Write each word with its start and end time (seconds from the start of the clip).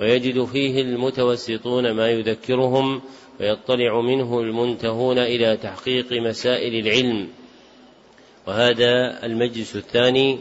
ويجد 0.00 0.44
فيه 0.44 0.80
المتوسطون 0.80 1.90
ما 1.90 2.10
يذكرهم 2.10 3.02
ويطلع 3.40 4.00
منه 4.00 4.40
المنتهون 4.40 5.18
إلى 5.18 5.56
تحقيق 5.56 6.12
مسائل 6.12 6.86
العلم. 6.86 7.28
وهذا 8.46 9.24
المجلس 9.26 9.76
الثاني 9.76 10.38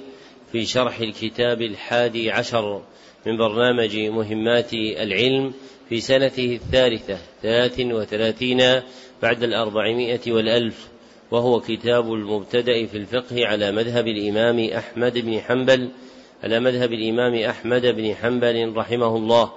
في 0.52 0.66
شرح 0.66 1.00
الكتاب 1.00 1.62
الحادي 1.62 2.32
عشر 2.32 2.82
من 3.26 3.38
برنامج 3.38 3.98
مهمات 3.98 4.74
العلم 4.74 5.54
في 5.90 6.02
سنته 6.02 6.60
الثالثة 6.64 7.18
ثلاث 7.42 7.80
وثلاثين 7.80 8.82
بعد 9.22 9.44
الأربعمائة 9.44 10.32
والألف 10.32 10.88
وهو 11.32 11.60
كتاب 11.60 12.14
المبتدأ 12.14 12.86
في 12.86 12.98
الفقه 12.98 13.48
على 13.48 13.72
مذهب 13.72 14.08
الإمام 14.08 14.60
أحمد 14.60 15.18
بن 15.18 15.40
حنبل 15.40 15.90
على 16.44 16.60
مذهب 16.60 16.94
الإمام 16.94 17.36
أحمد 17.36 17.82
بن 17.82 18.14
حنبل 18.22 18.74
رحمه 18.76 19.18
الله 19.18 19.52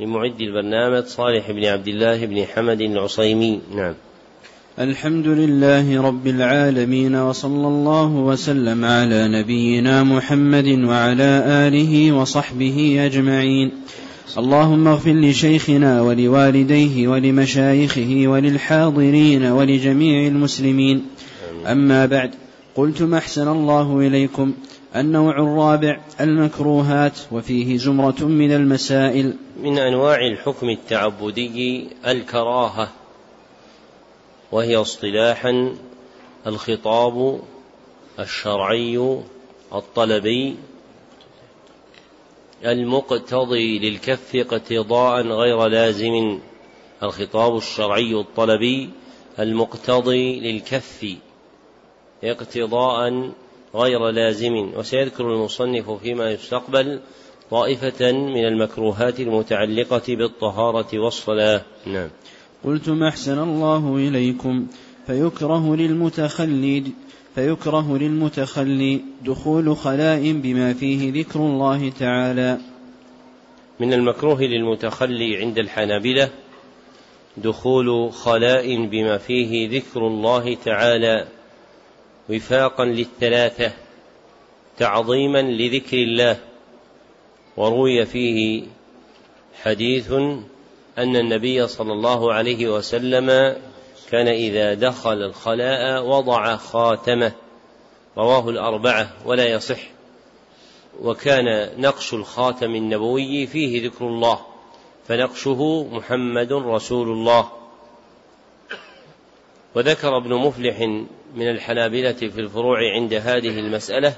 لمعد 0.00 0.40
البرنامج 0.40 1.04
صالح 1.06 1.50
بن 1.50 1.64
عبد 1.64 1.88
الله 1.88 2.26
بن 2.26 2.44
حمد 2.44 2.80
العصيمي. 2.80 3.60
نعم. 3.74 3.94
الحمد 4.78 5.26
لله 5.26 6.02
رب 6.02 6.26
العالمين 6.26 7.16
وصلى 7.16 7.68
الله 7.68 8.10
وسلم 8.10 8.84
على 8.84 9.28
نبينا 9.28 10.02
محمد 10.02 10.68
وعلى 10.84 11.42
آله 11.46 12.12
وصحبه 12.12 12.96
أجمعين. 13.06 13.72
اللهم 14.38 14.88
اغفر 14.88 15.12
لشيخنا 15.12 16.02
ولوالديه 16.02 17.08
ولمشايخه 17.08 18.24
وللحاضرين 18.26 19.44
ولجميع 19.44 20.26
المسلمين. 20.26 21.06
أما 21.66 22.06
بعد 22.06 22.30
قلت 22.74 23.02
ما 23.02 23.18
أحسن 23.18 23.48
الله 23.48 23.98
إليكم. 24.06 24.52
النوع 24.96 25.38
الرابع 25.38 26.00
المكروهات 26.20 27.18
وفيه 27.32 27.76
زمرة 27.76 28.24
من 28.24 28.52
المسائل. 28.52 29.36
من 29.62 29.78
أنواع 29.78 30.26
الحكم 30.26 30.68
التعبدي 30.68 31.88
الكراهة 32.06 32.88
وهي 34.52 34.76
اصطلاحا 34.76 35.74
الخطاب 36.46 37.40
الشرعي 38.18 39.22
الطلبي 39.74 40.56
المقتضي 42.64 43.78
للكف 43.78 44.36
اقتضاء 44.36 45.26
غير 45.26 45.66
لازم 45.66 46.38
الخطاب 47.02 47.56
الشرعي 47.56 48.14
الطلبي 48.14 48.90
المقتضي 49.38 50.40
للكف 50.40 51.16
اقتضاء 52.24 53.30
غير 53.74 54.08
لازم 54.08 54.54
وسيذكر 54.76 55.32
المصنف 55.34 55.90
فيما 55.90 56.30
يستقبل 56.30 57.00
طائفة 57.50 58.12
من 58.12 58.44
المكروهات 58.44 59.20
المتعلقة 59.20 60.02
بالطهارة 60.08 60.98
والصلاة. 60.98 61.62
نعم. 61.86 62.08
قلت 62.64 62.88
ما 62.88 63.08
أحسن 63.08 63.38
الله 63.38 63.96
إليكم 63.96 64.66
فيكره 65.06 65.76
للمتخلي 65.76 66.84
فيكره 67.34 67.98
للمتخلي 67.98 69.00
دخول 69.24 69.76
خلاء 69.76 70.32
بما 70.32 70.72
فيه 70.72 71.12
ذكر 71.20 71.40
الله 71.40 71.90
تعالى. 71.90 72.58
من 73.80 73.92
المكروه 73.92 74.42
للمتخلي 74.42 75.36
عند 75.36 75.58
الحنابلة 75.58 76.30
دخول 77.36 78.12
خلاء 78.12 78.86
بما 78.86 79.18
فيه 79.18 79.78
ذكر 79.78 80.06
الله 80.06 80.54
تعالى. 80.54 81.37
وفاقا 82.30 82.84
للثلاثة 82.84 83.72
تعظيما 84.76 85.42
لذكر 85.42 85.96
الله. 85.96 86.38
وروي 87.56 88.06
فيه 88.06 88.62
حديث 89.62 90.12
أن 90.98 91.16
النبي 91.16 91.66
صلى 91.66 91.92
الله 91.92 92.32
عليه 92.32 92.68
وسلم 92.68 93.56
كان 94.10 94.28
إذا 94.28 94.74
دخل 94.74 95.22
الخلاء 95.22 96.04
وضع 96.04 96.56
خاتمه 96.56 97.32
رواه 98.16 98.48
الأربعة 98.48 99.12
ولا 99.24 99.46
يصح. 99.46 99.80
وكان 101.02 101.70
نقش 101.80 102.14
الخاتم 102.14 102.74
النبوي 102.74 103.46
فيه 103.46 103.86
ذكر 103.86 104.06
الله 104.06 104.40
فنقشه 105.08 105.88
محمد 105.92 106.52
رسول 106.52 107.08
الله. 107.08 107.52
وذكر 109.74 110.16
ابن 110.16 110.34
مفلح 110.34 111.06
من 111.34 111.50
الحنابلة 111.50 112.12
في 112.12 112.40
الفروع 112.40 112.78
عند 112.94 113.14
هذه 113.14 113.58
المسألة 113.58 114.14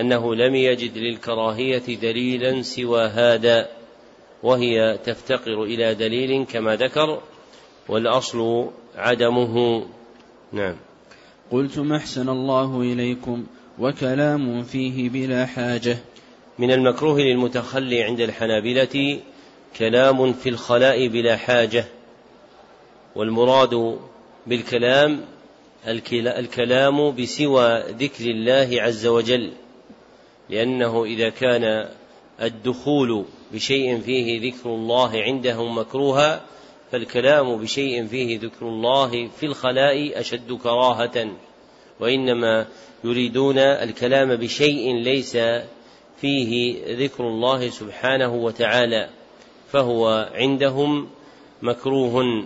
أنه 0.00 0.34
لم 0.34 0.54
يجد 0.54 0.98
للكراهية 0.98 1.96
دليلا 1.96 2.62
سوى 2.62 3.04
هذا 3.04 3.68
وهي 4.42 4.98
تفتقر 5.04 5.62
إلى 5.62 5.94
دليل 5.94 6.46
كما 6.46 6.76
ذكر 6.76 7.22
والأصل 7.88 8.70
عدمه. 8.96 9.86
نعم. 10.52 10.76
قلت 11.50 11.78
ما 11.78 11.96
أحسن 11.96 12.28
الله 12.28 12.80
إليكم 12.80 13.46
وكلام 13.78 14.62
فيه 14.62 15.10
بلا 15.10 15.46
حاجة. 15.46 15.96
من 16.58 16.70
المكروه 16.70 17.20
للمتخلي 17.20 18.02
عند 18.02 18.20
الحنابلة 18.20 19.20
كلام 19.78 20.32
في 20.32 20.48
الخلاء 20.48 21.08
بلا 21.08 21.36
حاجة 21.36 21.84
والمراد 23.16 23.98
بالكلام 24.46 25.20
الكلام 25.86 27.14
بسوى 27.14 27.78
ذكر 27.80 28.24
الله 28.24 28.82
عز 28.82 29.06
وجل 29.06 29.52
لأنه 30.50 31.04
إذا 31.04 31.28
كان 31.28 31.88
الدخول 32.42 33.24
بشيء 33.52 34.00
فيه 34.00 34.50
ذكر 34.50 34.68
الله 34.74 35.10
عندهم 35.14 35.78
مكروها 35.78 36.42
فالكلام 36.92 37.56
بشيء 37.56 38.06
فيه 38.06 38.38
ذكر 38.38 38.68
الله 38.68 39.28
في 39.28 39.46
الخلاء 39.46 40.20
أشد 40.20 40.52
كراهة 40.52 41.28
وإنما 42.00 42.66
يريدون 43.04 43.58
الكلام 43.58 44.36
بشيء 44.36 44.94
ليس 44.94 45.36
فيه 46.20 46.76
ذكر 47.04 47.24
الله 47.24 47.70
سبحانه 47.70 48.34
وتعالى 48.34 49.08
فهو 49.72 50.30
عندهم 50.34 51.08
مكروه. 51.62 52.44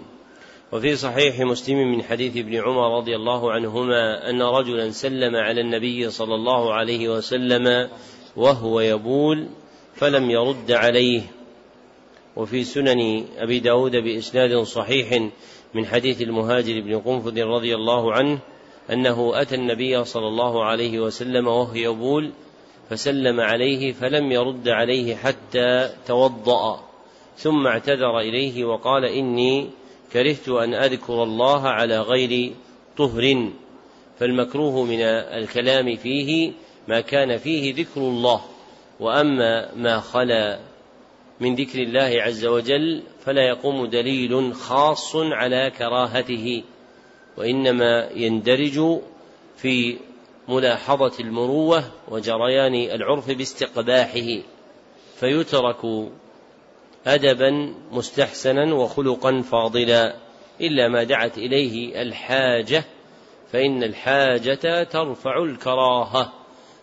وفي 0.73 0.97
صحيح 0.97 1.41
مسلم 1.41 1.93
من 1.93 2.03
حديث 2.03 2.37
ابن 2.37 2.57
عمر 2.57 2.97
رضي 2.97 3.17
الله 3.17 3.53
عنهما 3.53 4.31
أن 4.31 4.43
رجلا 4.43 4.91
سلم 4.91 5.37
على 5.37 5.61
النبي 5.61 6.11
صلى 6.11 6.35
الله 6.35 6.75
عليه 6.75 7.09
وسلم 7.09 7.89
وهو 8.37 8.81
يبول 8.81 9.47
فلم 9.95 10.31
يرد 10.31 10.73
عليه. 10.73 11.23
وفي 12.37 12.65
سنن 12.65 13.25
أبي 13.39 13.59
داود 13.59 13.97
بإسناد 13.97 14.63
صحيح 14.63 15.31
من 15.75 15.87
حديث 15.87 16.23
المهاجر 16.23 16.81
بن 16.81 16.99
قنفذ 16.99 17.43
رضي 17.43 17.75
الله 17.75 18.13
عنه 18.13 18.39
أنه 18.93 19.33
أتى 19.35 19.55
النبي 19.55 20.05
صلى 20.05 20.29
الله 20.29 20.65
عليه 20.65 21.01
وسلم 21.01 21.49
وهو 21.49 21.75
يبول 21.75 22.33
فسلم 22.91 23.41
عليه 23.41 23.93
فلم 23.93 24.33
يرد 24.33 24.69
عليه 24.69 25.17
حتى 25.17 25.91
توضأ 26.07 26.85
ثم 27.37 27.67
اعتذر 27.67 28.19
إليه 28.19 28.65
وقال 28.65 29.05
إني 29.05 29.71
كرهت 30.13 30.49
أن 30.49 30.75
أذكر 30.75 31.23
الله 31.23 31.69
على 31.69 32.01
غير 32.01 32.53
طهر 32.97 33.51
فالمكروه 34.19 34.85
من 34.85 35.01
الكلام 35.03 35.97
فيه 35.97 36.53
ما 36.89 37.01
كان 37.01 37.37
فيه 37.37 37.75
ذكر 37.75 38.01
الله. 38.01 38.45
وأما 39.01 39.75
ما 39.75 40.01
خلا 40.01 40.61
من 41.41 41.55
ذكر 41.55 41.79
الله 41.79 42.23
عز 42.23 42.47
وجل 42.47 43.03
فلا 43.21 43.49
يقوم 43.49 43.87
دليل 43.87 44.55
خاص 44.55 45.17
على 45.17 45.73
كراهته 45.79 46.63
وإنما 47.37 48.09
يندرج 48.15 49.01
في 49.57 49.99
ملاحظة 50.49 51.13
المروة 51.21 51.85
وجريان 52.09 52.75
العرف 52.75 53.31
باستقباحه. 53.31 54.43
فيترك 55.21 56.11
ادبا 57.07 57.75
مستحسنا 57.93 58.75
وخلقا 58.75 59.43
فاضلا. 59.43 60.17
إلا 60.61 60.89
ما 60.89 61.05
دعت 61.05 61.39
إليه 61.39 62.03
الحاجة 62.03 62.85
فإن 63.53 63.83
الحاجة 63.83 64.85
ترفع 64.85 65.43
الكراهة. 65.43 66.33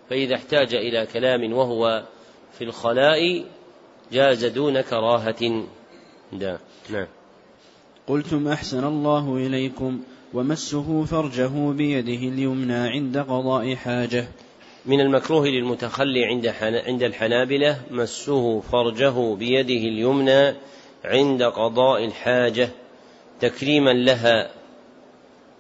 فإذا 0.10 0.36
احتاج 0.36 0.76
إلى 0.76 1.06
كلام 1.14 1.54
وهو 1.54 2.04
في 2.58 2.64
الخلاء 2.64 3.46
جاز 4.12 4.46
دون 4.46 4.82
كراهة. 4.82 5.64
دا. 6.34 6.60
نعم. 6.90 7.08
قلتم 8.08 8.48
أحسن 8.48 8.84
الله 8.84 9.36
إليكم 9.36 10.00
ومسه 10.34 11.06
فرجه 11.06 11.72
بيده 11.72 12.28
اليمنى 12.34 12.74
عند 12.74 13.18
قضاء 13.18 13.76
حاجة. 13.76 14.28
من 14.86 15.02
المكروه 15.02 15.48
للمتخلي 15.48 16.26
عند 16.26 16.48
عند 16.88 17.04
الحنابلة 17.04 17.82
مسه 17.92 18.60
فرجه 18.60 19.36
بيده 19.36 19.88
اليمنى 19.88 20.56
عند 21.06 21.44
قضاء 21.44 22.06
الحاجة 22.06 22.70
تكريما 23.42 23.90
لها 23.90 24.52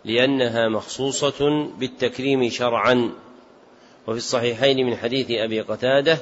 لأنها 0.05 0.69
مخصوصة 0.69 1.67
بالتكريم 1.79 2.49
شرعا. 2.49 3.11
وفي 4.07 4.17
الصحيحين 4.17 4.85
من 4.85 4.95
حديث 4.95 5.31
أبي 5.31 5.61
قتادة 5.61 6.17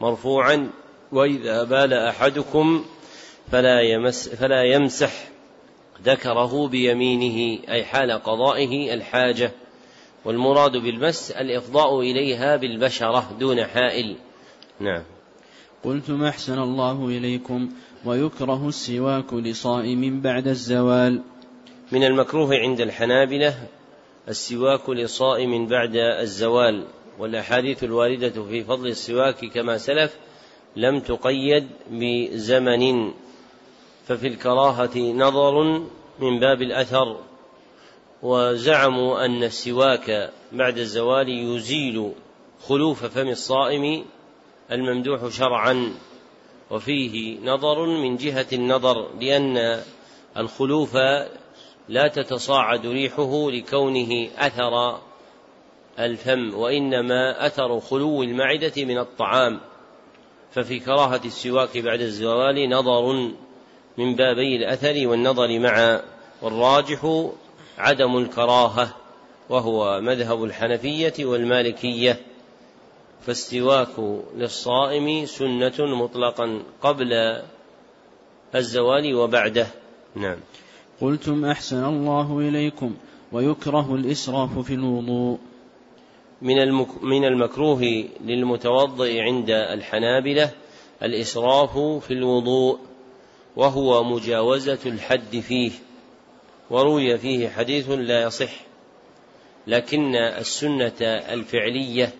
مرفوعا 0.00 0.70
وإذا 1.12 1.64
بال 1.64 1.92
أحدكم 1.92 2.84
فلا 3.52 3.80
يمس 3.80 4.28
فلا 4.28 4.62
يمسح 4.62 5.12
ذكره 6.04 6.68
بيمينه 6.68 7.62
أي 7.68 7.84
حال 7.84 8.12
قضائه 8.12 8.94
الحاجة. 8.94 9.52
والمراد 10.24 10.72
بالمس 10.76 11.30
الإفضاء 11.30 12.00
إليها 12.00 12.56
بالبشرة 12.56 13.36
دون 13.40 13.64
حائل. 13.64 14.16
نعم. 14.80 15.02
قلتم 15.84 16.24
أحسن 16.24 16.58
الله 16.58 17.06
إليكم 17.08 17.68
ويكره 18.04 18.68
السواك 18.68 19.34
لصائم 19.34 20.20
بعد 20.20 20.48
الزوال. 20.48 21.22
من 21.92 22.04
المكروه 22.04 22.54
عند 22.54 22.80
الحنابلة 22.80 23.54
السواك 24.28 24.90
لصائم 24.90 25.66
بعد 25.66 25.96
الزوال. 25.96 26.84
والأحاديث 27.18 27.84
الواردة 27.84 28.44
في 28.44 28.64
فضل 28.64 28.86
السواك 28.86 29.44
كما 29.44 29.78
سلف 29.78 30.16
لم 30.76 31.00
تقيد 31.00 31.68
بزمن. 31.90 33.12
ففي 34.06 34.26
الكراهة 34.26 34.98
نظر 34.98 35.62
من 36.20 36.40
باب 36.40 36.62
الأثر. 36.62 37.31
وزعموا 38.22 39.24
أن 39.24 39.42
السواك 39.42 40.30
بعد 40.52 40.78
الزوال 40.78 41.28
يزيل 41.28 42.12
خلوف 42.68 43.04
فم 43.04 43.28
الصائم 43.28 44.04
الممدوح 44.72 45.28
شرعا. 45.28 45.94
وفيه 46.70 47.38
نظر 47.40 47.86
من 47.86 48.16
جهة 48.16 48.46
النظر 48.52 49.14
لأن 49.20 49.82
الخلوف 50.36 50.96
لا 51.88 52.08
تتصاعد 52.08 52.86
ريحه 52.86 53.50
لكونه 53.50 54.28
أثر 54.38 54.98
الفم 55.98 56.54
وإنما 56.54 57.46
أثر 57.46 57.80
خلو 57.80 58.22
المعدة 58.22 58.72
من 58.76 58.98
الطعام. 58.98 59.60
ففي 60.52 60.80
كراهة 60.80 61.20
السواك 61.24 61.78
بعد 61.78 62.00
الزوال 62.00 62.70
نظر 62.70 63.12
من 63.98 64.14
بابي 64.14 64.56
الأثر 64.56 65.08
والنظر 65.08 65.58
معا 65.58 66.02
والراجح 66.42 67.30
عدم 67.78 68.16
الكراهة 68.16 68.96
وهو 69.48 70.00
مذهب 70.00 70.44
الحنفية 70.44 71.24
والمالكية 71.24 72.20
فالسواك 73.26 74.22
للصائم 74.36 75.26
سنة 75.26 75.74
مطلقا 75.78 76.62
قبل 76.82 77.42
الزوال 78.54 79.14
وبعده. 79.14 79.66
نعم. 80.14 80.36
قلتم 81.00 81.44
أحسن 81.44 81.84
الله 81.84 82.38
إليكم 82.38 82.94
ويكره 83.32 83.94
الإسراف 83.94 84.58
في 84.58 84.74
الوضوء. 84.74 85.38
من 86.42 86.56
من 87.02 87.24
المكروه 87.24 88.04
للمتوضئ 88.24 89.20
عند 89.20 89.50
الحنابلة 89.50 90.50
الإسراف 91.02 91.78
في 91.78 92.10
الوضوء 92.10 92.78
وهو 93.56 94.04
مجاوزة 94.04 94.78
الحد 94.86 95.40
فيه. 95.40 95.70
وروي 96.72 97.18
فيه 97.18 97.48
حديث 97.48 97.90
لا 97.90 98.22
يصح 98.22 98.52
لكن 99.66 100.16
السنة 100.16 100.92
الفعلية 101.02 102.12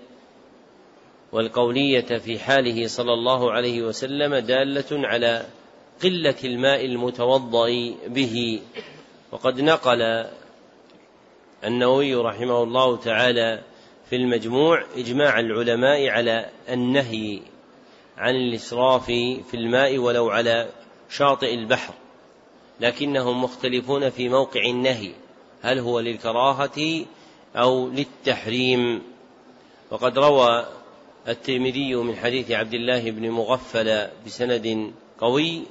والقولية 1.33 2.19
في 2.19 2.39
حاله 2.39 2.87
صلى 2.87 3.13
الله 3.13 3.53
عليه 3.53 3.83
وسلم 3.83 4.35
دالة 4.35 5.09
على 5.09 5.47
قلة 6.03 6.35
الماء 6.45 6.85
المتوضأ 6.85 7.95
به. 8.07 8.61
وقد 9.33 9.61
نقل 9.61 10.27
النووي 11.65 12.15
رحمه 12.15 12.63
الله 12.63 12.97
تعالى 12.97 13.63
في 14.11 14.17
المجموع 14.17 14.85
إجماع 14.97 15.41
العلماء 15.41 16.09
على 16.09 16.51
النهي 16.69 17.41
عن 18.17 18.35
الإسراف 18.35 19.07
في 19.51 19.55
الماء 19.55 19.99
ولو 19.99 20.31
على 20.31 20.69
شاطئ 21.11 21.55
البحر. 21.55 21.95
لكنهم 22.81 23.45
مختلفون 23.45 24.11
في 24.11 24.29
موقع 24.29 24.61
النهي. 24.65 25.13
هل 25.63 25.79
هو 25.79 26.01
للكراهة 26.01 27.05
أو 27.57 27.89
للتحريم؟ 27.89 29.03
وقد 29.91 30.19
روى 30.19 30.67
الترمذي 31.29 31.95
من 31.95 32.17
حديث 32.17 32.51
عبد 32.51 32.75
الله 32.75 33.11
بن 33.11 33.31
مغفل 33.31 34.09
بسند 34.27 34.93
قوي 35.21 35.63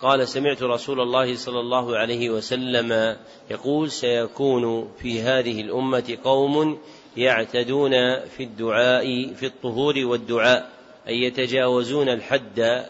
قال 0.00 0.28
سمعت 0.28 0.62
رسول 0.62 1.00
الله 1.00 1.36
صلى 1.36 1.60
الله 1.60 1.96
عليه 1.96 2.30
وسلم 2.30 3.16
يقول 3.50 3.90
سيكون 3.90 4.92
في 4.98 5.20
هذه 5.22 5.60
الأمة 5.60 6.18
قوم 6.24 6.78
يعتدون 7.16 7.90
في 8.20 8.42
الدعاء 8.42 9.34
في 9.34 9.46
الطهور 9.46 9.94
والدعاء 9.98 10.70
أي 11.08 11.22
يتجاوزون 11.22 12.08
الحد 12.08 12.86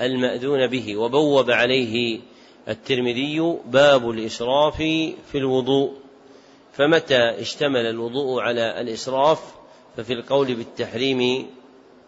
المأذون 0.00 0.66
به 0.66 0.96
وبوب 0.96 1.50
عليه 1.50 2.20
الترمذي 2.68 3.56
باب 3.64 4.10
الإسراف 4.10 4.76
في 5.32 5.34
الوضوء. 5.34 5.92
فمتى 6.72 7.18
اشتمل 7.18 7.86
الوضوء 7.86 8.42
على 8.42 8.80
الإسراف؟ 8.80 9.54
ففي 9.96 10.12
القول 10.12 10.54
بالتحريم 10.54 11.46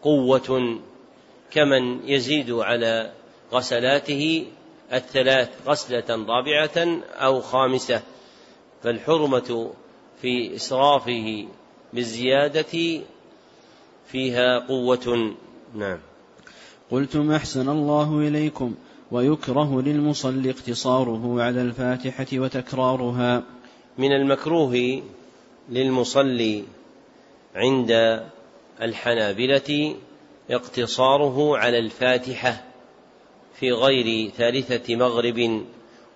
قوة 0.02 0.78
كمن 1.50 2.08
يزيد 2.08 2.50
على 2.50 3.12
غسلاته 3.52 4.46
الثلاث 4.92 5.48
غسلة 5.66 6.26
رابعة 6.28 7.02
أو 7.12 7.40
خامسة. 7.40 8.02
فالحرمة 8.82 9.70
في 10.22 10.54
إسرافه 10.56 11.46
بالزيادة 11.92 13.02
فيها 14.06 14.58
قوة. 14.58 15.34
نعم. 15.74 15.98
قلتم 16.90 17.32
أحسن 17.32 17.68
الله 17.68 18.18
إليكم. 18.18 18.74
ويكره 19.10 19.82
للمصلي 19.82 20.50
اقتصاره 20.50 21.42
على 21.42 21.62
الفاتحة 21.62 22.26
وتكرارها. 22.34 23.42
من 23.98 24.12
المكروه 24.12 25.02
للمصلي 25.68 26.64
عند 27.54 28.20
الحنابلة 28.82 29.96
اقتصاره 30.50 31.58
على 31.58 31.78
الفاتحة 31.78 32.64
في 33.54 33.72
غير 33.72 34.30
ثالثة 34.30 34.96
مغرب 34.96 35.64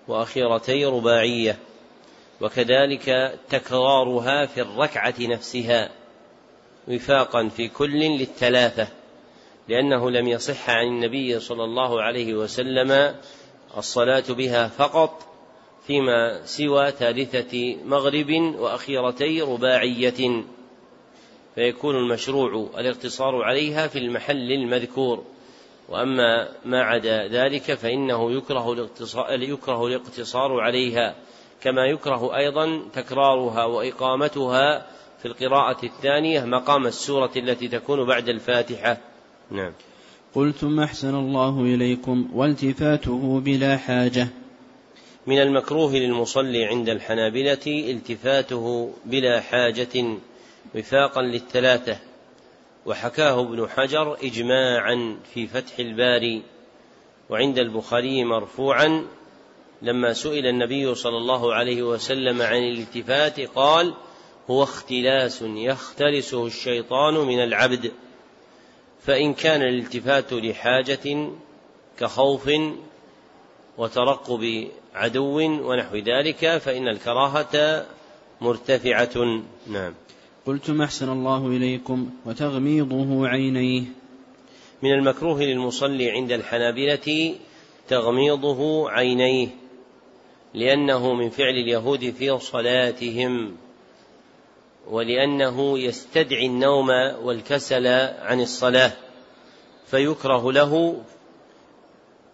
وأخيرتي 0.07 0.85
رباعية 0.85 1.57
وكذلك 2.41 3.39
تكرارها 3.49 4.45
في 4.45 4.61
الركعة 4.61 5.13
نفسها 5.19 5.89
وفاقا 6.87 7.47
في 7.47 7.67
كل 7.67 7.99
للثلاثة. 7.99 8.87
لأنه 9.69 10.11
لم 10.11 10.27
يصح 10.27 10.69
عن 10.69 10.87
النبي 10.87 11.39
صلى 11.39 11.63
الله 11.63 12.01
عليه 12.01 12.33
وسلم 12.33 13.15
الصلاة 13.77 14.23
بها 14.29 14.67
فقط 14.67 15.33
فيما 15.87 16.45
سوى 16.45 16.91
ثالثة 16.91 17.75
مغرب 17.85 18.31
وأخيرتي 18.59 19.41
رباعية. 19.41 20.43
فيكون 21.55 21.95
المشروع 21.95 22.69
الاقتصار 22.77 23.43
عليها 23.43 23.87
في 23.87 23.99
المحل 23.99 24.51
المذكور. 24.51 25.23
وأما 25.89 26.49
ما 26.65 26.81
عدا 26.81 27.27
ذلك 27.27 27.73
فإنه 27.73 28.31
يكره 28.31 28.73
الاقتصار, 28.73 29.41
يكره 29.41 29.87
الاقتصار 29.87 30.59
عليها 30.59 31.15
كما 31.61 31.85
يكره 31.85 32.37
أيضا 32.37 32.81
تكرارها 32.93 33.65
وإقامتها 33.65 34.87
في 35.19 35.25
القراءة 35.25 35.85
الثانية 35.85 36.45
مقام 36.45 36.87
السورة 36.87 37.31
التي 37.35 37.67
تكون 37.67 38.05
بعد 38.05 38.29
الفاتحة. 38.29 39.12
نعم. 39.53 39.71
قلتم 40.35 40.79
أحسن 40.79 41.15
الله 41.15 41.61
إليكم 41.61 42.29
والتفاته 42.33 43.39
بلا 43.39 43.77
حاجة. 43.77 44.27
من 45.27 45.41
المكروه 45.41 45.93
للمصلي 45.93 46.65
عند 46.65 46.89
الحنابلة 46.89 47.67
التفاته 47.67 48.93
بلا 49.05 49.41
حاجة 49.41 50.17
وفاقا 50.75 51.21
للثلاثة. 51.21 51.99
وحكاه 52.85 53.41
ابن 53.41 53.67
حجر 53.69 54.17
إجماعا 54.23 55.17
في 55.33 55.47
فتح 55.47 55.79
الباري. 55.79 56.41
وعند 57.29 57.59
البخاري 57.59 58.23
مرفوعا 58.23 59.05
لما 59.81 60.13
سئل 60.13 60.47
النبي 60.47 60.95
صلى 60.95 61.17
الله 61.17 61.53
عليه 61.53 61.83
وسلم 61.83 62.41
عن 62.41 62.63
الالتفات 62.63 63.39
قال 63.39 63.93
هو 64.49 64.63
اختلاس 64.63 65.41
يختلسه 65.41 66.45
الشيطان 66.45 67.13
من 67.13 67.43
العبد. 67.43 67.91
فإن 69.05 69.33
كان 69.33 69.61
الالتفات 69.61 70.33
لحاجة 70.33 71.29
كخوف 71.99 72.49
وترقب 73.77 74.67
عدو 74.95 75.39
ونحو 75.39 75.95
ذلك 75.95 76.57
فإن 76.57 76.87
الكراهة 76.87 77.85
مرتفعة. 78.41 79.43
نعم. 79.67 79.93
قلتم 80.45 80.81
أحسن 80.81 81.11
الله 81.11 81.47
إليكم 81.47 82.09
وتغميضه 82.25 83.27
عينيه. 83.27 83.83
من 84.83 84.93
المكروه 84.93 85.43
للمصلي 85.43 86.11
عند 86.11 86.31
الحنابلة 86.31 87.35
تغميضه 87.87 88.89
عينيه 88.89 89.47
لأنه 90.53 91.13
من 91.13 91.29
فعل 91.29 91.53
اليهود 91.53 92.09
في 92.09 92.39
صلاتهم. 92.39 93.57
ولأنه 94.87 95.79
يستدعي 95.79 96.45
النوم 96.45 96.89
والكسل 97.23 97.87
عن 98.21 98.41
الصلاة 98.41 98.91
فيكره 99.85 100.51
له 100.51 101.01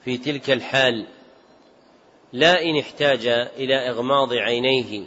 في 0.06 0.18
تلك 0.18 0.50
الحال. 0.50 1.06
لا 2.34 2.64
إن 2.64 2.78
احتاج 2.78 3.28
إلى 3.58 3.90
إغماض 3.90 4.34
عينيه 4.34 5.04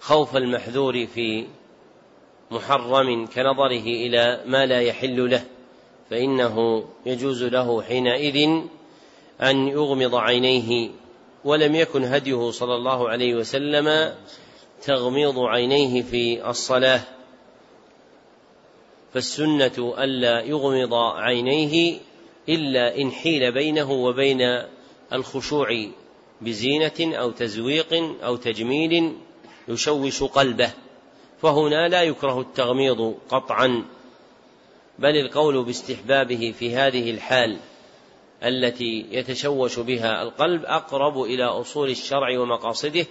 خوف 0.00 0.36
المحذور 0.36 1.06
في 1.06 1.46
محرم 2.50 3.26
كنظره 3.26 3.86
إلى 3.86 4.42
ما 4.46 4.66
لا 4.66 4.80
يحل 4.80 5.30
له 5.30 5.44
فإنه 6.10 6.84
يجوز 7.06 7.42
له 7.44 7.82
حينئذ 7.82 8.48
أن 9.40 9.68
يغمض 9.68 10.14
عينيه. 10.14 10.90
ولم 11.44 11.74
يكن 11.74 12.04
هديه 12.04 12.50
صلى 12.50 12.74
الله 12.74 13.08
عليه 13.08 13.34
وسلم 13.34 14.14
تغميض 14.82 15.38
عينيه 15.38 16.02
في 16.02 16.50
الصلاة. 16.50 17.00
فالسنة 19.14 19.94
ألا 19.98 20.40
يغمض 20.40 20.94
عينيه 20.94 21.98
إلا 22.48 23.00
إن 23.00 23.10
حيل 23.10 23.52
بينه 23.52 23.92
وبين 23.92 24.62
الخشوع 25.12 25.86
بزينة 26.40 27.16
أو 27.16 27.30
تزويق 27.30 27.94
أو 28.24 28.36
تجميل 28.36 29.16
يشوش 29.68 30.22
قلبه. 30.22 30.70
فهنا 31.42 31.88
لا 31.88 32.02
يكره 32.02 32.40
التغميض 32.40 33.14
قطعا 33.28 33.84
بل 34.98 35.16
القول 35.16 35.64
باستحبابه 35.64 36.54
في 36.58 36.76
هذه 36.76 37.10
الحال 37.10 37.58
التي 38.42 39.06
يتشوش 39.10 39.78
بها 39.78 40.22
القلب 40.22 40.64
أقرب 40.64 41.22
إلى 41.22 41.44
أصول 41.44 41.90
الشرع 41.90 42.38
ومقاصده 42.38 43.06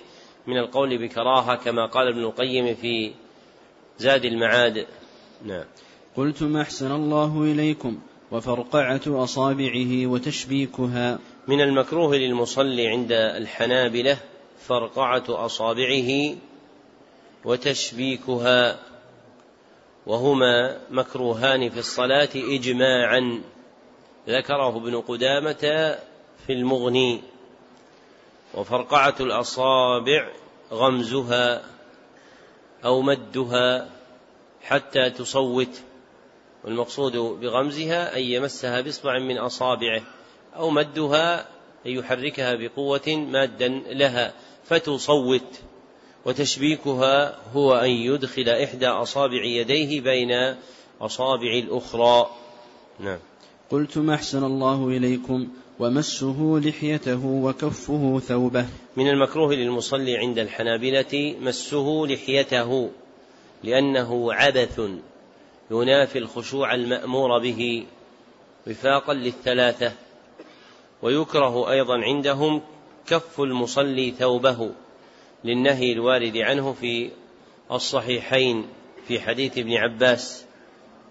من 0.48 0.58
القول 0.58 0.98
بكراهة 0.98 1.56
كما 1.56 1.86
قال 1.86 2.08
ابن 2.08 2.24
القيم 2.24 2.76
في 2.76 3.12
زاد 3.98 4.26
المعاد. 4.26 4.88
نعم. 5.46 5.66
قلتم 6.18 6.58
أحسن 6.58 6.92
الله 6.92 7.44
إليكم 7.44 8.00
وفرقعة 8.32 9.02
أصابعه 9.08 10.08
وتشبيكها. 10.08 11.20
من 11.48 11.62
المكروه 11.62 12.16
للمصلي 12.16 12.88
عند 12.88 13.12
الحنابلة 13.12 14.18
فرقعة 14.68 15.24
أصابعه 15.30 16.36
وتشبيكها. 17.46 18.80
وهما 20.06 20.78
مكروهان 20.92 21.70
في 21.70 21.80
الصلاة 21.80 22.30
إجماعا. 22.36 23.42
ذكره 24.30 24.78
ابن 24.78 25.02
قدامة 25.02 25.96
في 26.48 26.54
المغني. 26.54 27.22
وفرقعة 28.54 29.16
الأصابع 29.20 30.28
غمزها 30.72 31.64
أو 32.86 33.02
مدها 33.02 33.90
حتى 34.62 35.10
تصوت 35.10 35.82
والمقصود 36.64 37.18
بغمزها 37.18 38.18
أن 38.18 38.22
يمسها 38.22 38.82
بإصبع 38.82 39.20
من 39.20 39.38
أصابعه 39.38 40.02
أو 40.56 40.70
مدها 40.70 41.40
أن 41.86 41.92
يحركها 41.92 42.56
بقوة 42.56 43.08
مادا 43.08 43.68
لها 43.68 44.34
فتصوت 44.66 45.60
وتشبيكها 46.26 47.38
هو 47.54 47.76
أن 47.76 47.90
يدخل 47.90 48.50
إحدى 48.50 48.88
أصابع 48.88 49.44
يديه 49.44 50.02
بين 50.02 50.56
أصابع 51.02 51.54
الأخرى. 51.54 52.30
نعم. 53.00 53.20
قلتم 53.72 54.10
أحسن 54.10 54.44
الله 54.44 54.88
إليكم. 54.88 55.48
ومسه 55.82 56.62
لحيته 56.64 57.26
وكفه 57.26 58.20
ثوبه. 58.20 58.66
من 58.98 59.08
المكروه 59.10 59.54
للمصلي 59.54 60.18
عند 60.18 60.40
الحنابلة 60.40 61.36
مسه 61.40 62.06
لحيته 62.06 62.90
لأنه 63.64 64.34
عبث 64.34 64.82
ينافي 65.72 66.20
الخشوع 66.20 66.76
المأمور 66.76 67.40
به 67.40 67.86
وفاقا 68.68 69.14
للثلاثة 69.14 69.94
ويكره 71.02 71.72
أيضا 71.72 71.98
عندهم 71.98 72.62
كف 73.08 73.40
المصلي 73.40 74.12
ثوبه 74.12 74.72
للنهي 75.44 75.94
الوارد 75.94 76.38
عنه 76.38 76.74
في 76.74 77.10
الصحيحين 77.72 78.68
في 79.08 79.20
حديث 79.20 79.58
ابن 79.58 79.74
عباس 79.74 80.46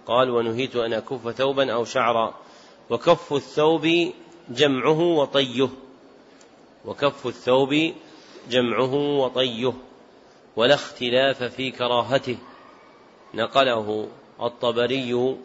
قال 0.06 0.30
ونهيت 0.30 0.76
أن 0.76 0.92
أكف 0.92 1.30
ثوبا 1.30 1.72
أو 1.72 1.84
شعرا. 1.84 2.34
وكف 2.90 3.32
الثوب 3.32 4.12
جمعه 4.50 5.00
وطيه. 5.00 5.69
وكف 6.85 7.26
الثوب 7.26 7.92
جمعه 8.50 8.95
وطيه. 8.95 9.73
ولا 10.57 10.75
اختلاف 10.75 11.42
في 11.42 11.71
كراهته. 11.71 12.38
نقله 13.35 14.09
الطبري 14.42 15.37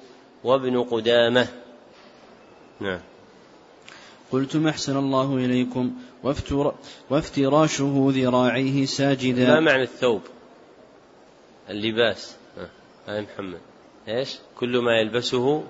وابن 0.44 0.84
قدامة. 0.84 1.48
نعم. 2.80 3.00
قلتم 4.32 4.68
أحسن 4.68 4.98
الله 4.98 5.36
إليكم. 5.36 5.92
وافتراشه 7.10 8.12
ذراعيه 8.12 8.86
ساجدا. 8.86 9.48
ما 9.48 9.60
معنى 9.60 9.84
الثوب؟ 9.84 10.22
اللباس. 11.70 12.36
هاي 13.08 13.22
محمد. 13.22 13.60
إيش؟ 14.08 14.36
كل 14.60 14.78
ما 14.78 15.00
يلبسه 15.00 15.64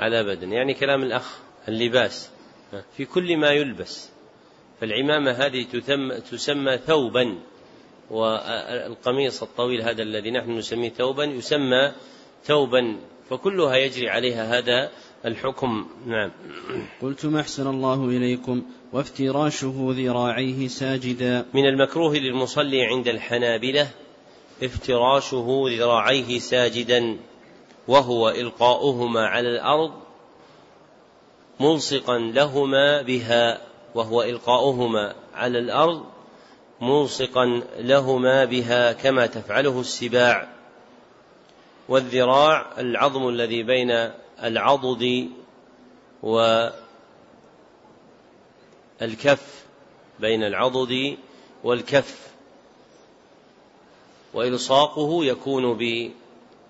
على 0.00 0.24
بدن. 0.24 0.52
يعني 0.52 0.74
كلام 0.74 1.02
الأخ 1.02 1.38
اللباس. 1.68 2.30
في 2.96 3.04
كل 3.04 3.36
ما 3.36 3.50
يلبس. 3.50 4.10
فالعمامة 4.80 5.30
هذه 5.30 5.66
تسمى 6.30 6.78
ثوبا 6.78 7.38
والقميص 8.10 9.42
الطويل 9.42 9.82
هذا 9.82 10.02
الذي 10.02 10.30
نحن 10.30 10.50
نسميه 10.50 10.88
ثوبا 10.88 11.24
يسمى 11.24 11.92
ثوبا 12.44 12.96
فكلها 13.30 13.76
يجري 13.76 14.08
عليها 14.08 14.58
هذا 14.58 14.90
الحكم. 15.24 15.88
نعم. 16.06 16.30
قلتم 17.02 17.36
أحسن 17.36 17.66
الله 17.66 18.04
إليكم 18.04 18.62
وافتراشه 18.92 19.94
ذراعيه 19.96 20.68
ساجدا. 20.68 21.46
من 21.54 21.66
المكروه 21.66 22.16
للمصلي 22.16 22.82
عند 22.82 23.08
الحنابلة 23.08 23.90
افتراشه 24.62 25.64
ذراعيه 25.78 26.38
ساجدا 26.38 27.16
وهو 27.88 28.28
إلقاؤهما 28.28 29.26
على 29.26 29.48
الأرض 29.48 30.03
ملصقا 31.60 32.18
لهما 32.18 33.02
بها 33.02 33.60
وهو 33.94 34.22
إلقاؤهما 34.22 35.14
على 35.34 35.58
الأرض 35.58 36.04
ملصقا 36.80 37.62
لهما 37.78 38.44
بها 38.44 38.92
كما 38.92 39.26
تفعله 39.26 39.80
السباع. 39.80 40.48
والذراع 41.88 42.80
العظم 42.80 43.28
الذي 43.28 43.62
بين 43.62 44.10
العضد 44.42 45.30
والكف 49.02 49.64
بين 50.20 50.44
العضد 50.44 51.16
والكف. 51.64 52.28
وإلصاقه 54.34 55.24
يكون 55.24 55.74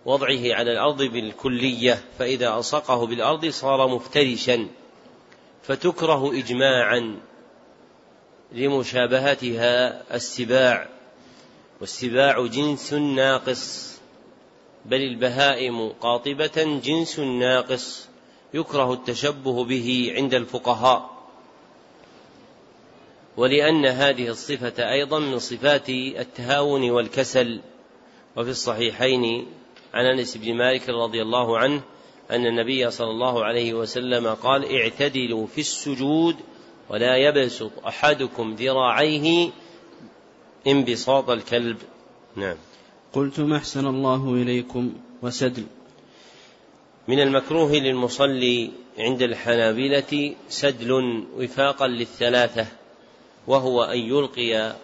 بوضعه 0.06 0.54
على 0.54 0.72
الأرض 0.72 1.02
بالكلية 1.02 2.04
فإذا 2.18 2.56
ألصقه 2.56 3.06
بالأرض 3.06 3.46
صار 3.46 3.88
مفترشا 3.88 4.68
فتكره 5.62 6.38
إجماعا 6.38 7.20
لمشابهتها 8.52 10.02
السباع 10.16 10.88
والسباع 11.80 12.46
جنس 12.46 12.92
ناقص 12.92 13.94
بل 14.84 15.02
البهائم 15.02 15.88
قاطبة 15.88 16.80
جنس 16.84 17.18
ناقص 17.18 18.08
يكره 18.54 18.92
التشبه 18.92 19.64
به 19.64 20.12
عند 20.16 20.34
الفقهاء. 20.34 21.10
ولأن 23.36 23.86
هذه 23.86 24.28
الصفة 24.28 24.92
أيضا 24.92 25.18
من 25.18 25.38
صفات 25.38 25.88
التهاون 25.88 26.90
والكسل 26.90 27.60
وفي 28.36 28.50
الصحيحين 28.50 29.46
عن 29.94 30.06
أنس 30.06 30.36
بن 30.36 30.54
مالك 30.54 30.88
رضي 30.88 31.22
الله 31.22 31.58
عنه 31.58 31.82
أن 32.30 32.46
النبي 32.46 32.90
صلى 32.90 33.10
الله 33.10 33.44
عليه 33.44 33.74
وسلم 33.74 34.28
قال 34.28 34.76
اعتدلوا 34.76 35.46
في 35.46 35.60
السجود 35.60 36.36
ولا 36.88 37.16
يبسط 37.16 37.70
أحدكم 37.86 38.54
ذراعيه 38.54 39.50
انبساط 40.66 41.30
الكلب. 41.30 41.76
نعم. 42.36 42.56
قلت 43.12 43.40
ما 43.40 43.56
أحسن 43.56 43.86
الله 43.86 44.34
إليكم 44.34 44.92
وسدل. 45.22 45.66
من 47.08 47.20
المكروه 47.20 47.72
للمصلي 47.72 48.70
عند 48.98 49.22
الحنابلة 49.22 50.34
سدل 50.48 51.24
وفاقا 51.36 51.86
للثلاثة 51.86 52.66
وهو 53.46 53.82
أن 53.82 53.98
يلقي 53.98 54.76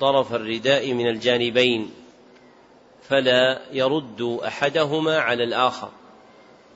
طرف 0.00 0.34
الرداء 0.34 0.92
من 0.92 1.08
الجانبين. 1.08 1.90
فلا 3.08 3.60
يرد 3.72 4.22
أحدهما 4.46 5.18
على 5.18 5.44
الآخر 5.44 5.88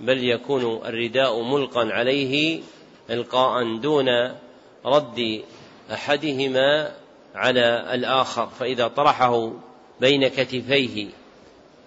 بل 0.00 0.24
يكون 0.24 0.86
الرداء 0.86 1.42
ملقا 1.42 1.92
عليه 1.92 2.60
إلقاء 3.10 3.76
دون 3.76 4.08
رد 4.84 5.42
أحدهما 5.92 6.92
على 7.34 7.94
الآخر. 7.94 8.46
فإذا 8.46 8.88
طرحه 8.88 9.52
بين 10.00 10.28
كتفيه 10.28 11.08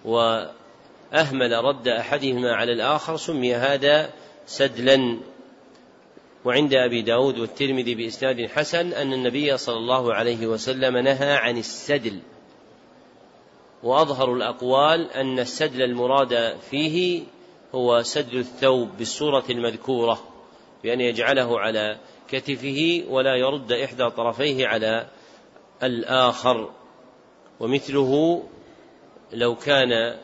وأهمل 0.04 1.52
رد 1.64 1.88
أحدهما 1.88 2.52
على 2.54 2.72
الآخر 2.72 3.16
سمي 3.16 3.54
هذا 3.54 4.10
سدلا. 4.46 5.18
وعند 6.44 6.74
أبي 6.74 7.02
داود 7.02 7.38
والترمذي 7.38 7.94
بإسناد 7.94 8.46
حسن 8.46 8.92
أن 8.92 9.12
النبي 9.12 9.56
صلى 9.56 9.76
الله 9.76 10.14
عليه 10.14 10.46
وسلم 10.46 10.96
نهى 10.96 11.32
عن 11.32 11.58
السدل. 11.58 12.18
وأظهر 13.82 14.34
الأقوال 14.34 15.10
أن 15.10 15.38
السدل 15.38 15.82
المراد 15.82 16.58
فيه 16.70 17.22
هو 17.74 18.02
سدل 18.02 18.38
الثوب 18.38 18.88
بالصورة 18.98 19.44
المذكورة 19.50 20.22
بأن 20.82 21.00
يجعله 21.00 21.60
على 21.60 21.98
كتفه 22.28 23.04
ولا 23.08 23.36
يرد 23.36 23.72
إحدى 23.72 24.10
طرفيه 24.10 24.66
على 24.66 25.06
الآخر 25.82 26.70
ومثله 27.60 28.42
لو 29.32 29.54
كان 29.54 30.16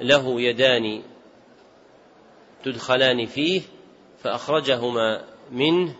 له 0.00 0.40
يدان 0.40 1.02
تدخلان 2.64 3.26
فيه 3.26 3.62
فأخرجهما 4.22 5.24
منه 5.50 5.94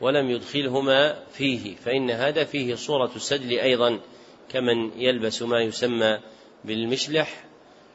ولم 0.00 0.30
يدخلهما 0.30 1.24
فيه 1.32 1.76
فإن 1.76 2.10
هذا 2.10 2.44
فيه 2.44 2.74
صورة 2.74 3.10
السدل 3.16 3.58
أيضا. 3.58 4.00
كمن 4.48 4.90
يلبس 4.96 5.42
ما 5.42 5.60
يسمى 5.60 6.18
بالمشلح 6.64 7.44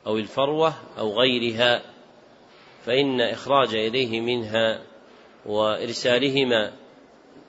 أو 0.07 0.17
الفروة 0.17 0.73
أو 0.97 1.19
غيرها 1.19 1.81
فإن 2.85 3.21
إخراج 3.21 3.73
يديه 3.73 4.21
منها 4.21 4.81
وإرسالهما 5.45 6.71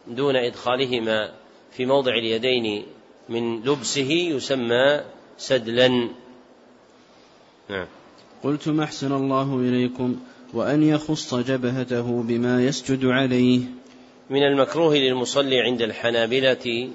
دون 0.06 0.36
إدخالهما 0.36 1.32
في 1.72 1.86
موضع 1.86 2.12
اليدين 2.12 2.86
من 3.28 3.62
لبسه 3.62 4.10
يسمى 4.10 5.00
سدلا. 5.38 5.88
نعم. 7.70 7.86
قلت 8.44 8.68
ما 8.68 8.84
أحسن 8.84 9.12
الله 9.12 9.56
إليكم 9.56 10.16
وأن 10.54 10.82
يخص 10.82 11.34
جبهته 11.34 12.22
بما 12.22 12.64
يسجد 12.64 13.04
عليه. 13.04 13.60
من 14.30 14.42
المكروه 14.42 14.96
للمصلي 14.96 15.60
عند 15.60 15.82
الحنابلة 15.82 16.90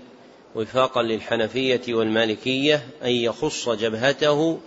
وفاقا 0.55 1.03
للحنفية 1.03 1.81
والمالكية 1.89 2.87
أن 3.03 3.11
يخص 3.11 3.69
جبهته 3.69 4.59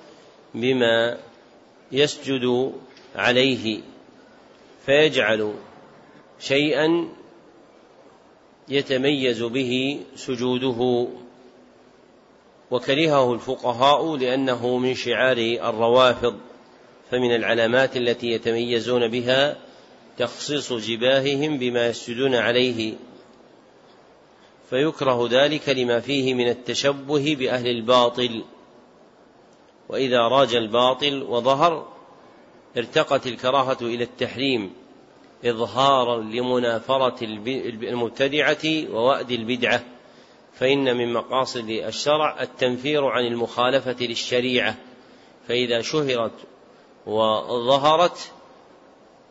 بما 0.54 1.18
يسجد 1.92 2.72
عليه 3.16 3.80
فيجعل 4.86 5.54
شيئا 6.40 7.08
يتميز 8.68 9.42
به 9.42 10.00
سجوده. 10.16 11.08
وكرهه 12.70 13.34
الفقهاء 13.34 14.16
لأنه 14.16 14.78
من 14.78 14.94
شعار 14.94 15.36
الروافض 15.38 16.38
فمن 17.10 17.34
العلامات 17.34 17.96
التي 17.96 18.26
يتميزون 18.26 19.08
بها 19.08 19.56
تخصيص 20.18 20.72
جباههم 20.72 21.58
بما 21.58 21.86
يسجدون 21.86 22.34
عليه. 22.34 22.94
فيكره 24.70 25.28
ذلك 25.30 25.68
لما 25.68 26.00
فيه 26.00 26.34
من 26.34 26.48
التشبه 26.48 27.36
بأهل 27.38 27.66
الباطل. 27.66 28.44
وإذا 29.88 30.20
راج 30.20 30.54
الباطل 30.54 31.22
وظهر 31.22 31.88
ارتقت 32.76 33.26
الكراهة 33.26 33.78
إلى 33.80 34.04
التحريم 34.04 34.72
إظهارا 35.44 36.22
لمنافرة 36.22 37.24
المبتدعة 37.64 38.64
ووأد 38.90 39.30
البدعة. 39.30 39.84
فإن 40.52 40.96
من 40.96 41.12
مقاصد 41.12 41.68
الشرع 41.68 42.42
التنفير 42.42 43.04
عن 43.04 43.26
المخالفة 43.26 43.96
للشريعة. 44.00 44.76
فإذا 45.48 45.82
شهرت 45.82 46.32
وظهرت 47.06 48.32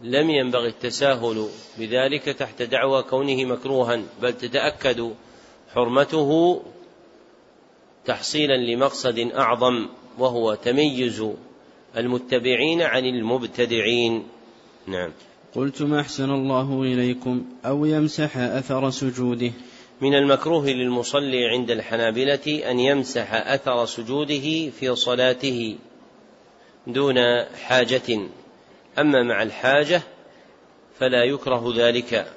لم 0.02 0.30
ينبغي 0.30 0.68
التساهل 0.68 1.50
بذلك 1.78 2.24
تحت 2.24 2.62
دعوى 2.62 3.04
كونه 3.04 3.46
مكروها 3.46 4.02
بل 4.22 4.34
تتأكد 4.34 5.16
حرمته 5.74 6.62
تحصيلا 8.06 8.58
لمقصد 8.58 9.20
أعظم 9.20 9.88
وهو 10.18 10.56
تميز 10.56 11.26
المتبعين 11.98 12.82
عن 12.82 13.06
المبتدعين. 13.06 14.24
نعم. 14.88 15.12
قلت 15.56 15.82
ما 15.82 16.00
أحسن 16.02 16.32
الله 16.32 16.82
إليكم 16.82 17.46
أو 17.66 17.86
يمسح 17.86 18.38
أثر 18.38 18.90
سجوده. 18.90 19.52
من 20.02 20.16
المكروه 20.16 20.70
للمصلي 20.70 21.46
عند 21.46 21.72
الحنابلة 21.72 22.70
أن 22.72 22.80
يمسح 22.80 23.34
أثر 23.34 23.86
سجوده 23.86 24.70
في 24.70 24.96
صلاته 24.96 25.76
دون 26.88 27.16
حاجة. 27.64 28.20
أما 29.00 29.24
مع 29.24 29.44
الحاجة 29.44 30.02
فلا 31.00 31.24
يكره 31.24 31.74
ذلك. 31.76 32.37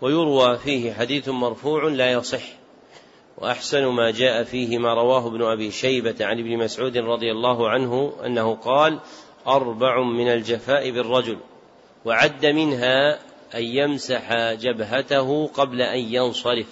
ويروى 0.00 0.58
فيه 0.58 0.92
حديث 0.92 1.28
مرفوع 1.28 1.84
لا 1.84 2.12
يصح. 2.12 2.42
وأحسن 3.38 3.84
ما 3.84 4.10
جاء 4.10 4.42
فيه 4.42 4.78
ما 4.78 4.94
رواه 4.94 5.26
ابن 5.26 5.42
أبي 5.42 5.70
شيبة 5.70 6.14
عن 6.20 6.38
ابن 6.38 6.58
مسعود 6.58 6.96
رضي 6.96 7.32
الله 7.32 7.68
عنه 7.68 8.12
أنه 8.26 8.54
قال 8.54 9.00
أربع 9.46 10.02
من 10.02 10.28
الجفاء 10.28 10.90
بالرجل 10.90 11.38
وعد 12.04 12.46
منها 12.46 13.18
أن 13.54 13.62
يمسح 13.62 14.52
جبهته 14.52 15.46
قبل 15.46 15.82
أن 15.82 15.98
ينصرف. 15.98 16.66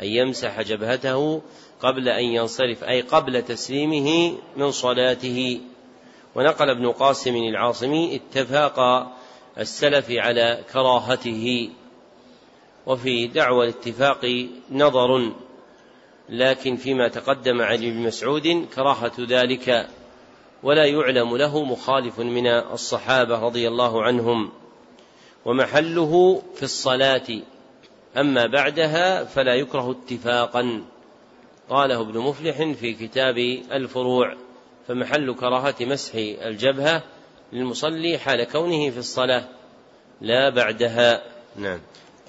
أن 0.00 0.06
يمسح 0.06 0.62
جبهته 0.62 1.42
قبل 1.80 2.08
أن 2.08 2.24
ينصرف 2.24 2.84
أي 2.84 3.00
قبل 3.00 3.42
تسليمه 3.42 4.38
من 4.56 4.70
صلاته. 4.70 5.60
ونقل 6.34 6.70
ابن 6.70 6.90
قاسم 6.90 7.36
العاصمي 7.36 8.16
اتفاق 8.16 9.06
السلف 9.58 10.10
على 10.10 10.64
كراهته. 10.72 11.70
وفي 12.86 13.26
دعوى 13.26 13.64
الاتفاق 13.64 14.48
نظر 14.70 15.32
لكن 16.28 16.76
فيما 16.76 17.08
تقدم 17.08 17.62
عن 17.62 17.74
ابن 17.74 17.96
مسعود 17.96 18.66
كراهة 18.74 19.12
ذلك 19.20 19.88
ولا 20.62 20.84
يعلم 20.84 21.36
له 21.36 21.64
مخالف 21.64 22.20
من 22.20 22.46
الصحابة 22.46 23.38
رضي 23.38 23.68
الله 23.68 24.02
عنهم. 24.02 24.52
ومحله 25.44 26.42
في 26.54 26.62
الصلاة 26.62 27.26
أما 28.16 28.46
بعدها 28.46 29.24
فلا 29.24 29.54
يكره 29.54 29.90
اتفاقا. 29.90 30.82
قاله 31.70 32.00
ابن 32.00 32.18
مفلح 32.18 32.56
في 32.56 32.92
كتاب 32.92 33.38
الفروع. 33.72 34.36
فمحل 34.88 35.34
كراهة 35.34 35.74
مسح 35.80 36.14
الجبهة 36.14 37.02
للمصلي 37.52 38.18
حال 38.18 38.44
كونه 38.44 38.90
في 38.90 38.98
الصلاة 38.98 39.48
لا 40.20 40.48
بعدها. 40.48 41.22
نعم. 41.56 41.80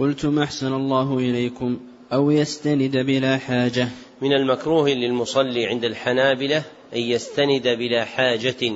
قلت 0.02 0.26
ما 0.26 0.44
أحسن 0.44 0.74
الله 0.74 1.18
إليكم 1.18 1.80
أو 2.14 2.32
يستند 2.32 2.98
بلا 2.98 3.38
حاجة. 3.38 3.88
من 4.22 4.34
المكروه 4.34 4.90
للمصلي 4.90 5.66
عند 5.66 5.86
الحنابلة 5.86 6.64
أن 6.94 7.00
يستند 7.00 7.68
بلا 7.68 8.06
حاجة 8.06 8.74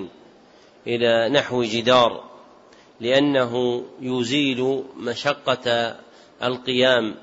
إلى 0.87 1.29
نحو 1.29 1.63
جدار 1.63 2.23
لأنه 2.99 3.83
يزيل 4.01 4.83
مشقة 4.97 5.95
القيام 6.43 7.15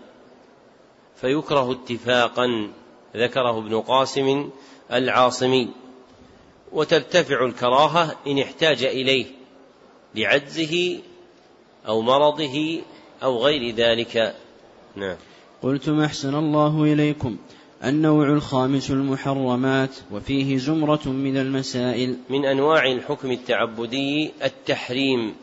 فيكره 1.17 1.73
اتفاقا 1.73 2.73
ذكره 3.17 3.59
ابن 3.59 3.81
قاسم 3.81 4.51
العاصمي. 4.93 5.69
وترتفع 6.73 7.45
الكراهة 7.45 8.17
إن 8.27 8.39
احتاج 8.39 8.85
إليه 8.85 9.27
لعجزه 10.15 10.99
أو 11.89 12.03
مرضه 12.03 12.83
أو 13.23 13.45
غير 13.45 13.75
ذلك. 13.75 14.37
نعم. 14.97 15.17
قلتم 15.63 16.01
أحسن 16.01 16.35
الله 16.35 16.83
إليكم. 16.83 17.37
النوع 17.85 18.29
الخامس 18.29 18.91
المحرمات 18.91 19.91
وفيه 20.13 20.57
زمرة 20.57 21.09
من 21.09 21.37
المسائل. 21.37 22.17
من 22.31 22.45
أنواع 22.45 22.87
الحكم 22.87 23.31
التعبدي 23.31 24.33
التحريم. 24.45 25.35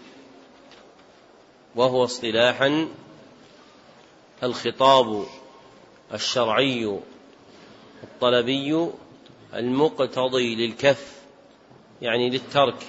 وهو 1.76 2.04
اصطلاحا 2.04 2.88
الخطاب 4.44 5.24
الشرعي 6.13 7.00
الطلبي 8.04 8.88
المقتضي 9.56 10.56
للكف 10.56 11.22
يعني 12.02 12.30
للترك 12.30 12.84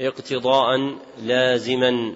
اقتضاء 0.00 0.94
لازما. 1.22 2.14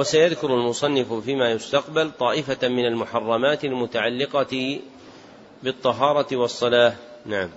وسيذكر 0.00 0.54
المصنف 0.54 1.12
فيما 1.12 1.50
يستقبل 1.50 2.10
طائفة 2.10 2.68
من 2.68 2.86
المحرمات 2.86 3.64
المتعلقة 3.64 4.78
بالطهارة 5.62 6.36
والصلاة. 6.36 6.94
نعم. 7.26 7.48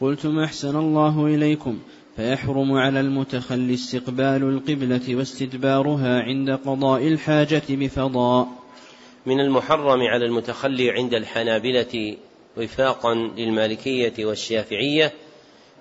قلتم 0.00 0.38
أحسن 0.38 0.76
الله 0.76 1.26
إليكم 1.26 1.78
فيحرم 2.16 2.72
على 2.72 3.00
المتخلي 3.00 3.74
استقبال 3.74 4.42
القبلة 4.42 5.16
واستدبارها 5.16 6.22
عند 6.22 6.50
قضاء 6.50 7.08
الحاجة 7.08 7.62
بفضاء. 7.70 8.48
من 9.26 9.40
المحرم 9.40 10.02
على 10.02 10.24
المتخلي 10.24 10.90
عند 10.90 11.14
الحنابلة 11.14 12.16
وفاقا 12.56 13.14
للمالكية 13.14 14.24
والشافعية 14.24 15.12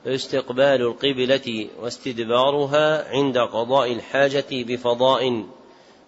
استقبال 0.06 0.82
القبلة 0.82 1.68
واستدبارها 1.82 3.10
عند 3.10 3.38
قضاء 3.38 3.94
الحاجة 3.94 4.46
بفضاء. 4.52 5.57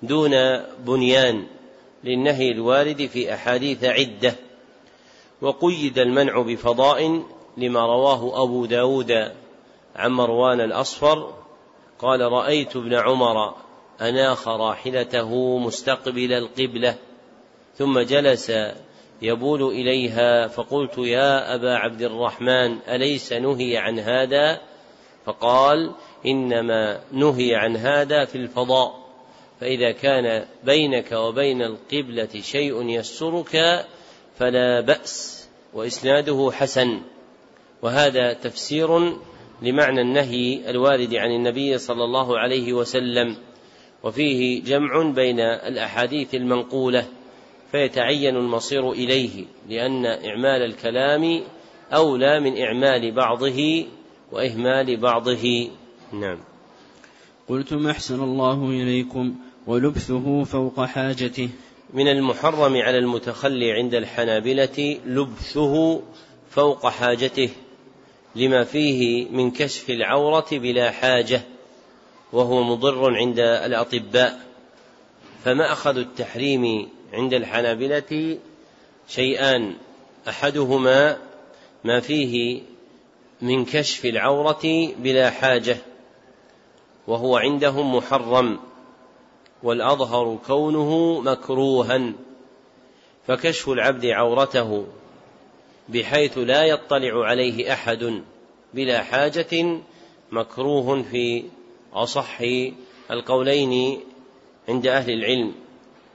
دون 0.03 0.31
بنيان 0.79 1.47
للنهي 2.03 2.51
الوارد 2.51 3.05
في 3.05 3.33
أحاديث 3.33 3.83
عدة 3.83 4.35
وقيد 5.41 5.99
المنع 5.99 6.41
بفضاء 6.41 7.23
لما 7.57 7.79
رواه 7.79 8.43
أبو 8.43 8.65
داود 8.65 9.11
عن 9.95 10.11
مروان 10.11 10.61
الأصفر 10.61 11.33
قال 11.99 12.21
رأيت 12.21 12.75
ابن 12.75 12.93
عمر 12.93 13.55
أناخ 14.01 14.47
راحلته 14.47 15.57
مستقبل 15.57 16.33
القبلة 16.33 16.95
ثم 17.75 17.99
جلس 17.99 18.51
يبول 19.21 19.63
إليها 19.63 20.47
فقلت 20.47 20.97
يا 20.97 21.55
أبا 21.55 21.75
عبد 21.75 22.01
الرحمن 22.01 22.77
أليس 22.87 23.33
نهي 23.33 23.77
عن 23.77 23.99
هذا؟ 23.99 24.61
فقال 25.25 25.91
إنما 26.25 26.99
نهي 27.11 27.55
عن 27.55 27.77
هذا 27.77 28.25
في 28.25 28.35
الفضاء. 28.35 29.08
فإذا 29.59 29.91
كان 29.91 30.45
بينك 30.63 31.11
وبين 31.11 31.61
القبلة 31.61 32.41
شيء 32.41 32.89
يسترك 32.89 33.85
فلا 34.37 34.81
بأس 34.81 35.47
وإسناده 35.73 36.51
حسن. 36.53 37.01
وهذا 37.81 38.33
تفسير 38.33 39.17
لمعنى 39.61 40.01
النهي 40.01 40.69
الوارد 40.69 41.15
عن 41.15 41.31
النبي 41.31 41.77
صلى 41.77 42.03
الله 42.03 42.39
عليه 42.39 42.73
وسلم. 42.73 43.35
وفيه 44.03 44.63
جمع 44.63 45.11
بين 45.11 45.39
الأحاديث 45.39 46.35
المنقولة 46.35 47.07
فيتعين 47.71 48.35
المصير 48.35 48.91
إليه 48.91 49.45
لأن 49.69 50.05
إعمال 50.05 50.61
الكلام 50.61 51.41
أولى 51.93 52.39
من 52.39 52.61
إعمال 52.61 53.11
بعضه 53.11 53.85
وإهمال 54.31 54.97
بعضه. 54.97 55.69
نعم. 56.13 56.39
قلتم 57.49 57.87
أحسن 57.87 58.23
الله 58.23 58.69
إليكم. 58.69 59.35
ولبثه 59.67 60.43
فوق 60.43 60.85
حاجته. 60.85 61.49
من 61.93 62.07
المحرم 62.07 62.77
على 62.77 62.97
المتخلي 62.97 63.71
عند 63.71 63.95
الحنابلة 63.95 64.99
لبثه 65.05 66.01
فوق 66.49 66.87
حاجته 66.87 67.49
لما 68.35 68.63
فيه 68.63 69.29
من 69.29 69.51
كشف 69.51 69.89
العورة 69.89 70.47
بلا 70.51 70.91
حاجة 70.91 71.41
وهو 72.33 72.63
مضر 72.63 73.15
عند 73.15 73.39
الأطباء. 73.39 74.39
فمأخذ 75.45 75.97
التحريم 75.97 76.89
عند 77.13 77.33
الحنابلة 77.33 78.37
شيئان 79.07 79.75
أحدهما 80.27 81.17
ما 81.83 81.99
فيه 81.99 82.61
من 83.41 83.65
كشف 83.65 84.05
العورة 84.05 84.93
بلا 84.97 85.29
حاجة 85.29 85.77
وهو 87.07 87.37
عندهم 87.37 87.95
محرم. 87.95 88.59
والأظهر 89.63 90.37
كونه 90.47 91.21
مكروها 91.21 92.13
فكشف 93.27 93.69
العبد 93.69 94.05
عورته 94.05 94.85
بحيث 95.89 96.37
لا 96.37 96.63
يطلع 96.65 97.25
عليه 97.25 97.73
أحد 97.73 98.21
بلا 98.73 99.03
حاجة 99.03 99.79
مكروه 100.31 101.01
في 101.01 101.43
أصح 101.93 102.39
القولين 103.11 103.99
عند 104.69 104.87
أهل 104.87 105.13
العلم. 105.13 105.53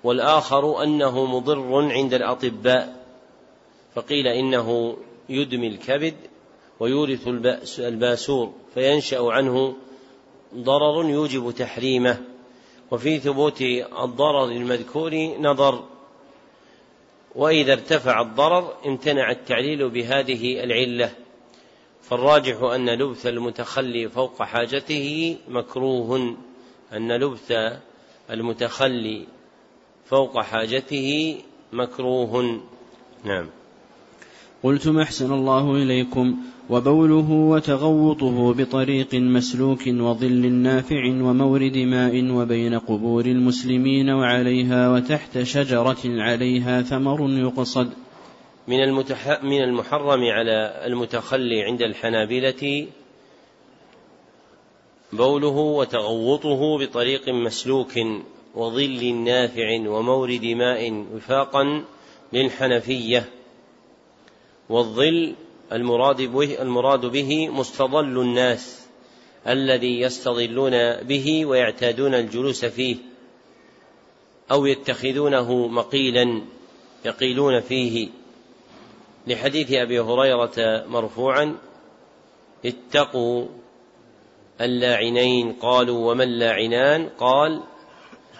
والآخر 0.05 0.83
أنه 0.83 1.25
مضر 1.25 1.93
عند 1.93 2.15
الأطباء 2.15 3.05
فقيل 3.95 4.27
إنه 4.27 4.97
يدمي 5.29 5.67
الكبد 5.67 6.15
ويورث 6.81 7.29
الباسور 7.79 8.53
فينشأ 8.75 9.19
عنه 9.23 9.75
ضرر 10.55 11.11
يوجب 11.11 11.51
تحريمه. 11.51 12.34
وفي 12.91 13.19
ثبوت 13.19 13.63
الضرر 14.03 14.45
المذكور 14.45 15.15
نظر. 15.41 15.85
وإذا 17.35 17.73
ارتفع 17.73 18.21
الضرر 18.21 18.75
امتنع 18.87 19.31
التعليل 19.31 19.89
بهذه 19.89 20.65
العلة. 20.65 21.13
فالراجح 22.03 22.63
أن 22.63 22.91
لبث 22.91 23.27
المتخلي 23.27 24.09
فوق 24.09 24.43
حاجته 24.43 25.37
مكروه. 25.49 26.37
أن 26.93 27.13
لبث 27.13 27.53
المتخلي 28.31 29.27
فوق 30.07 30.41
حاجته 30.41 31.39
مكروه. 31.73 32.61
نعم. 33.25 33.51
قلتم 34.65 34.99
أحسن 34.99 35.33
الله 35.33 35.77
إليكم 35.77 36.37
وبوله 36.71 37.31
وتغوطه 37.31 38.55
بطريق 38.55 39.15
مسلوك 39.15 39.87
وظل 39.87 40.53
نافع 40.53 41.07
ومورد 41.07 41.77
ماء 41.77 42.31
وبين 42.31 42.79
قبور 42.79 43.27
المسلمين 43.27 44.11
وعليها 44.11 44.91
وتحت 44.91 45.43
شجرة 45.43 45.99
عليها 46.05 46.83
ثمر 46.83 47.31
يقصد 47.31 47.91
من. 48.69 48.95
من 49.43 49.63
المحرم 49.63 50.25
على 50.25 50.83
المتخلي 50.87 51.63
عند 51.63 51.83
الحنابلة 51.83 52.87
بوله 55.13 55.57
وتغوطه 55.57 56.79
بطريق 56.79 57.29
مسلوك 57.29 57.93
وظل 58.55 59.15
نافع 59.15 59.89
ومورد 59.89 60.45
ماء 60.45 61.07
وفاقا 61.15 61.85
للحنفية 62.33 63.29
والظل 64.69 65.35
المراد 65.73 66.23
به 66.23 66.63
المراد 66.63 67.07
به 67.07 67.49
مستظل 67.49 68.21
الناس 68.21 68.87
الذي 69.47 70.01
يستظلون 70.01 70.97
به 71.03 71.47
ويعتادون 71.47 72.15
الجلوس 72.15 72.65
فيه 72.65 72.97
أو 74.51 74.67
يتخذونه 74.67 75.67
مقيلا 75.67 76.43
يقيلون 77.05 77.61
فيه. 77.61 78.09
لحديث 79.27 79.73
أبي 79.73 80.01
هريرة 80.01 80.87
مرفوعا 80.89 81.57
اتقوا 82.65 83.47
اللاعنين 84.61 85.53
قالوا 85.53 86.13
وما 86.13 86.25
اللاعنان؟ 86.25 87.09
قال 87.19 87.63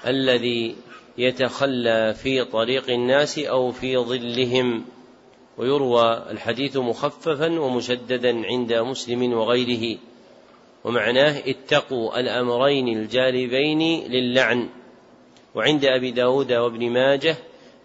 الذي 0.07 0.77
يتخلى 1.19 2.15
في 2.15 2.45
طريق 2.45 2.91
الناس 2.91 3.39
أو 3.39 3.73
في 3.73 3.97
ظلهم. 3.97 4.85
ويروى 5.59 6.25
الحديث 6.31 6.77
مخففا 6.77 7.61
ومشددا 7.61 8.47
عند 8.47 8.73
مسلم 8.73 9.33
وغيره. 9.33 9.99
ومعناه 10.85 11.43
اتقوا 11.47 12.21
الأمرين 12.21 12.89
الجالبين 12.89 14.11
للعن. 14.11 14.69
وعند 15.55 15.85
أبي 15.85 16.11
داود 16.11 16.53
وابن 16.53 16.91
ماجه 16.91 17.37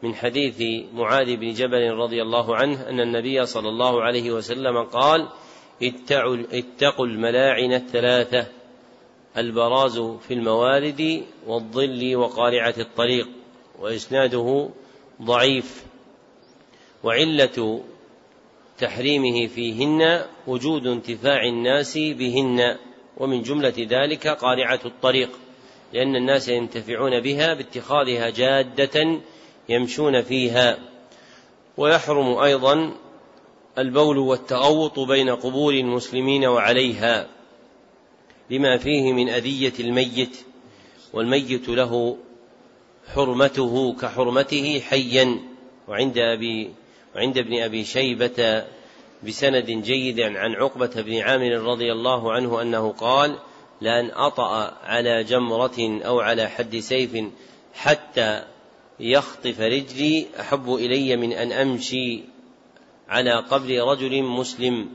من 0.03 0.15
حديث 0.15 0.85
معاذ 0.93 1.35
بن 1.35 1.53
جبل 1.53 1.91
رضي 1.91 2.21
الله 2.21 2.55
عنه 2.55 2.89
أن 2.89 2.99
النبي 2.99 3.45
صلى 3.45 3.69
الله 3.69 4.01
عليه 4.01 4.31
وسلم 4.31 4.83
قال 4.83 5.27
اتقوا 6.51 7.05
الملاعن 7.05 7.73
الثلاثة 7.73 8.47
البراز 9.37 9.99
في 9.99 10.33
الموارد 10.33 11.23
والظل 11.47 12.15
وقارعة 12.15 12.73
الطريق 12.77 13.27
وإسناده 13.79 14.69
ضعيف. 15.21 15.88
وعلة 17.03 17.83
تحريمه 18.77 19.47
فيهن 19.47 20.25
وجود 20.47 20.87
انتفاع 20.87 21.43
الناس 21.43 21.97
بهن. 21.97 22.77
ومن 23.17 23.41
جملة 23.41 23.73
ذلك 23.89 24.27
قارعة 24.27 24.79
الطريق 24.85 25.29
لأن 25.93 26.15
الناس 26.15 26.49
ينتفعون 26.49 27.19
بها 27.19 27.53
باتخاذها 27.53 28.29
جادة 28.29 29.19
يمشون 29.69 30.21
فيها. 30.21 30.79
ويحرم 31.77 32.37
أيضا 32.37 32.95
البول 33.77 34.17
والتغوط 34.17 34.99
بين 34.99 35.29
قبور 35.29 35.73
المسلمين 35.73 36.45
وعليها 36.45 37.27
لما 38.49 38.77
فيه 38.77 39.13
من 39.13 39.29
أذية 39.29 39.73
الميت 39.79 40.37
والميت 41.13 41.69
له 41.69 42.17
حرمته 43.13 43.93
كحرمته 43.93 44.79
حيا. 44.79 45.39
وعند 45.87 46.17
أبي 46.17 46.69
وعند 47.15 47.37
ابن 47.37 47.61
أبي 47.61 47.83
شيبة 47.83 48.63
بسند 49.27 49.65
جيد 49.65 50.19
عن 50.19 50.55
عقبة 50.55 51.01
بن 51.01 51.17
عامر 51.17 51.51
رضي 51.51 51.91
الله 51.91 52.31
عنه 52.31 52.61
أنه 52.61 52.91
قال 52.91 53.35
لأن 53.81 54.11
أطأ 54.11 54.77
على 54.83 55.23
جمرة 55.23 56.01
أو 56.05 56.19
على 56.19 56.49
حد 56.49 56.75
سيف 56.79 57.23
حتى 57.73 58.43
يخطف 58.99 59.61
رجلي 59.61 60.27
أحب 60.39 60.73
إلي 60.73 61.15
من 61.15 61.33
أن 61.33 61.51
أمشي 61.51 62.23
على 63.09 63.31
قبر 63.31 63.83
رجل 63.91 64.23
مسلم. 64.23 64.89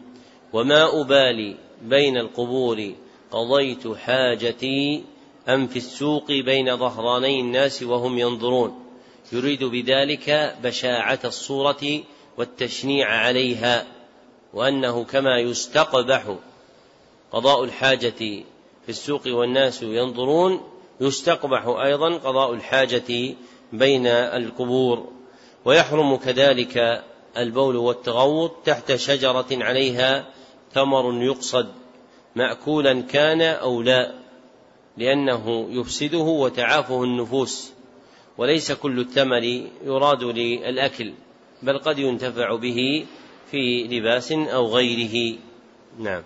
وما 0.53 1.01
أبالي 1.01 1.57
بين 1.83 2.17
القبور 2.17 2.93
قضيت 3.31 3.89
حاجتي 3.89 5.05
أم 5.49 5.67
في 5.67 5.77
السوق 5.77 6.33
بين 6.33 6.77
ظهراني 6.77 7.41
الناس 7.41 7.83
وهم 7.83 8.19
ينظرون 8.19 8.84
يريد 9.33 9.65
بذلك 9.65 10.57
بشاعة 10.63 11.19
الصورة 11.25 12.03
والتشنيع 12.39 13.09
عليها 13.09 13.87
وأنه 14.53 15.05
كما 15.05 15.39
يستقبح 15.39 16.37
قضاء 17.33 17.65
الحاجة 17.65 18.45
في 18.85 18.89
السوق 18.89 19.23
والناس 19.27 19.83
ينظرون 19.83 20.61
يستقبح 21.01 21.67
أيضا 21.67 22.15
قضاء 22.15 22.55
الحاجة 22.55 23.35
بين 23.73 24.07
القبور. 24.07 25.09
ويحرم 25.65 26.17
كذلك 26.17 27.05
البول 27.37 27.77
والتغوط 27.77 28.53
تحت 28.65 28.93
شجرة 28.93 29.47
عليها 29.51 30.27
ثمر 30.73 31.23
يقصد 31.23 31.69
مأكولا 32.37 33.01
كان 33.01 33.41
أو 33.41 33.83
لا 33.83 34.15
لأنه 34.97 35.67
يفسده 35.71 36.19
وتعافه 36.19 37.03
النفوس. 37.03 37.74
وليس 38.39 38.73
كل 38.73 39.01
الثمر 39.01 39.43
يراد 39.85 40.25
للأكل 40.25 41.13
بل 41.63 41.79
قد 41.79 41.99
ينتفع 41.99 42.57
به 42.57 43.07
في 43.51 43.85
لباس 43.85 44.33
أو 44.33 44.67
غيره. 44.67 45.39
نعم. 45.99 46.23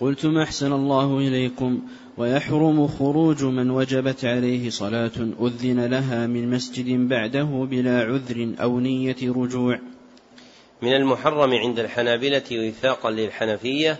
قلتم 0.00 0.38
أحسن 0.38 0.72
الله 0.72 1.18
إليكم 1.18 1.82
ويحرم 2.16 2.86
خروج 2.86 3.44
من 3.44 3.70
وجبت 3.70 4.24
عليه 4.24 4.70
صلاة 4.70 5.32
أذن 5.40 5.86
لها 5.86 6.26
من 6.26 6.50
مسجد 6.50 7.08
بعده 7.08 7.66
بلا 7.70 7.98
عذر 8.00 8.54
أو 8.60 8.80
نية 8.80 9.16
رجوع. 9.22 9.78
من 10.82 10.92
المحرم 10.92 11.54
عند 11.54 11.78
الحنابلة 11.78 12.42
وفاقا 12.52 13.10
للحنفية 13.10 13.98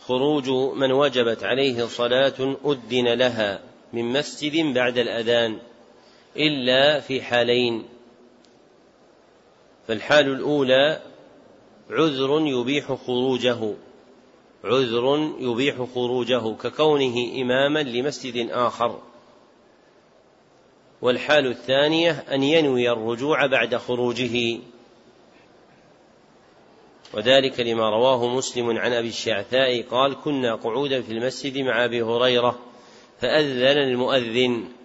خروج 0.00 0.50
من 0.50 0.92
وجبت 0.92 1.44
عليه 1.44 1.86
صلاة 1.86 2.56
أذن 2.66 3.08
لها 3.08 3.60
من 3.92 4.04
مسجد 4.12 4.74
بعد 4.74 4.98
الأذان. 4.98 5.58
إلا 6.38 7.00
في 7.00 7.22
حالين. 7.22 7.84
فالحال 9.88 10.26
الأولى 10.32 11.02
عذر 11.90 12.46
يبيح 12.46 12.92
خروجه. 12.92 13.74
عذر 14.64 15.32
يبيح 15.38 15.82
خروجه 15.94 16.54
ككونه 16.54 17.42
إماما 17.42 17.82
لمسجد 17.82 18.50
آخر. 18.50 19.00
والحال 21.02 21.46
الثانية 21.46 22.10
أن 22.10 22.42
ينوي 22.42 22.90
الرجوع 22.90 23.46
بعد 23.46 23.76
خروجه. 23.76 24.58
وذلك 27.14 27.60
لما 27.60 27.90
رواه 27.90 28.28
مسلم 28.28 28.78
عن 28.78 28.92
أبي 28.92 29.08
الشعثاء 29.08 29.82
قال 29.82 30.16
كنا 30.24 30.54
قعودا 30.54 31.02
في 31.02 31.12
المسجد 31.12 31.58
مع 31.58 31.84
أبي 31.84 32.02
هريرة 32.02 32.58
فأذن 33.20 33.78
المؤذن. 33.78 34.75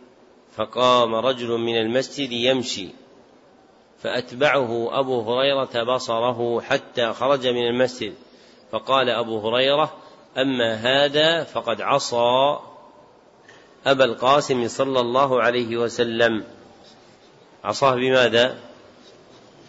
فقام 0.55 1.15
رجل 1.15 1.57
من 1.57 1.77
المسجد 1.77 2.31
يمشي 2.31 2.87
فأتبعه 4.03 4.99
أبو 4.99 5.21
هريرة 5.21 5.83
بصره 5.83 6.61
حتى 6.61 7.13
خرج 7.13 7.47
من 7.47 7.67
المسجد 7.67 8.13
فقال 8.71 9.09
أبو 9.09 9.39
هريرة 9.39 9.93
أما 10.37 10.73
هذا 10.73 11.43
فقد 11.43 11.81
عصى 11.81 12.59
أبا 13.85 14.05
القاسم 14.05 14.67
صلى 14.67 14.99
الله 14.99 15.41
عليه 15.41 15.77
وسلم. 15.77 16.43
عصاه 17.63 17.95
بماذا؟ 17.95 18.59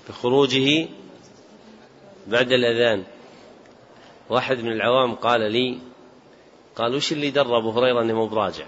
بخروجه 0.09 0.89
بعد 2.27 2.53
الأذان. 2.53 3.05
واحد 4.31 4.59
من 4.59 4.73
العوام 4.73 5.15
قال 5.15 5.53
لي 5.53 5.79
قال 6.77 6.95
وش 6.95 7.13
اللي 7.13 7.31
در 7.31 7.59
أبو 7.59 7.71
هريرة 7.71 8.01
أنه 8.01 8.15
مو 8.15 8.27
براجع؟ 8.27 8.67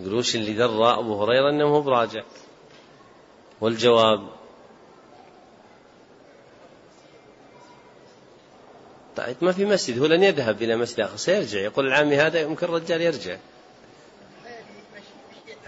يقول 0.00 0.14
وش 0.14 0.36
اللي 0.36 0.52
در 0.52 0.98
أبو 0.98 1.22
هريرة 1.22 1.50
أنه 1.50 1.68
مو 1.68 1.80
براجع. 1.80 2.22
والجواب 3.60 4.28
طيب 9.16 9.36
ما 9.40 9.52
في 9.52 9.64
مسجد 9.64 9.98
هو 9.98 10.06
لن 10.06 10.22
يذهب 10.22 10.62
إلى 10.62 10.76
مسجد 10.76 11.00
آخر 11.00 11.16
سيرجع. 11.16 11.60
يقول 11.60 11.86
العامي 11.86 12.16
هذا 12.16 12.40
يمكن 12.40 12.66
الرجال 12.66 13.00
يرجع. 13.00 13.36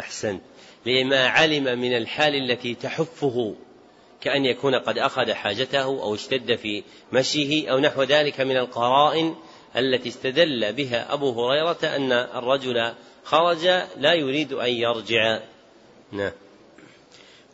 أحسن 0.01 0.41
لما 0.87 1.27
علم 1.29 1.79
من 1.79 1.97
الحال 1.97 2.35
التي 2.35 2.75
تحفه 2.75 3.55
كأن 4.21 4.45
يكون 4.45 4.75
قد 4.75 4.99
أخذ 4.99 5.33
حاجته 5.33 5.85
أو 5.85 6.15
اشتد 6.15 6.57
في 6.57 6.83
مشيه 7.13 7.71
أو 7.71 7.79
نحو 7.79 8.03
ذلك 8.03 8.41
من 8.41 8.57
القرائن 8.57 9.35
التي 9.77 10.09
استدل 10.09 10.73
بها 10.73 11.13
أبو 11.13 11.31
هريرة 11.31 11.79
أن 11.97 12.13
الرجل 12.13 12.95
خرج 13.29 13.67
لا 13.97 14.15
يريد 14.15 14.53
أن 14.53 14.71
يرجع. 14.71 15.41
نعم. 16.13 16.33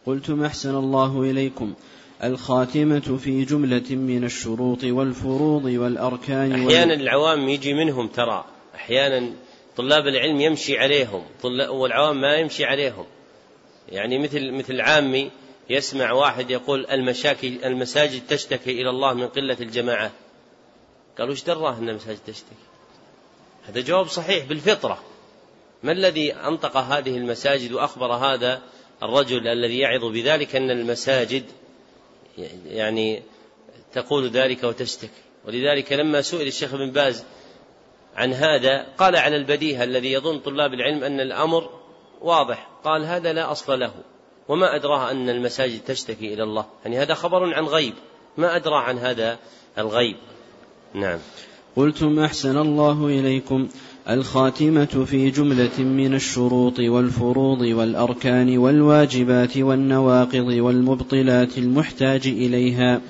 قلتم 0.07 0.45
أحسن 0.45 0.75
الله 0.75 1.23
إليكم. 1.23 1.75
الخاتمة 2.25 3.19
في 3.25 3.45
جملة 3.45 3.91
من 3.91 4.25
الشروط 4.25 4.85
والفروض 4.85 5.65
والأركان 5.65 6.53
أحيانا 6.53 6.95
العوام 6.95 7.49
يجي 7.49 7.75
منهم 7.75 8.09
ترى. 8.09 8.45
أحيانا 8.75 9.33
طلاب 9.77 10.07
العلم 10.07 10.41
يمشي 10.41 10.79
عليهم. 10.79 11.23
والعوام 11.69 12.21
ما 12.21 12.35
يمشي 12.35 12.65
عليهم. 12.65 13.05
يعني 13.89 14.19
مثل 14.19 14.53
مثل 14.53 14.81
عامي 14.81 15.31
يسمع 15.71 16.13
واحد 16.13 16.51
يقول 16.51 16.87
المشاكل 16.87 17.65
المساجد 17.65 18.23
تشتكي 18.29 18.71
إلى 18.71 18.91
الله 18.91 19.15
من 19.15 19.27
قلة 19.29 19.57
الجماعة. 19.61 20.13
قالوا 21.19 21.33
إيش 21.33 21.45
دراه 21.45 21.79
أن 21.79 21.89
المساجد 21.89 22.19
تشتكي؟ 22.27 22.65
هذا 23.69 23.81
جواب 23.81 24.07
صحيح 24.07 24.45
بالفطرة. 24.45 25.14
ما 25.85 25.93
الذي 25.93 26.33
أنطق 26.33 26.77
هذه 26.77 27.17
المساجد 27.17 27.73
وأخبر 27.73 28.13
هذا 28.13 28.63
الرجل 29.03 29.49
الذي 29.49 29.79
يعظ 29.79 30.05
بذلك 30.05 30.57
أن 30.57 30.71
المساجد 30.71 31.45
يعني 32.67 33.23
تقول 33.93 34.29
ذلك 34.29 34.65
وتشتكي؟ 34.65 35.23
ولذلك 35.47 35.93
لما 35.93 36.23
سئل 36.23 36.47
الشيخ 36.47 36.75
بن 36.75 36.91
باز 36.91 37.25
عن 38.17 38.33
هذا 38.33 38.87
قال 38.99 39.17
على 39.17 39.37
البديهة 39.37 39.85
الذي 39.85 40.13
يظن 40.13 40.39
طلاب 40.39 40.73
العلم 40.75 41.05
أن 41.05 41.21
الأمر 41.21 41.71
واضح. 42.21 42.69
قال 42.85 43.05
هذا 43.05 43.33
لا 43.33 43.53
أصل 43.53 43.81
له 43.81 43.93
وما 44.49 44.77
أدراه 44.77 45.11
أن 45.11 45.29
المساجد 45.29 45.81
تشتكي 45.87 46.35
إلى 46.35 46.43
الله. 46.43 46.67
يعني 46.85 46.99
هذا 46.99 47.15
خبر 47.15 47.55
عن 47.55 47.65
غيب 47.65 47.95
ما 48.37 48.57
أدرى 48.57 48.77
عن 48.77 48.99
هذا 48.99 49.39
الغيب. 49.79 50.17
نعم. 50.95 51.19
قلتم 51.77 52.21
أحسن 52.21 52.59
الله 52.59 53.07
إليكم. 53.07 53.69
الخاتمة 54.11 55.05
في 55.07 55.31
جملة 55.31 55.79
من 55.79 56.15
الشروط 56.15 56.79
والفروض 56.79 57.61
والأركان 57.61 58.59
والواجبات 58.59 59.57
والنواقض 59.57 60.47
والمبطلات 60.47 61.59
المحتاج 61.59 62.27
إليها. 62.27 63.01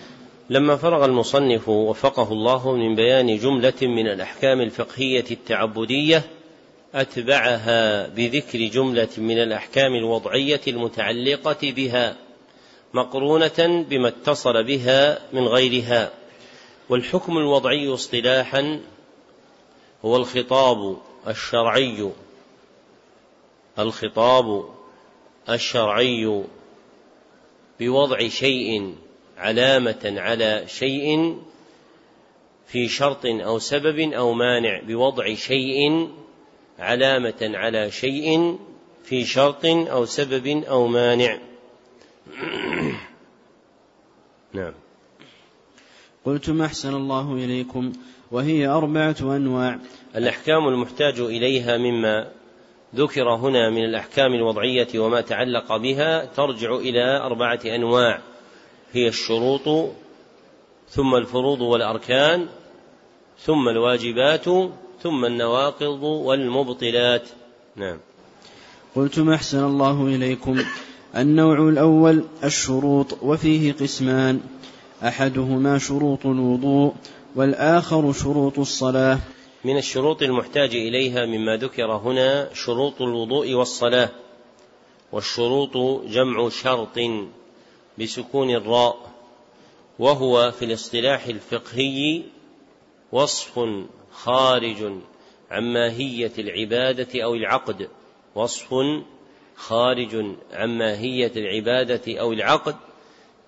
لما 0.51 0.77
فرغ 0.77 1.05
المصنف 1.05 1.69
وفقه 1.69 2.33
الله 2.33 2.77
من 2.77 2.95
بيان 2.95 3.39
جملة 3.39 3.83
من 3.83 4.07
الأحكام 4.07 4.61
الفقهية 4.61 5.25
التعبدية 5.31 6.23
أتبعها 6.95 8.09
بذكر 8.09 8.59
جملة 8.59 9.09
من 9.19 9.39
الأحكام 9.39 9.95
الوضعية 9.95 10.61
المتعلقة 10.69 11.57
بها 11.63 12.17
مقرونة 12.95 13.85
بما 13.91 14.09
اتصل 14.09 14.65
بها 14.65 15.19
من 15.33 15.43
غيرها 15.43 16.11
والحكم 16.89 17.39
الوضعي 17.39 17.95
اصطلاحا 17.95 18.81
هو 20.05 20.17
الخطاب 20.17 20.97
الشرعي. 21.29 22.11
الخطاب 23.79 24.69
الشرعي 25.49 26.45
بوضع 27.81 28.29
شيء 28.29 28.95
علامة 29.39 30.15
على 30.17 30.65
شيء 30.67 31.39
في 32.67 32.89
شرط 32.89 33.27
أو 33.27 33.59
سبب 33.59 34.13
أو 34.13 34.33
مانع 34.33 34.81
بوضع 34.81 35.35
شيء 35.35 36.09
علامة 36.79 37.53
على 37.55 37.91
شيء 37.91 38.59
في 39.05 39.25
شرط 39.25 39.67
أو 39.67 40.05
سبب 40.05 40.65
أو 40.65 40.87
مانع. 40.87 41.39
نعم. 44.53 44.75
قلت 46.25 46.51
ما 46.51 46.67
أحسن 46.67 46.95
الله 46.95 47.33
إليكم 47.33 47.93
وهي 48.31 48.67
أربعة 48.67 49.17
أنواع. 49.23 49.79
الأحكام 50.17 50.69
المحتاج 50.69 51.21
إليها 51.21 51.79
مما 51.79 52.29
ذكر 52.95 53.35
هنا 53.35 53.71
من 53.71 53.85
الأحكام 53.85 54.35
الوضعية 54.35 54.89
وما 54.99 55.21
تعلق 55.21 55.77
بها 55.77 56.25
ترجع 56.25 56.77
إلى 56.77 57.17
أربعة 57.21 57.61
أنواع. 57.67 58.21
هي 58.93 59.09
الشروط 59.09 59.91
ثم 60.89 61.15
الفروض 61.15 61.61
والأركان 61.61 62.47
ثم 63.39 63.69
الواجبات 63.69 64.45
ثم 65.03 65.25
النواقض 65.25 66.03
والمبطلات. 66.03 67.29
نعم. 67.77 67.99
قلت 68.97 69.19
ما 69.19 69.35
أحسن 69.35 69.65
الله 69.65 70.07
إليكم. 70.07 70.65
النوع 71.17 71.69
الأول 71.69 72.25
الشروط 72.45 73.23
وفيه 73.23 73.73
قسمان. 73.73 74.41
أحدهما 75.05 75.79
شروط 75.79 76.27
الوضوء 76.27 76.93
والآخر 77.37 78.13
شروط 78.13 78.59
الصلاة. 78.59 79.19
من 79.65 79.77
الشروط 79.79 80.23
المحتاج 80.23 80.75
إليها 80.75 81.27
مما 81.27 81.57
ذكر 81.57 81.93
هنا 81.93 82.55
شروط 82.55 83.03
الوضوء 83.03 83.53
والصلاة 83.53 84.11
والشروط 85.13 85.77
جمع 86.07 86.49
شرط 86.49 86.99
بسكون 87.99 88.51
الراء 88.51 88.97
وهو 89.99 90.51
في 90.51 90.65
الاصطلاح 90.65 91.27
الفقهي 91.27 92.23
وصف 93.13 93.61
خارج 94.13 94.93
عن 95.51 95.73
ماهية 95.73 96.33
العبادة 96.39 97.25
أو 97.25 97.35
العقد 97.35 97.89
وصف 98.35 98.75
خارج 99.57 100.15
عن 100.53 100.79
ماهية 100.79 101.33
العبادة 101.37 102.21
أو 102.21 102.33
العقد 102.33 102.77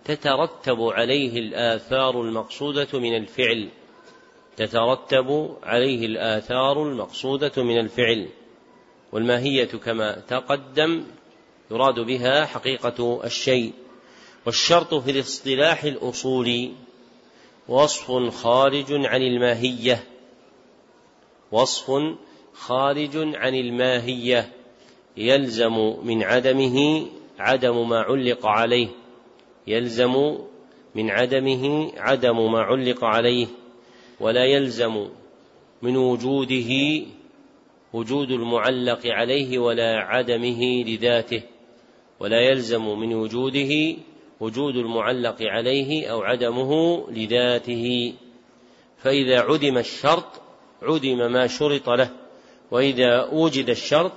تترتب 0.07 0.81
عليه 0.81 1.39
الآثار 1.39 2.23
المقصودة 2.23 2.99
من 2.99 3.17
الفعل. 3.17 3.69
تترتب 4.57 5.57
عليه 5.63 6.07
الآثار 6.07 6.83
المقصودة 6.83 7.53
من 7.57 7.79
الفعل. 7.79 8.29
والماهية 9.13 9.65
كما 9.65 10.21
تقدم 10.29 11.05
يراد 11.71 12.01
بها 12.01 12.47
حقيقة 12.47 13.21
الشيء. 13.25 13.73
والشرط 14.47 14.95
في 14.95 15.11
الاصطلاح 15.11 15.85
الأصولي 15.85 16.73
وصف 17.69 18.35
خارج 18.43 18.87
عن 18.91 19.23
الماهية. 19.23 20.05
وصف 21.53 21.93
خارج 22.55 23.17
عن 23.17 23.55
الماهية. 23.55 24.53
يلزم 25.17 25.97
من 26.03 26.23
عدمه 26.23 27.07
عدم 27.39 27.89
ما 27.89 28.01
علق 28.01 28.47
عليه. 28.47 29.06
يلزم 29.67 30.39
من 30.95 31.11
عدمه 31.11 31.93
عدم 31.97 32.53
ما 32.53 32.61
علق 32.61 33.05
عليه 33.05 33.47
ولا 34.21 34.45
يلزم 34.45 35.09
من 35.83 35.97
وجوده 35.97 37.03
وجود 37.93 38.31
المعلق 38.31 39.07
عليه 39.07 39.59
ولا 39.59 39.99
عدمه 39.99 40.85
لذاته 40.85 41.43
ولا 42.21 42.41
يلزم 42.41 42.99
من 42.99 43.15
وجوده 43.15 43.97
وجود 44.41 44.77
المعلق 44.77 45.37
عليه 45.43 46.07
أو 46.07 46.23
عدمه 46.23 47.05
لذاته. 47.11 48.15
فإذا 48.99 49.41
عدم 49.41 49.79
الشرط 49.79 50.43
عدم 50.83 51.33
ما 51.33 51.47
شرط 51.47 51.89
له 51.89 52.11
وإذا 52.71 53.29
وجد 53.33 53.71
الشرط 53.71 54.13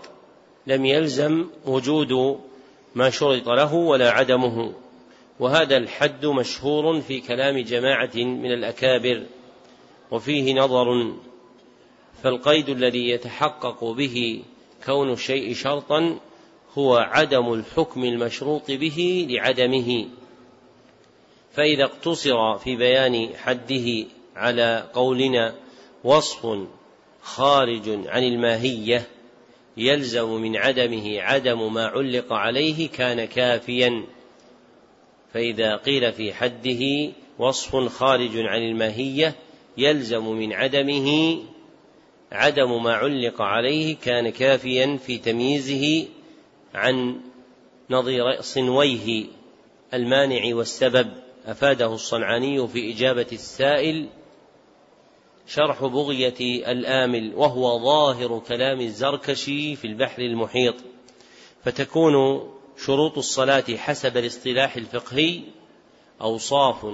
لم 0.67 0.85
يلزم 0.85 1.45
وجود 1.65 2.39
ما 2.95 3.09
شرط 3.09 3.49
له 3.49 3.73
ولا 3.73 4.11
عدمه. 4.11 4.73
وهذا 5.39 5.77
الحد 5.77 6.25
مشهور 6.25 7.01
في 7.01 7.19
كلام 7.19 7.59
جماعة 7.59 8.15
من 8.15 8.51
الأكابر 8.51 9.25
وفيه 10.11 10.53
نظر 10.53 11.13
فالقيد 12.23 12.69
الذي 12.69 13.09
يتحقق 13.09 13.83
به 13.83 14.43
كون 14.85 15.11
الشيء 15.11 15.53
شرطا 15.53 16.19
هو 16.77 16.97
عدم 16.97 17.53
الحكم 17.53 18.03
المشروط 18.03 18.71
به 18.71 19.27
لعدمه. 19.29 20.05
فإذا 21.51 21.83
اقتصر 21.83 22.57
في 22.57 22.75
بيان 22.75 23.29
حده 23.35 24.05
على 24.35 24.89
قولنا 24.93 25.55
وصف 26.03 26.47
خارج 27.21 27.89
عن 28.07 28.23
الماهية 28.23 29.07
يلزم 29.77 30.29
من 30.29 30.57
عدمه 30.57 31.21
عدم 31.21 31.73
ما 31.73 31.85
علق 31.85 32.33
عليه 32.33 32.89
كان 32.89 33.25
كافيا. 33.25 34.03
فإذا 35.33 35.75
قيل 35.75 36.13
في 36.13 36.33
حده 36.33 37.11
وصف 37.39 37.75
خارج 37.75 38.37
عن 38.37 38.61
الماهية 38.61 39.35
يلزم 39.77 40.27
من 40.27 40.53
عدمه 40.53 41.39
عدم 42.31 42.83
ما 42.83 42.93
علق 42.93 43.41
عليه 43.41 43.95
كان 43.95 44.29
كافيا 44.29 44.97
في 44.97 45.17
تمييزه 45.17 46.07
عن 46.75 47.21
نظير 47.89 48.41
صنويه 48.41 49.25
المانع 49.93 50.55
والسبب. 50.55 51.09
أفاده 51.45 51.93
الصنعاني 51.93 52.67
في 52.67 52.93
إجابة 52.93 53.27
السائل 53.31 54.07
شرح 55.47 55.85
بغية 55.85 56.69
الآمل 56.71 57.33
وهو 57.35 57.79
ظاهر 57.79 58.39
كلام 58.47 58.81
الزركشي 58.81 59.75
في 59.75 59.87
البحر 59.87 60.21
المحيط. 60.21 60.75
فتكون 61.63 62.15
شروط 62.85 63.17
الصلاة 63.17 63.63
حسب 63.77 64.17
الاصطلاح 64.17 64.75
الفقهي 64.75 65.41
أوصاف 66.21 66.85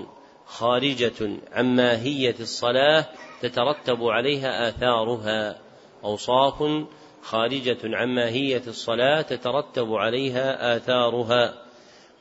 خارجة 0.46 1.38
عن 1.52 1.76
ماهية 1.76 2.36
الصلاة 2.40 3.06
تترتب 3.42 4.04
عليها 4.04 4.70
آثارها. 4.70 5.60
أوصاف 6.04 6.86
خارجة 7.22 7.78
عن 7.84 8.08
ماهية 8.08 8.62
الصلاة 8.68 9.22
تترتب 9.22 9.94
عليها 9.94 10.78
آثارها. 10.78 11.54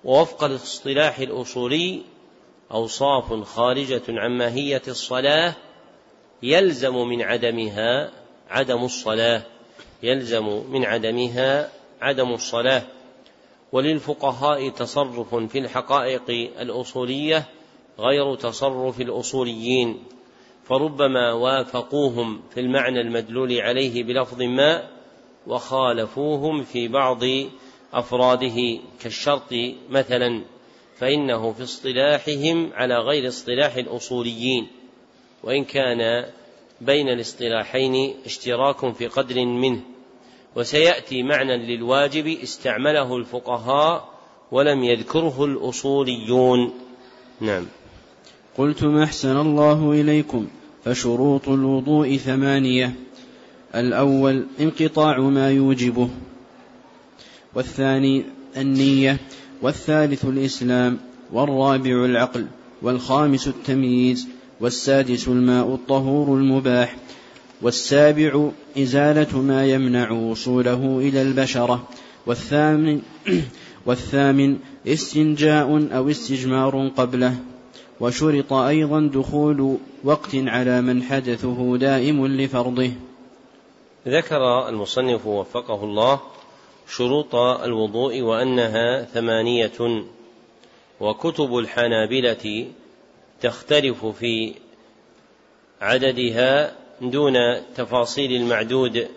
ووفق 0.04 0.44
الاصطلاح 0.44 1.18
الأصولي 1.18 2.02
أوصاف 2.72 3.32
خارجة 3.42 4.02
عن 4.08 4.30
ماهية 4.38 4.82
الصلاة 4.88 5.54
يلزم 6.42 6.96
من 7.08 7.22
عدمها 7.22 8.10
عدم 8.50 8.84
الصلاة. 8.84 9.42
يلزم 10.02 10.62
من 10.70 10.84
عدمها 10.84 11.70
عدم 12.00 12.32
الصلاة. 12.32 12.82
وللفقهاء 13.74 14.68
تصرف 14.68 15.34
في 15.34 15.58
الحقائق 15.58 16.30
الأصولية 16.60 17.48
غير 17.98 18.34
تصرف 18.34 19.00
الأصوليين 19.00 20.04
فربما 20.64 21.32
وافقوهم 21.32 22.40
في 22.50 22.60
المعنى 22.60 23.00
المدلول 23.00 23.60
عليه 23.60 24.02
بلفظ 24.04 24.42
ما 24.42 24.90
وخالفوهم 25.46 26.62
في 26.62 26.88
بعض 26.88 27.20
أفراده 27.92 28.78
كالشرط 29.00 29.54
مثلا 29.90 30.42
فإنه 30.96 31.52
في 31.52 31.62
اصطلاحهم 31.62 32.72
على 32.74 32.98
غير 32.98 33.28
اصطلاح 33.28 33.76
الأصوليين 33.76 34.66
وإن 35.42 35.64
كان 35.64 36.30
بين 36.80 37.08
الاصطلاحين 37.08 38.14
اشتراك 38.24 38.94
في 38.94 39.06
قدر 39.06 39.44
منه. 39.44 39.93
وسيأتي 40.56 41.22
معنى 41.22 41.56
للواجب 41.56 42.26
استعمله 42.26 43.16
الفقهاء 43.16 44.08
ولم 44.52 44.84
يذكره 44.84 45.44
الأصوليون. 45.44 46.70
نعم. 47.40 47.66
قلتم 48.58 48.98
أحسن 48.98 49.36
الله 49.36 49.92
إليكم 49.92 50.46
فشروط 50.84 51.48
الوضوء 51.48 52.16
ثمانية. 52.16 52.94
الأول 53.74 54.46
انقطاع 54.60 55.20
ما 55.20 55.50
يوجبه. 55.50 56.08
والثاني 57.54 58.24
النية. 58.56 59.16
والثالث 59.62 60.24
الإسلام. 60.24 60.98
والرابع 61.32 62.04
العقل. 62.04 62.46
والخامس 62.82 63.48
التمييز. 63.48 64.28
والسادس 64.60 65.28
الماء 65.28 65.74
الطهور 65.74 66.38
المباح. 66.38 66.96
والسابع 67.64 68.50
إزالة 68.78 69.40
ما 69.40 69.66
يمنع 69.66 70.10
وصوله 70.10 70.98
إلى 70.98 71.22
البشرة 71.22 71.88
والثامن 72.26 73.02
والثامن 73.86 74.58
استنجاء 74.86 75.88
أو 75.96 76.10
استجمار 76.10 76.88
قبله 76.96 77.36
وشرط 78.00 78.52
أيضا 78.52 79.10
دخول 79.14 79.78
وقت 80.04 80.34
على 80.34 80.80
من 80.80 81.02
حدثه 81.02 81.76
دائم 81.76 82.26
لفرضه. 82.26 82.90
ذكر 84.08 84.68
المصنف 84.68 85.26
وفقه 85.26 85.84
الله 85.84 86.20
شروط 86.88 87.34
الوضوء 87.34 88.20
وأنها 88.20 89.04
ثمانية 89.04 90.04
وكتب 91.00 91.58
الحنابلة 91.58 92.66
تختلف 93.40 94.06
في 94.06 94.54
عددها 95.80 96.83
دون 97.00 97.34
تفاصيل 97.74 98.32
المعدود 98.32 99.08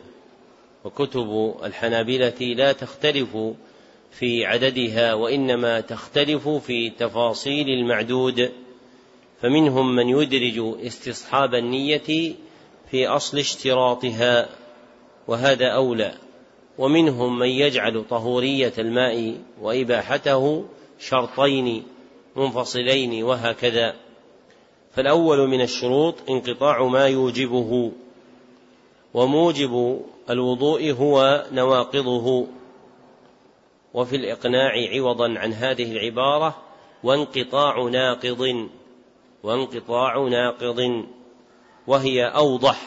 وكتب 0.84 1.56
الحنابلة 1.64 2.40
لا 2.40 2.72
تختلف 2.72 3.38
في 4.12 4.46
عددها 4.46 5.14
وإنما 5.14 5.80
تختلف 5.80 6.50
في 6.50 6.90
تفاصيل 6.90 7.70
المعدود 7.70 8.52
فمنهم 9.42 9.96
من 9.96 10.10
يدرج 10.10 10.86
استصحاب 10.86 11.56
النية 11.56 12.36
في 12.92 13.08
أصل 13.08 13.38
اشتراطها 13.38 14.50
وهذا 15.28 15.68
أولى 15.68 16.14
ومنهم 16.78 17.40
من 17.40 17.48
يجعل 17.50 18.04
طهورية 18.10 18.74
الماء 18.80 19.38
وإباحته 19.62 20.66
شرطين 21.00 21.84
منفصلين 22.36 23.24
وهكذا. 23.24 24.07
فالأول 24.98 25.48
من 25.48 25.62
الشروط 25.62 26.16
انقطاع 26.30 26.84
ما 26.88 27.08
يوجبه 27.08 27.92
وموجب 29.14 30.02
الوضوء 30.30 30.92
هو 30.92 31.46
نواقضه 31.52 32.48
وفي 33.94 34.16
الإقناع 34.16 34.72
عوضا 34.96 35.40
عن 35.40 35.54
هذه 35.54 35.92
العبارة 35.92 36.58
وانقطاع 37.04 37.82
ناقض 37.84 38.70
وانقطاع 39.44 40.18
ناقض 40.18 41.06
وهي 41.88 42.26
أوضح 42.26 42.82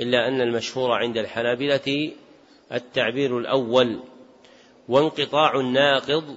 إلا 0.00 0.28
أن 0.28 0.40
المشهور 0.40 0.90
عند 0.92 1.18
الحنابلة 1.18 2.12
التعبير 2.72 3.38
الأول 3.38 4.00
وانقطاع 4.88 5.60
الناقض 5.60 6.36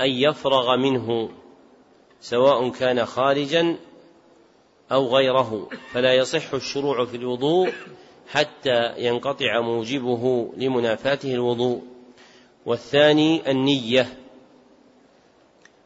أن 0.00 0.10
يفرغ 0.10 0.76
منه 0.76 1.30
سواء 2.20 2.68
كان 2.68 3.06
خارجا 3.06 3.76
أو 4.92 5.16
غيره 5.16 5.68
فلا 5.92 6.14
يصح 6.14 6.54
الشروع 6.54 7.04
في 7.04 7.16
الوضوء 7.16 7.72
حتى 8.28 8.94
ينقطع 8.98 9.60
موجبه 9.60 10.52
لمنافاته 10.56 11.34
الوضوء. 11.34 11.82
والثاني 12.66 13.50
النية 13.50 14.18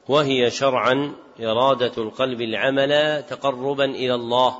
وهي 0.08 0.50
شرعا 0.50 1.14
إرادة 1.40 1.92
القلب 1.98 2.40
العمل 2.40 3.22
تقربا 3.22 3.84
إلى 3.84 4.14
الله. 4.14 4.56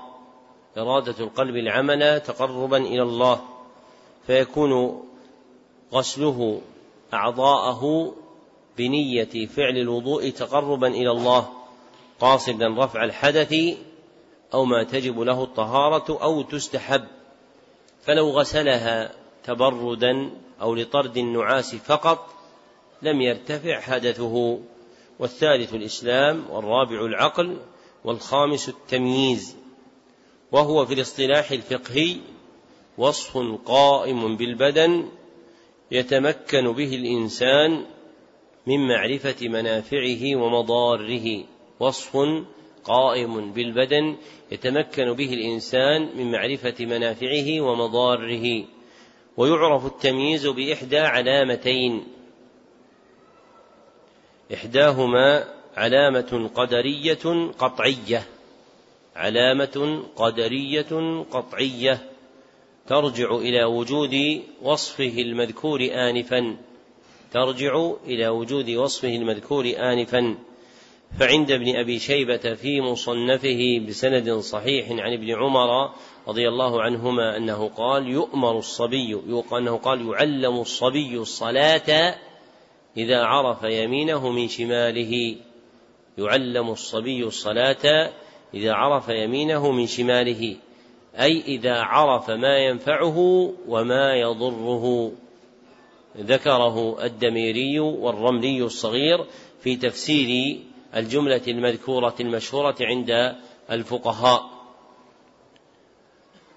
إرادة 0.78 1.24
القلب 1.24 1.56
العمل 1.56 2.20
تقربا 2.20 2.76
إلى 2.76 3.02
الله 3.02 3.40
فيكون 4.26 5.02
غسله 5.94 6.60
أعضاءه 7.14 8.14
بنية 8.78 9.46
فعل 9.46 9.76
الوضوء 9.78 10.30
تقربا 10.30 10.86
إلى 10.86 11.10
الله. 11.10 11.48
قاصدا 12.20 12.68
رفع 12.78 13.04
الحدث 13.04 13.54
أو 14.54 14.64
ما 14.64 14.84
تجب 14.84 15.20
له 15.20 15.42
الطهارة 15.42 16.22
أو 16.22 16.42
تستحب. 16.42 17.04
فلو 18.02 18.30
غسلها 18.30 19.12
تبردا 19.44 20.30
أو 20.60 20.74
لطرد 20.74 21.16
النعاس 21.16 21.74
فقط 21.74 22.34
لم 23.02 23.20
يرتفع 23.20 23.80
حدثه. 23.80 24.58
والثالث 25.18 25.74
الإسلام 25.74 26.44
والرابع 26.50 27.04
العقل 27.04 27.56
والخامس 28.04 28.68
التمييز. 28.68 29.56
وهو 30.52 30.86
في 30.86 30.94
الاصطلاح 30.94 31.50
الفقهي 31.50 32.16
وصف 32.98 33.38
قائم 33.66 34.36
بالبدن 34.36 35.08
يتمكن 35.90 36.72
به 36.72 36.94
الإنسان 36.94 37.84
من 38.66 38.88
معرفة 38.88 39.48
منافعه 39.48 40.36
ومضاره. 40.36 41.44
وصف 41.80 42.16
قائم 42.84 43.52
بالبدن 43.52 44.16
يتمكن 44.52 45.12
به 45.12 45.34
الإنسان 45.34 46.16
من 46.16 46.32
معرفة 46.32 46.84
منافعه 46.84 47.60
ومضاره. 47.60 48.64
ويعرف 49.36 49.86
التمييز 49.86 50.46
بإحدى 50.46 50.98
علامتين. 50.98 52.04
إحداهما 54.54 55.44
علامة 55.76 56.50
قدرية 56.54 57.50
قطعية. 57.58 58.26
علامة 59.16 60.04
قدرية 60.16 61.24
قطعية. 61.30 62.10
ترجع 62.86 63.34
إلى 63.36 63.64
وجود 63.64 64.42
وصفه 64.62 65.14
المذكور 65.18 65.80
آنفا. 65.92 66.56
ترجع 67.32 67.92
إلى 68.06 68.28
وجود 68.28 68.70
وصفه 68.70 69.16
المذكور 69.16 69.72
آنفا. 69.76 70.36
فعند 71.18 71.50
ابن 71.50 71.76
أبي 71.76 71.98
شيبة 71.98 72.54
في 72.54 72.80
مصنفه 72.80 73.80
بسند 73.88 74.30
صحيح 74.30 74.90
عن 74.90 75.12
ابن 75.12 75.34
عمر 75.34 75.90
رضي 76.28 76.48
الله 76.48 76.82
عنهما 76.82 77.36
أنه 77.36 77.68
قال 77.68 78.08
يؤمر 78.08 78.58
الصبي 78.58 79.20
أنه 79.52 79.76
قال 79.76 80.08
يعلم 80.08 80.60
الصبي 80.60 81.18
الصلاة 81.18 82.14
إذا 82.96 83.22
عرف 83.22 83.62
يمينه 83.62 84.30
من 84.30 84.48
شماله. 84.48 85.36
يعلم 86.18 86.70
الصبي 86.70 87.24
الصلاة 87.24 88.12
إذا 88.54 88.72
عرف 88.72 89.08
يمينه 89.08 89.70
من 89.72 89.86
شماله. 89.86 90.56
أي 91.20 91.40
إذا 91.40 91.74
عرف 91.74 92.30
ما 92.30 92.58
ينفعه 92.58 93.18
وما 93.68 94.14
يضره. 94.14 95.12
ذكره 96.18 97.04
الدميري 97.04 97.80
والرملي 97.80 98.62
الصغير 98.62 99.24
في 99.60 99.76
تفسير 99.76 100.58
الجملة 100.96 101.42
المذكورة 101.48 102.14
المشهورة 102.20 102.76
عند 102.80 103.36
الفقهاء 103.70 104.50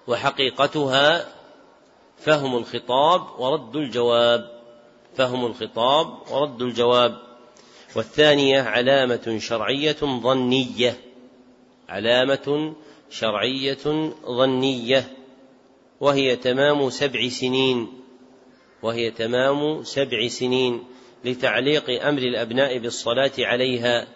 وحقيقتها 0.07 1.35
فهم 2.17 2.57
الخطاب 2.57 3.39
ورد 3.39 3.75
الجواب 3.75 4.61
فهم 5.15 5.45
الخطاب 5.45 6.31
ورد 6.31 6.61
الجواب. 6.61 7.25
والثانية 7.95 8.61
علامة 8.61 9.37
شرعية 9.39 9.97
ظنية 10.01 10.97
علامة 11.89 12.75
شرعية 13.09 14.11
ظنية 14.25 15.11
وهي 15.99 16.35
تمام 16.35 16.89
سبع 16.89 17.27
سنين 17.27 18.01
وهي 18.81 19.11
تمام 19.11 19.83
سبع 19.83 20.27
سنين 20.27 20.83
لتعليق 21.25 22.05
أمر 22.07 22.21
الأبناء 22.21 22.77
بالصلاة 22.77 23.31
عليها. 23.39 24.07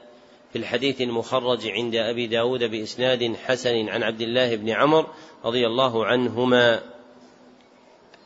في 0.53 0.57
الحديث 0.57 1.01
المخرج 1.01 1.67
عند 1.67 1.95
أبي 1.95 2.27
داود 2.27 2.63
بإسناد 2.63 3.35
حسن 3.35 3.89
عن 3.89 4.03
عبد 4.03 4.21
الله 4.21 4.55
بن 4.55 4.69
عمر 4.69 5.07
رضي 5.45 5.67
الله 5.67 6.05
عنهما. 6.05 6.81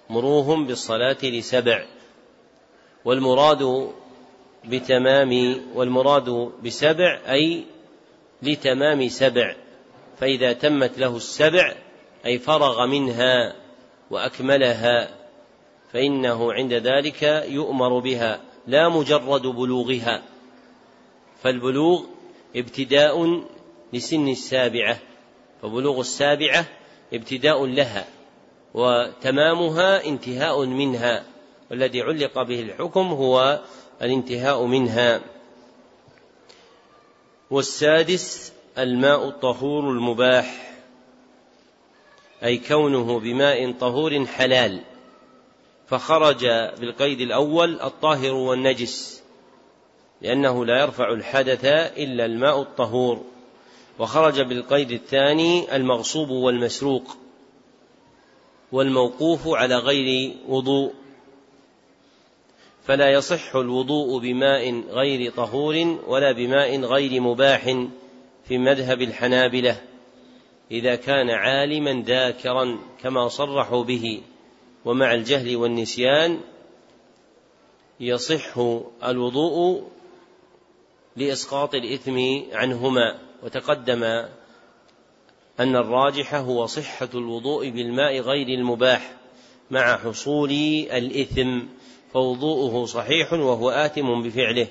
مروهم 0.09 0.67
بالصلاة 0.67 1.17
لسبع. 1.24 1.86
والمراد 3.05 3.91
بتمام 4.65 5.61
والمراد 5.76 6.51
بسبع 6.63 7.19
أي 7.30 7.63
لتمام 8.41 9.07
سبع. 9.07 9.55
فإذا 10.19 10.53
تمت 10.53 10.99
له 10.99 11.17
السبع 11.17 11.76
أي 12.26 12.39
فرغ 12.39 12.86
منها 12.86 13.55
وأكملها 14.11 15.09
فإنه 15.93 16.53
عند 16.53 16.74
ذلك 16.74 17.24
يؤمر 17.47 17.99
بها 17.99 18.41
لا 18.67 18.89
مجرد 18.89 19.41
بلوغها. 19.41 20.24
فالبلوغ 21.43 22.12
ابتداء 22.56 23.43
لسن 23.93 24.28
السابعة 24.28 24.99
فبلوغ 25.62 25.99
السابعة 25.99 26.66
ابتداء 27.14 27.66
لها 27.66 28.06
وتمامها 28.74 30.06
انتهاء 30.06 30.66
منها. 30.66 31.26
والذي 31.72 32.01
علق 32.01 32.41
به 32.41 32.60
الحكم 32.60 33.08
هو 33.08 33.62
الانتهاء 34.01 34.66
منها. 34.66 35.22
والسادس 37.51 38.54
الماء 38.78 39.28
الطهور 39.28 39.89
المباح 39.89 40.74
أي 42.43 42.58
كونه 42.58 43.20
بماء 43.20 43.72
طهور 43.72 44.26
حلال. 44.26 44.82
فخرج 45.88 46.45
بالقيد 46.80 47.22
الأول 47.22 47.82
الطاهر 47.82 48.34
والنجس. 48.34 49.22
لأنه 50.24 50.65
لا 50.65 50.82
يرفع 50.82 51.13
الحدث 51.13 51.65
إلا 51.97 52.26
الماء 52.26 52.61
الطهور. 52.61 53.21
وخرج 53.99 54.41
بالقيد 54.41 54.91
الثاني 54.91 55.76
المغصوب 55.76 56.30
والمسروق 56.30 57.17
والموقوف 58.71 59.47
على 59.47 59.76
غير 59.76 60.34
وضوء. 60.47 60.93
فلا 62.86 63.11
يصح 63.11 63.55
الوضوء 63.55 64.19
بماء 64.19 64.84
غير 64.89 65.32
طهور 65.32 65.99
ولا 66.07 66.32
بماء 66.32 66.80
غير 66.80 67.21
مباح 67.21 67.63
في 68.47 68.57
مذهب 68.57 69.01
الحنابلة 69.01 69.82
إذا 70.71 70.95
كان 70.95 71.30
عالما 71.30 72.03
ذاكرا 72.07 72.80
كما 73.03 73.28
صرحوا 73.28 73.84
به. 73.84 74.21
ومع 74.86 75.13
الجهل 75.13 75.55
والنسيان 75.55 76.39
يصح 77.99 78.57
الوضوء 79.03 79.84
لإسقاط 81.16 81.76
الإثم 81.76 82.20
عنهما 82.53 83.20
وتقدم 83.43 84.03
أن 85.59 85.76
الراجح 85.76 86.36
هو 86.36 86.66
صحة 86.66 87.09
الوضوء 87.14 87.70
بالماء 87.70 88.20
غير 88.20 88.47
المباح 88.47 89.16
مع 89.72 89.97
حصول 89.97 90.51
الإثم 90.91 91.59
فوضوءه 92.14 92.86
صحيح 92.86 93.34
وهو 93.34 93.70
آثم 93.70 94.22
بفعله. 94.22 94.68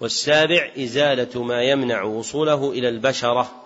والسابع 0.00 0.70
إزالة 0.78 1.42
ما 1.42 1.62
يمنع 1.62 2.02
وصوله 2.02 2.70
إلى 2.70 2.88
البشرة 2.88 3.62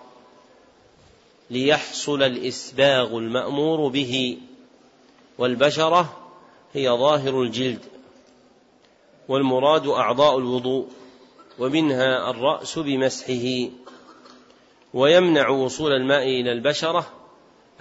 ليحصل 1.49 2.23
الإسباغ 2.23 3.17
المأمور 3.17 3.87
به. 3.87 4.37
والبشرة 5.37 6.17
هي 6.73 6.89
ظاهر 6.89 7.41
الجلد 7.41 7.81
والمراد 9.27 9.87
أعضاء 9.87 10.37
الوضوء. 10.37 10.87
ومنها 11.59 12.29
الرأس 12.29 12.79
بمسحه 12.79 13.69
ويمنع 14.93 15.49
وصول 15.49 15.91
الماء 15.91 16.23
إلى 16.23 16.51
البشرة 16.51 17.07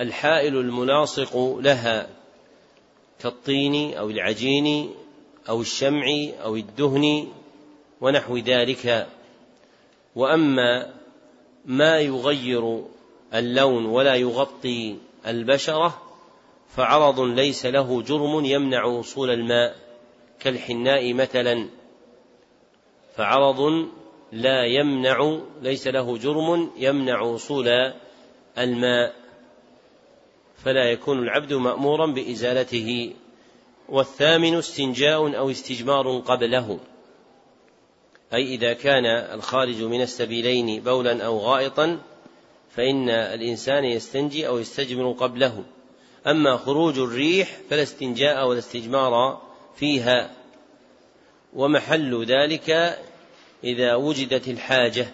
الحائل 0.01 0.57
الملاصق 0.57 1.59
لها 1.61 2.09
كالطين 3.21 3.95
أو 3.95 4.11
العجين 4.11 4.95
أو 5.49 5.61
الشمع 5.61 6.07
أو 6.43 6.57
الدهن 6.57 7.29
ونحو 8.01 8.37
ذلك. 8.37 9.09
وأما 10.17 10.93
ما 11.65 12.01
يغير 12.01 12.85
اللون 13.35 13.87
ولا 13.87 14.15
يغطي 14.15 14.97
البشرة 15.27 16.03
فعرض 16.77 17.21
ليس 17.21 17.67
له 17.67 18.03
جرم 18.03 18.45
يمنع 18.45 18.85
وصول 18.85 19.31
الماء 19.31 19.77
كالحناء 20.41 21.15
مثلا. 21.15 21.80
فعرض 23.21 23.89
لا 24.33 24.65
يمنع 24.65 25.39
ليس 25.63 25.87
له 25.87 26.19
جرم 26.19 26.71
يمنع 26.77 27.21
وصول 27.21 27.69
الماء 28.59 29.15
فلا 30.65 30.91
يكون 30.91 31.19
العبد 31.19 31.53
مأمورا 31.53 32.07
بإزالته. 32.07 33.15
والثامن 33.89 34.55
استنجاء 34.55 35.37
أو 35.39 35.51
استجمار 35.51 36.19
قبله 36.19 36.81
أي 38.35 38.55
إذا 38.55 38.73
كان 38.73 39.07
الخارج 39.07 39.83
من 39.83 40.03
السبيلين 40.03 40.83
بولا 40.83 41.27
أو 41.27 41.39
غائطا 41.39 41.99
فإن 42.71 43.11
الإنسان 43.11 43.85
يستنجي 43.85 44.49
أو 44.49 44.59
يستجمر 44.59 45.13
قبله. 45.13 45.65
أما 46.27 46.57
خروج 46.57 46.99
الريح 46.99 47.59
فلا 47.71 47.83
استنجاء 47.83 48.49
ولا 48.49 48.59
استجمار 48.59 49.43
فيها. 49.77 50.31
ومحل 51.53 52.25
ذلك 52.25 52.99
إذا 53.65 53.95
وجدت 53.95 54.49
الحاجة 54.49 55.07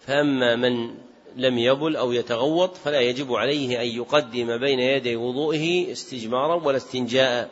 فأما 0.00 0.56
من 0.56 0.94
لم 1.36 1.58
يبل 1.58 1.96
أو 1.96 2.12
يتغوط 2.12 2.76
فلا 2.76 3.00
يجب 3.00 3.32
عليه 3.32 3.82
أن 3.82 3.86
يقدم 3.86 4.56
بين 4.56 4.80
يدي 4.80 5.16
وضوئه 5.16 5.92
استجمارا 5.92 6.54
ولا 6.54 6.76
استنجاء. 6.76 7.50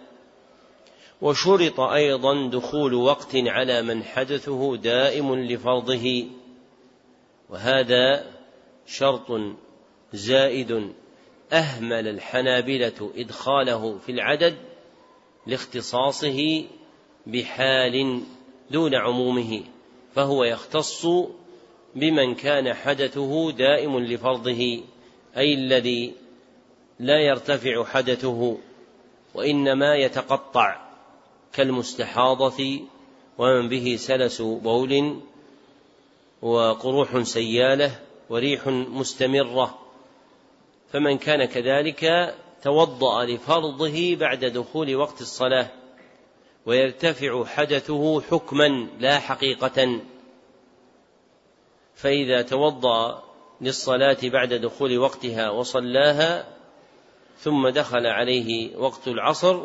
وشرط 1.22 1.80
أيضا 1.80 2.48
دخول 2.48 2.94
وقت 2.94 3.36
على 3.36 3.82
من 3.82 4.02
حدثه 4.02 4.76
دائم 4.76 5.34
لفرضه. 5.34 6.26
وهذا 7.50 8.26
شرط 8.86 9.40
زائد 10.12 10.92
أهمل 11.52 12.08
الحنابلة 12.08 13.10
إدخاله 13.16 13.98
في 13.98 14.12
العدد 14.12 14.56
لاختصاصه 15.46 16.64
بحال 17.26 18.22
دون 18.70 18.94
عمومه. 18.94 19.62
فهو 20.16 20.44
يختص 20.44 21.06
بمن 21.94 22.34
كان 22.34 22.74
حدثه 22.74 23.52
دائم 23.52 23.98
لفرضه 23.98 24.82
أي 25.36 25.54
الذي 25.54 26.14
لا 27.00 27.20
يرتفع 27.20 27.84
حدثه 27.84 28.58
وإنما 29.34 29.94
يتقطع 29.94 30.76
كالمستحاضة 31.52 32.80
ومن 33.38 33.68
به 33.68 33.96
سلس 33.98 34.42
بول 34.42 35.20
وقروح 36.42 37.22
سيالة 37.22 38.00
وريح 38.30 38.66
مستمرة. 38.68 39.78
فمن 40.92 41.18
كان 41.18 41.44
كذلك 41.44 42.34
توضأ 42.62 43.24
لفرضه 43.24 44.16
بعد 44.16 44.44
دخول 44.44 44.96
وقت 44.96 45.20
الصلاة. 45.20 45.70
ويرتفع 46.66 47.44
حدثه 47.44 48.20
حكما 48.20 48.88
لا 48.98 49.18
حقيقة. 49.18 50.00
فإذا 51.94 52.42
توضأ 52.42 53.22
للصلاة 53.60 54.16
بعد 54.22 54.54
دخول 54.54 54.98
وقتها 54.98 55.50
وصلاها 55.50 56.46
ثم 57.38 57.68
دخل 57.68 58.06
عليه 58.06 58.76
وقت 58.76 59.08
العصر 59.08 59.62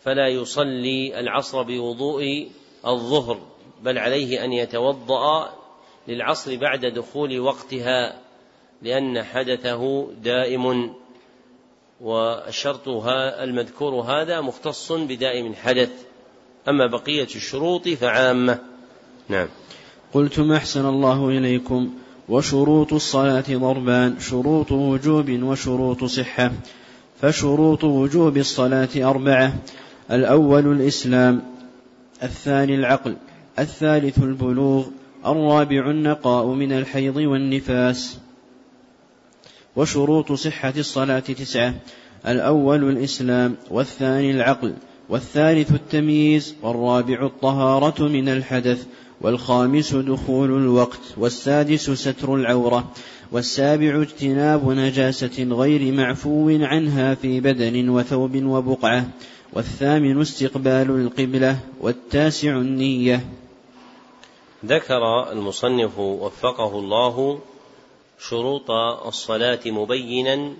فلا 0.00 0.28
يصلي 0.28 1.20
العصر 1.20 1.62
بوضوء 1.62 2.50
الظهر 2.86 3.40
بل 3.82 3.98
عليه 3.98 4.44
أن 4.44 4.52
يتوضأ 4.52 5.52
للعصر 6.08 6.56
بعد 6.56 6.86
دخول 6.86 7.40
وقتها 7.40 8.20
لأن 8.82 9.22
حدثه 9.22 10.12
دائم. 10.12 10.94
والشرط 12.00 12.88
المذكور 13.16 13.94
هذا 13.94 14.40
مختص 14.40 14.92
بدائم 14.92 15.46
الحدث. 15.46 16.06
أما 16.68 16.86
بقية 16.86 17.28
الشروط 17.34 17.88
فعامة. 17.88 18.58
نعم. 19.28 19.48
قلتم 20.12 20.52
أحسن 20.52 20.86
الله 20.86 21.28
إليكم 21.28 21.90
وشروط 22.28 22.92
الصلاة 22.92 23.44
ضربان 23.50 24.20
شروط 24.20 24.72
وجوب 24.72 25.30
وشروط 25.30 26.04
صحة. 26.04 26.52
فشروط 27.20 27.84
وجوب 27.84 28.36
الصلاة 28.36 28.88
أربعة. 28.96 29.54
الأول 30.10 30.72
الإسلام 30.72 31.42
الثاني 32.22 32.74
العقل 32.74 33.16
الثالث 33.58 34.18
البلوغ 34.18 34.86
الرابع 35.26 35.90
النقاء 35.90 36.46
من 36.46 36.72
الحيض 36.72 37.16
والنفاس. 37.16 38.18
وشروط 39.76 40.32
صحة 40.32 40.74
الصلاة 40.76 41.18
تسعة. 41.18 41.74
الأول 42.26 42.88
الإسلام 42.88 43.56
والثاني 43.70 44.30
العقل 44.30 44.74
والثالث 45.12 45.74
التمييز 45.74 46.54
والرابع 46.62 47.26
الطهارة 47.26 48.02
من 48.02 48.28
الحدث 48.28 48.86
والخامس 49.20 49.94
دخول 49.94 50.50
الوقت 50.50 51.00
والسادس 51.16 51.90
ستر 51.90 52.34
العورة 52.34 52.92
والسابع 53.32 54.02
اجتناب 54.02 54.68
نجاسة 54.68 55.42
غير 55.42 55.92
معفو 55.92 56.48
عنها 56.50 57.14
في 57.14 57.40
بدن 57.40 57.88
وثوب 57.88 58.44
وبقعة 58.44 59.08
والثامن 59.52 60.20
استقبال 60.20 60.90
القبلة 60.90 61.58
والتاسع 61.80 62.50
النية. 62.50 63.24
ذكر 64.66 65.32
المصنف 65.32 65.98
وفقه 65.98 66.78
الله 66.78 67.38
شروط 68.28 68.70
الصلاة 69.06 69.60
مبينا 69.66 70.52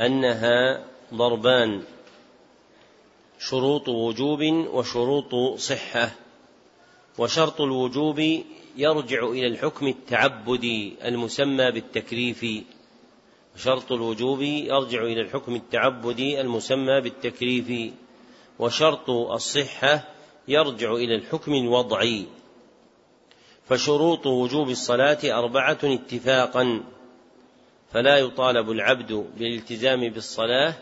أنها 0.00 0.80
ضربان 1.14 1.82
شروط 3.48 3.88
وجوب 3.88 4.42
وشروط 4.72 5.58
صحة. 5.58 6.10
وشرط 7.18 7.60
الوجوب 7.60 8.42
يرجع 8.76 9.26
إلى 9.26 9.46
الحكم 9.46 9.86
التعبدي 9.86 10.94
المسمى 11.04 11.70
بالتكليف. 11.70 12.46
شرط 13.56 13.92
الوجوب 13.92 14.42
يرجع 14.42 15.02
إلى 15.02 15.20
الحكم 15.20 15.54
التعبدي 15.54 16.40
المسمى 16.40 17.00
بالتكليف. 17.00 17.92
وشرط 18.58 19.10
الصحة 19.10 20.08
يرجع 20.48 20.92
إلى 20.92 21.14
الحكم 21.14 21.54
الوضعي. 21.54 22.26
فشروط 23.68 24.26
وجوب 24.26 24.70
الصلاة 24.70 25.18
أربعة 25.24 25.78
اتفاقا. 25.84 26.82
فلا 27.92 28.18
يطالب 28.18 28.70
العبد 28.70 29.26
بالالتزام 29.38 30.08
بالصلاة 30.08 30.74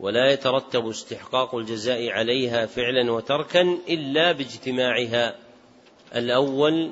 ولا 0.00 0.32
يترتب 0.32 0.88
استحقاق 0.88 1.54
الجزاء 1.54 2.08
عليها 2.08 2.66
فعلا 2.66 3.12
وتركا 3.12 3.78
إلا 3.88 4.32
باجتماعها. 4.32 5.34
الأول 6.16 6.90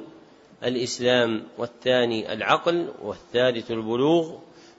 الإسلام 0.65 1.43
والثاني 1.59 2.33
العقل 2.33 2.89
والثالث 3.03 3.71
البلوغ 3.71 4.35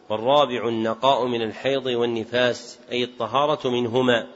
والرابع 0.10 0.68
النقاء 0.68 1.26
من 1.26 1.42
الحيض 1.42 1.86
والنفاس 1.86 2.80
أي 2.92 3.04
الطهارة 3.04 3.70
منهما. 3.70 4.28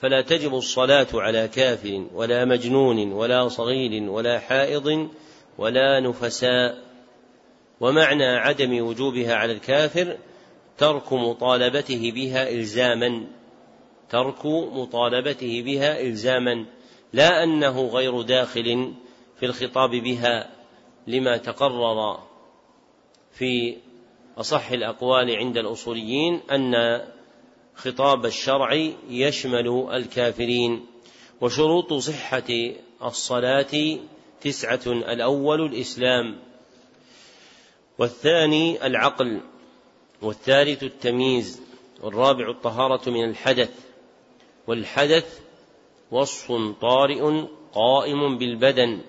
فلا 0.00 0.22
تجب 0.22 0.54
الصلاة 0.54 1.06
على 1.14 1.48
كافر 1.48 2.06
ولا 2.14 2.44
مجنون 2.44 3.12
ولا 3.12 3.48
صغير 3.48 4.10
ولا 4.10 4.38
حائض 4.38 5.08
ولا 5.58 6.00
نفساء. 6.00 6.78
ومعنى 7.80 8.26
عدم 8.26 8.86
وجوبها 8.86 9.34
على 9.34 9.52
الكافر 9.52 10.16
ترك 10.78 11.12
مطالبته 11.12 12.12
بها 12.12 12.50
إلزاما 12.50 13.26
ترك 14.10 14.46
مطالبته 14.46 15.62
بها 15.62 16.00
إلزاما 16.00 16.66
لا 17.12 17.44
أنه 17.44 17.86
غير 17.86 18.22
داخل 18.22 18.94
في 19.40 19.46
الخطاب 19.46 19.90
بها 19.90 20.50
لما 21.06 21.36
تقرر 21.36 22.20
في 23.32 23.76
أصح 24.38 24.70
الأقوال 24.70 25.36
عند 25.36 25.56
الأصوليين 25.56 26.40
أن 26.50 27.00
خطاب 27.74 28.26
الشرع 28.26 28.72
يشمل 29.08 29.88
الكافرين. 29.92 30.86
وشروط 31.40 31.92
صحة 31.92 32.72
الصلاة 33.04 33.98
تسعة 34.40 34.80
الأول 34.86 35.64
الإسلام 35.64 36.38
والثاني 37.98 38.86
العقل. 38.86 39.40
والثالث 40.22 40.82
التمييز 40.82 41.62
والرابع 42.02 42.50
الطهارة 42.50 43.10
من 43.10 43.24
الحدث 43.24 43.70
والحدث 44.66 45.40
وصف 46.10 46.52
طارئ 46.80 47.46
قائم 47.72 48.38
بالبدن 48.38 49.00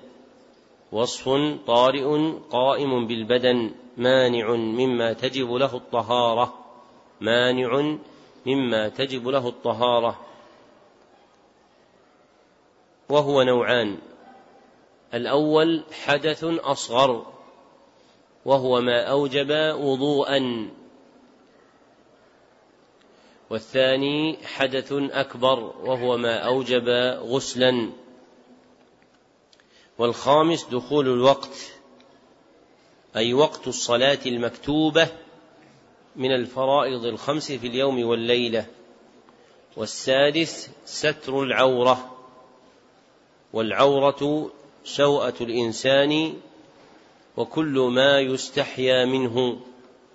وصف 0.91 1.29
طارئ 1.67 2.31
قائم 2.51 3.07
بالبدن 3.07 3.71
مانع 3.97 4.51
مما 4.55 5.13
تجب 5.13 5.53
له 5.53 5.75
الطهارة 5.75 6.53
مانع 7.21 7.97
مما 8.45 8.89
تجب 8.89 9.27
له 9.27 9.47
الطهارة. 9.47 10.19
وهو 13.09 13.43
نوعان 13.43 13.97
الأول 15.13 15.83
حدث 16.05 16.43
أصغر 16.43 17.25
وهو 18.45 18.81
ما 18.81 19.03
أوجب 19.03 19.51
وضوءا. 19.79 20.69
والثاني 23.49 24.37
حدث 24.43 24.93
أكبر 24.93 25.59
وهو 25.59 26.17
ما 26.17 26.37
أوجب 26.37 26.89
غسلا. 27.23 27.89
والخامس 29.97 30.65
دخول 30.65 31.07
الوقت 31.07 31.73
أي 33.15 33.33
وقت 33.33 33.67
الصلاة 33.67 34.19
المكتوبة 34.25 35.07
من 36.15 36.31
الفرائض 36.31 37.05
الخمس 37.05 37.51
في 37.51 37.67
اليوم 37.67 38.05
والليلة. 38.05 38.65
والسادس 39.77 40.69
ستر 40.85 41.43
العورة 41.43 42.15
والعورة 43.53 44.51
سوءة 44.83 45.33
الإنسان 45.41 46.33
وكل 47.37 47.79
ما 47.79 48.19
يستحيا 48.19 49.05
منه 49.05 49.59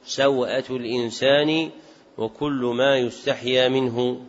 سوءة 0.04 0.64
الإنسان 0.70 1.70
وكل 2.18 2.72
ما 2.76 2.96
يستحيا 2.96 3.68
منه. 3.68 4.20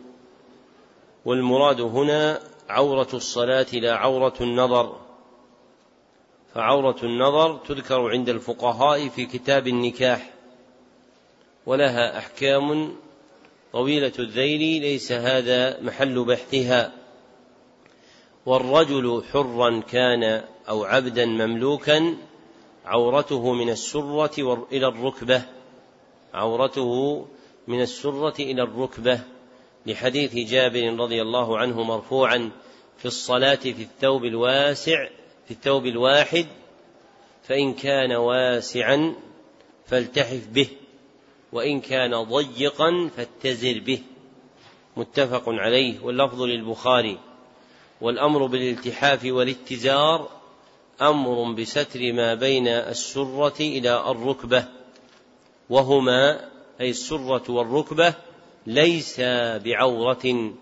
والمراد 1.24 1.80
هنا 1.80 2.40
عورة 2.68 3.08
الصلاة 3.14 3.66
لا 3.72 3.96
عورة 3.96 4.34
النظر. 4.40 4.96
فعورة 6.54 6.96
النظر 7.02 7.56
تذكر 7.56 8.10
عند 8.10 8.28
الفقهاء 8.28 9.08
في 9.08 9.26
كتاب 9.26 9.66
النكاح 9.66 10.30
ولها 11.66 12.18
أحكام 12.18 12.96
طويلة 13.72 14.12
الذيل 14.18 14.82
ليس 14.82 15.12
هذا 15.12 15.80
محل 15.80 16.24
بحثها. 16.24 16.92
والرجل 18.46 19.22
حرا 19.32 19.80
كان 19.80 20.42
أو 20.68 20.84
عبدا 20.84 21.26
مملوكا 21.26 22.16
عورته 22.84 23.52
من 23.52 23.70
السرة 23.70 24.66
إلى 24.72 24.86
الركبة 24.88 25.42
عورته 26.34 27.26
من 27.66 27.80
السرة 27.80 28.34
إلى 28.38 28.62
الركبة 28.62 29.20
لحديث 29.86 30.34
جابر 30.34 30.96
رضي 30.98 31.22
الله 31.22 31.58
عنه 31.58 31.82
مرفوعا 31.82 32.50
في 32.98 33.06
الصلاة 33.06 33.54
في 33.54 33.82
الثوب 33.82 34.24
الواسع 34.24 35.08
في 35.46 35.50
الثوب 35.50 35.86
الواحد 35.86 36.46
فإن 37.42 37.74
كان 37.74 38.12
واسعا 38.12 39.14
فالتحف 39.86 40.46
به 40.48 40.68
وإن 41.52 41.80
كان 41.80 42.22
ضيقا 42.22 43.10
فاتزر 43.16 43.80
به. 43.80 44.02
متفق 44.96 45.42
عليه 45.46 46.00
واللفظ 46.00 46.42
للبخاري. 46.42 47.18
والأمر 48.00 48.46
بالالتحاف 48.46 49.24
والاتزار 49.24 50.28
أمر 51.02 51.52
بستر 51.52 52.12
ما 52.12 52.34
بين 52.34 52.68
السرة 52.68 53.60
إلى 53.60 54.10
الركبة 54.10 54.68
وهما 55.70 56.50
أي 56.80 56.90
السرة 56.90 57.42
والركبة 57.48 58.14
ليس 58.66 59.20
بعورة 59.64 60.54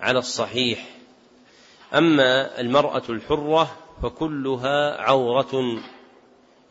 على 0.00 0.18
الصحيح. 0.18 0.86
أما 1.94 2.60
المرأة 2.60 3.02
الحرة 3.08 3.78
فكلها 4.02 5.00
عورة 5.00 5.82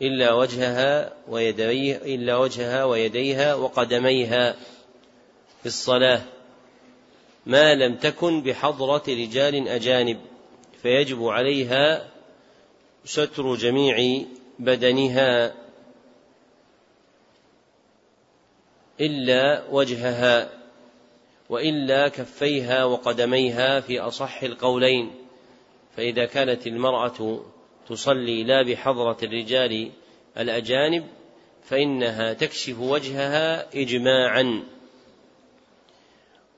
إلا 0.02 0.32
وجهها 0.32 1.12
ويديه 1.28 1.96
إلا 1.96 2.36
وجهها 2.36 2.84
ويديها 2.84 3.54
وقدميها 3.54 4.52
في 5.60 5.66
الصلاة. 5.66 6.22
ما 7.46 7.74
لم 7.74 7.94
تكن 7.94 8.42
بحضرة 8.42 9.02
رجال 9.08 9.68
أجانب 9.68 10.20
فيجب 10.82 11.24
عليها 11.24 12.08
ستر 13.04 13.54
جميع 13.54 14.24
بدنها. 14.58 15.61
إلا 19.00 19.64
وجهها 19.70 20.50
وإلا 21.48 22.08
كفيها 22.08 22.84
وقدميها 22.84 23.80
في 23.80 24.00
أصح 24.00 24.42
القولين. 24.42 25.10
فإذا 25.96 26.24
كانت 26.24 26.66
المرأة 26.66 27.44
تصلي 27.88 28.44
لا 28.44 28.62
بحضرة 28.62 29.16
الرجال 29.22 29.90
الأجانب 30.38 31.06
فإنها 31.64 32.32
تكشف 32.32 32.78
وجهها 32.78 33.66
إجماعا. 33.74 34.62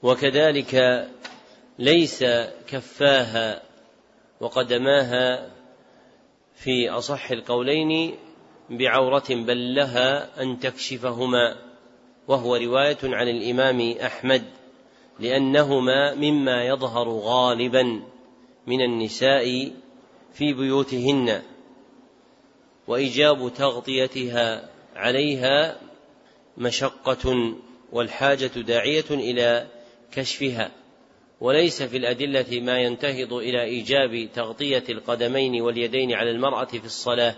وكذلك 0.03 1.07
ليس 1.79 2.25
كفاها 2.69 3.63
وقدماها 4.41 5.51
في 6.55 6.91
أصح 6.91 7.31
القولين 7.31 8.15
بعورة 8.71 9.25
بل 9.31 9.75
لها 9.75 10.43
أن 10.43 10.59
تكشفهما. 10.61 11.74
وهو 12.29 12.57
رواية 12.57 12.99
عن 13.03 13.29
الإمام 13.29 13.95
أحمد 14.03 14.45
لأنهما 15.21 16.15
مما 16.15 16.65
يظهر 16.65 17.09
غالبا 17.09 18.03
من 18.67 18.81
النساء 18.81 19.73
في 20.35 20.53
بيوتهن 20.53 21.43
وإيجاب 22.87 23.53
تغطيتها 23.55 24.69
عليها 24.97 25.81
مشقة 26.59 27.55
والحاجة 27.93 28.47
داعية 28.47 29.11
إلى 29.11 29.67
كشفها. 30.13 30.71
وليس 31.41 31.83
في 31.83 31.97
الأدلة 31.97 32.61
ما 32.61 32.79
ينتهض 32.79 33.33
إلى 33.33 33.63
إيجاب 33.63 34.29
تغطية 34.35 34.85
القدمين 34.89 35.63
واليدين 35.63 36.13
على 36.13 36.31
المرأة 36.31 36.65
في 36.65 36.85
الصلاة 36.85 37.37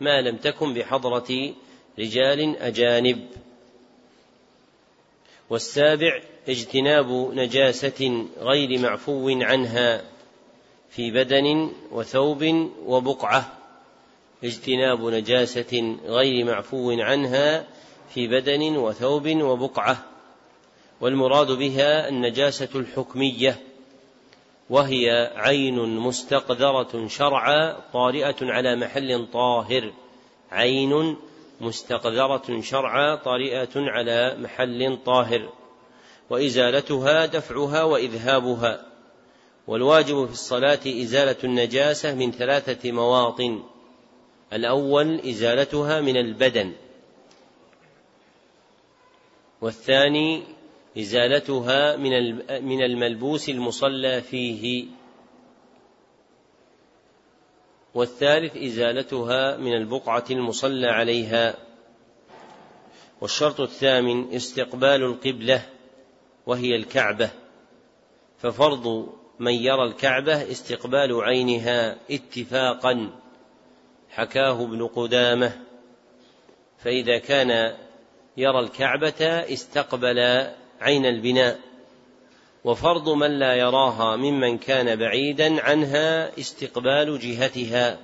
ما 0.00 0.20
لم 0.20 0.36
تكن 0.36 0.74
بحضرة 0.74 1.54
رجال 1.98 2.56
أجانب. 2.56 3.26
والسابع 5.50 6.20
اجتناب 6.48 7.30
نجاسة 7.34 8.26
غير 8.38 8.78
معفو 8.78 9.28
عنها 9.28 10.04
في 10.90 11.10
بدن 11.10 11.70
وثوب 11.92 12.70
وبقعة. 12.86 13.52
اجتناب 14.44 15.00
نجاسة 15.00 15.96
غير 16.06 16.44
معفو 16.44 16.90
عنها 16.90 17.64
في 18.14 18.26
بدن 18.28 18.76
وثوب 18.76 19.28
وبقعة. 19.28 20.04
والمراد 21.00 21.50
بها 21.50 22.08
النجاسة 22.08 22.68
الحكمية 22.74 23.60
وهي 24.70 25.32
عين 25.36 25.78
مستقذرة 25.78 27.06
شرعا 27.08 27.76
طارئة 27.92 28.36
على 28.42 28.76
محل 28.76 29.26
طاهر. 29.32 29.92
عين 30.52 31.16
مستقذرة 31.60 32.60
شرعا 32.60 33.14
طارئة 33.14 33.68
على 33.76 34.36
محل 34.38 34.98
طاهر 35.06 35.52
وإزالتها 36.30 37.26
دفعها 37.26 37.82
وإذهابها 37.82 38.86
والواجب 39.66 40.26
في 40.26 40.32
الصلاة 40.32 40.80
إزالة 40.86 41.36
النجاسة 41.44 42.14
من 42.14 42.32
ثلاثة 42.32 42.92
مواطن. 42.92 43.62
الأول 44.52 45.20
إزالتها 45.20 46.00
من 46.00 46.16
البدن 46.16 46.72
والثاني 49.60 50.42
إزالتها 50.98 51.96
من 52.60 52.82
الملبوس 52.82 53.48
المصلى 53.48 54.22
فيه. 54.22 54.86
والثالث 57.96 58.56
إزالتها 58.56 59.56
من 59.56 59.72
البقعة 59.72 60.24
المصلى 60.30 60.86
عليها. 60.86 61.54
والشرط 63.20 63.60
الثامن 63.60 64.34
استقبال 64.34 65.02
القبلة 65.02 65.62
وهي 66.46 66.76
الكعبة. 66.76 67.30
ففرض 68.38 69.12
من 69.38 69.52
يرى 69.52 69.82
الكعبة 69.82 70.50
استقبال 70.50 71.20
عينها 71.24 71.96
اتفاقا. 72.10 73.10
حكاه 74.10 74.64
ابن 74.64 74.86
قدامة. 74.86 75.62
فإذا 76.78 77.18
كان 77.18 77.76
يرى 78.36 78.60
الكعبة 78.60 79.24
استقبل 79.52 80.18
عين 80.80 81.06
البناء. 81.06 81.60
وفرض 82.66 83.08
من 83.08 83.38
لا 83.38 83.54
يراها 83.54 84.16
ممن 84.16 84.58
كان 84.58 84.96
بعيدا 84.96 85.62
عنها 85.62 86.38
استقبال 86.38 87.18
جهتها. 87.18 87.98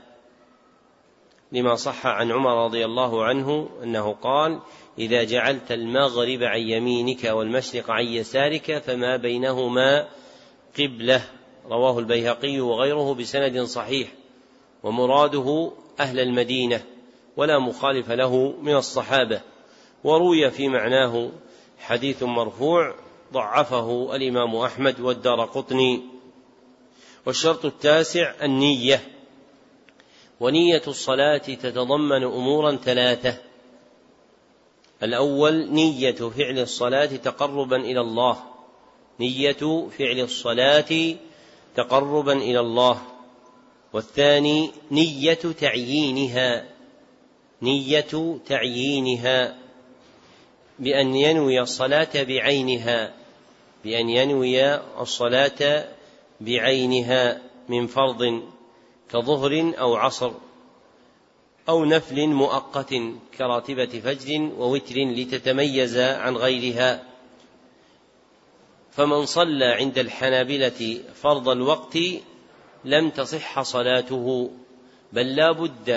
لما 1.53 1.75
صح 1.75 2.07
عن 2.07 2.33
عمر 2.33 2.65
رضي 2.65 2.85
الله 2.85 3.25
عنه 3.25 3.69
أنه 3.83 4.13
قال 4.13 4.61
إذا 4.99 5.25
جعلت 5.25 5.73
المغرب 5.73 6.43
عن 6.43 6.61
يمينك 6.61 7.25
والمشرق 7.25 7.91
عن 7.91 8.05
يسارك 8.05 8.79
فما 8.79 9.17
بينهما 9.17 10.09
قبلة 10.79 11.23
رواه 11.67 11.99
البيهقي 11.99 12.61
وغيره 12.61 13.15
بسند 13.15 13.63
صحيح. 13.63 14.09
ومراده 14.83 15.73
أهل 16.01 16.21
المدينة 16.21 16.85
ولا 17.37 17.59
مخالف 17.59 18.11
له 18.11 18.55
من 18.63 18.77
الصحابة. 18.77 19.41
وروي 20.05 20.51
في 20.51 20.69
معناه 20.69 21.31
حديث 21.79 22.23
مرفوع 22.23 23.02
ضعفه 23.33 24.17
الإمام 24.17 24.57
أحمد 24.57 25.01
والدار 25.01 25.45
قطني. 25.45 26.03
والشرط 27.27 27.65
التاسع 27.65 28.35
النية. 28.43 29.09
ونية 30.41 30.83
الصلاة 30.87 31.37
تتضمن 31.37 32.23
أمورا 32.23 32.77
ثلاثة. 32.77 33.37
الأول 35.03 35.73
نية 35.73 36.13
فعل 36.13 36.59
الصلاة 36.59 37.07
تقربا 37.07 37.77
إلى 37.77 38.01
الله. 38.01 38.43
نية 39.21 39.89
فعل 39.99 40.21
الصلاة 40.21 41.17
تقربا 41.77 42.33
إلى 42.33 42.61
الله. 42.61 43.03
والثاني 43.93 44.71
نية 44.91 45.35
تعيينها. 45.35 46.69
نية 47.63 48.41
تعيينها. 48.47 49.59
بأن 50.79 51.15
ينوي 51.17 51.61
الصلاة 51.61 52.23
بعينها. 52.23 53.22
بأن 53.85 54.09
ينوي 54.09 54.75
الصلاة 55.01 55.89
بعينها 56.41 57.43
من 57.69 57.87
فرض 57.87 58.43
كظهر 59.13 59.75
أو 59.79 59.97
عصر 59.97 60.33
أو 61.69 61.85
نفل 61.85 62.27
مؤقت 62.27 62.95
كراتبة 63.39 64.01
فجر 64.05 64.41
ووتر 64.59 64.95
لتتميز 64.97 65.99
عن 65.99 66.37
غيرها. 66.37 67.05
فمن 68.91 69.27
صلى 69.27 69.65
عند 69.65 69.99
الحنابلة 69.99 71.01
فرض 71.15 71.49
الوقت 71.49 71.99
لم 72.85 73.11
تصح 73.11 73.63
صلاته 73.63 74.51
بل 75.13 75.37
لا 75.37 75.53
بد 75.53 75.91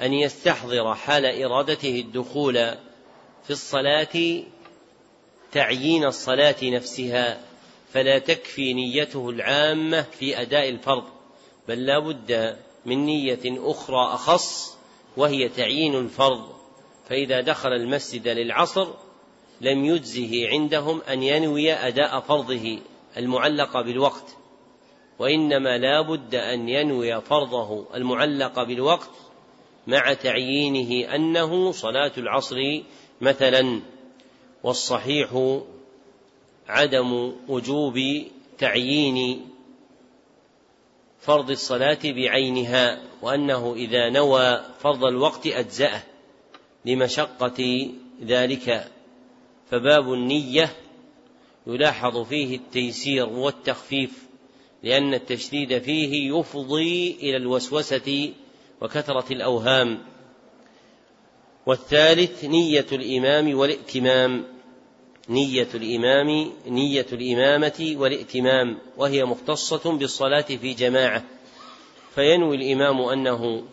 أن 0.00 0.12
يستحضر 0.12 0.94
حال 0.94 1.42
إرادته 1.42 2.00
الدخول 2.00 2.54
في 3.44 3.50
الصلاة 3.50 4.42
تعيين 5.54 6.04
الصلاة 6.04 6.56
نفسها 6.62 7.40
فلا 7.92 8.18
تكفي 8.18 8.72
نيته 8.72 9.30
العامة 9.30 10.02
في 10.02 10.40
أداء 10.40 10.68
الفرض 10.68 11.04
بل 11.68 11.86
لا 11.86 11.98
بد 11.98 12.56
من 12.86 13.06
نية 13.06 13.40
أخرى 13.44 14.14
أخص 14.14 14.78
وهي 15.16 15.48
تعيين 15.48 15.94
الفرض. 15.94 16.48
فإذا 17.08 17.40
دخل 17.40 17.68
المسجد 17.68 18.28
للعصر 18.28 18.88
لم 19.60 19.84
يجزه 19.84 20.48
عندهم 20.48 21.00
أن 21.00 21.22
ينوي 21.22 21.72
أداء 21.72 22.20
فرضه 22.20 22.78
المعلق 23.16 23.80
بالوقت 23.80 24.36
وإنما 25.18 25.78
لا 25.78 26.02
بد 26.02 26.34
أن 26.34 26.68
ينوي 26.68 27.20
فرضه 27.20 27.86
المعلق 27.94 28.62
بالوقت 28.62 29.10
مع 29.86 30.14
تعيينه 30.14 31.14
أنه 31.14 31.72
صلاة 31.72 32.12
العصر 32.18 32.56
مثلا. 33.20 33.93
والصحيح 34.64 35.58
عدم 36.68 37.32
وجوب 37.48 38.00
تعيين 38.58 39.48
فرض 41.20 41.50
الصلاة 41.50 41.98
بعينها 42.04 43.02
وأنه 43.22 43.74
إذا 43.74 44.10
نوى 44.10 44.64
فرض 44.78 45.04
الوقت 45.04 45.46
أجزأه 45.46 46.02
لمشقة 46.84 47.90
ذلك. 48.22 48.90
فباب 49.70 50.12
النية 50.12 50.76
يلاحظ 51.66 52.18
فيه 52.18 52.56
التيسير 52.56 53.28
والتخفيف 53.28 54.24
لأن 54.82 55.14
التشديد 55.14 55.78
فيه 55.78 56.38
يفضي 56.38 57.16
إلى 57.20 57.36
الوسوسة 57.36 58.32
وكثرة 58.80 59.32
الأوهام. 59.32 60.02
والثالث 61.66 62.44
نية 62.44 62.86
الإمام 62.92 63.58
والائتمام 63.58 64.53
نية 65.28 65.68
الإمام 65.74 66.52
نية 66.66 67.06
الإمامة 67.12 67.94
والائتمام 67.98 68.78
وهي 68.96 69.24
مختصة 69.24 69.92
بالصلاة 69.98 70.40
في 70.40 70.74
جماعة. 70.74 71.24
فينوي 72.14 72.56
الإمام 72.56 73.00
أنه 73.00 73.64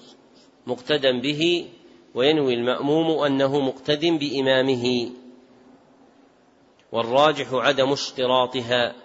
مقتدى 0.67 1.11
به 1.11 1.67
وينوي 2.15 2.53
المأموم 2.53 3.23
أنه 3.23 3.59
مقتد 3.59 4.05
بإمامه. 4.05 5.11
والراجح 6.91 7.53
عدم 7.53 7.91
اشتراطها 7.91 8.95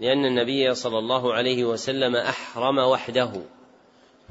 لأن 0.00 0.24
النبي 0.24 0.74
صلى 0.74 0.98
الله 0.98 1.34
عليه 1.34 1.64
وسلم 1.64 2.16
أحرم 2.16 2.78
وحده. 2.78 3.32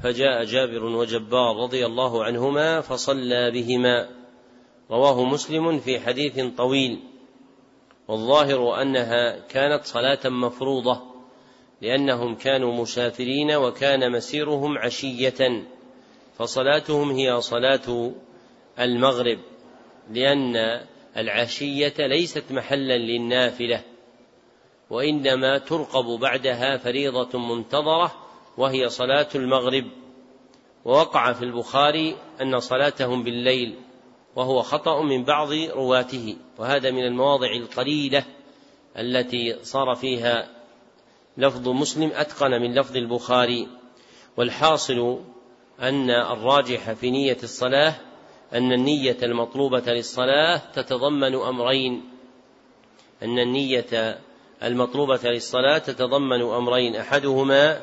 فجاء 0.02 0.44
جابر 0.44 0.84
وجبار 0.84 1.56
رضي 1.56 1.86
الله 1.86 2.24
عنهما 2.24 2.80
فصلى 2.80 3.50
بهما. 3.50 4.08
رواه 4.90 5.24
مسلم 5.24 5.78
في 5.78 6.00
حديث 6.00 6.40
طويل. 6.56 7.00
والظاهر 8.08 8.82
أنها 8.82 9.38
كانت 9.38 9.84
صلاة 9.84 10.28
مفروضة 10.28 11.02
لأنهم 11.82 12.34
كانوا 12.34 12.74
مسافرين 12.74 13.54
وكان 13.54 14.12
مسيرهم 14.12 14.78
عشية 14.78 15.64
فصلاتهم 16.38 17.10
هي 17.10 17.40
صلاة 17.40 18.12
المغرب 18.78 19.38
لأن 20.10 20.80
العشية 21.16 21.94
ليست 21.98 22.44
محلا 22.52 22.98
للنافلة 22.98 23.82
وإنما 24.90 25.58
ترقب 25.58 26.20
بعدها 26.20 26.76
فريضة 26.76 27.38
منتظرة 27.38 28.14
وهي 28.56 28.88
صلاة 28.88 29.28
المغرب. 29.34 29.84
ووقع 30.84 31.32
في 31.32 31.42
البخاري 31.42 32.16
أن 32.42 32.60
صلاتهم 32.60 33.22
بالليل 33.22 33.74
وهو 34.38 34.62
خطأ 34.62 35.02
من 35.02 35.24
بعض 35.24 35.52
رواته 35.52 36.36
وهذا 36.58 36.90
من 36.90 37.04
المواضع 37.06 37.52
القليلة 37.52 38.24
التي 38.96 39.56
صار 39.62 39.94
فيها 39.94 40.48
لفظ 41.36 41.68
مسلم 41.68 42.10
أتقن 42.14 42.50
من 42.50 42.74
لفظ 42.74 42.96
البخاري. 42.96 43.68
والحاصل 44.36 45.20
أن 45.80 46.10
الراجح 46.10 46.92
في 46.92 47.10
نية 47.10 47.36
الصلاة 47.42 47.94
أن 48.52 48.72
النية 48.72 49.16
المطلوبة 49.22 49.84
للصلاة 49.86 50.56
تتضمن 50.74 51.34
أمرين. 51.34 52.04
أن 53.22 53.38
النية 53.38 54.18
المطلوبة 54.62 55.20
للصلاة 55.24 55.78
تتضمن 55.78 56.42
أمرين. 56.42 56.96
أحدهما 56.96 57.80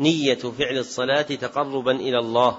نية 0.00 0.34
فعل 0.34 0.78
الصلاة 0.78 1.22
تقربا 1.22 1.92
إلى 1.92 2.18
الله. 2.18 2.58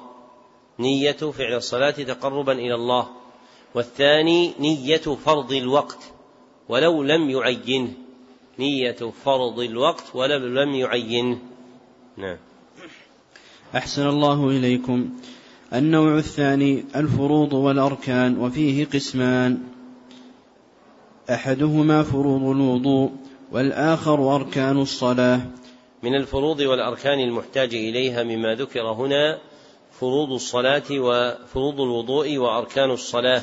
نية 0.79 1.11
فعل 1.11 1.53
الصلاة 1.53 1.91
تقربا 1.91 2.51
إلى 2.51 2.75
الله. 2.75 3.26
والثاني 3.76 4.53
نية 4.59 4.97
فرض 4.97 5.53
الوقت 5.53 6.11
ولو 6.70 7.03
لم 7.03 7.30
يعينه 7.30 7.93
نية 8.59 9.11
فرض 9.26 9.59
الوقت 9.59 10.03
ولو 10.13 10.38
لم 10.38 10.76
يعينه 10.76 11.39
نعم. 12.18 12.38
أحسن 13.76 14.07
الله 14.07 14.49
إليكم. 14.49 15.09
النوع 15.74 16.18
الثاني 16.18 16.86
الفروض 16.95 17.53
والأركان 17.53 18.38
وفيه 18.38 18.86
قسمان. 18.86 19.57
أحدهما 21.30 22.03
فروض 22.03 22.43
الوضوء 22.43 23.11
والآخر 23.51 24.36
أركان 24.36 24.82
الصلاة. 24.82 25.41
من 26.03 26.15
الفروض 26.15 26.59
والأركان 26.59 27.20
المحتاج 27.20 27.76
إليها 27.76 28.24
مما 28.24 28.55
ذكر 28.55 28.91
هنا 28.91 29.38
فروض 29.99 30.32
الصلاة 30.32 30.84
وفروض 30.91 31.82
الوضوء 31.82 32.38
وأركان 32.38 32.91
الصلاة. 32.91 33.41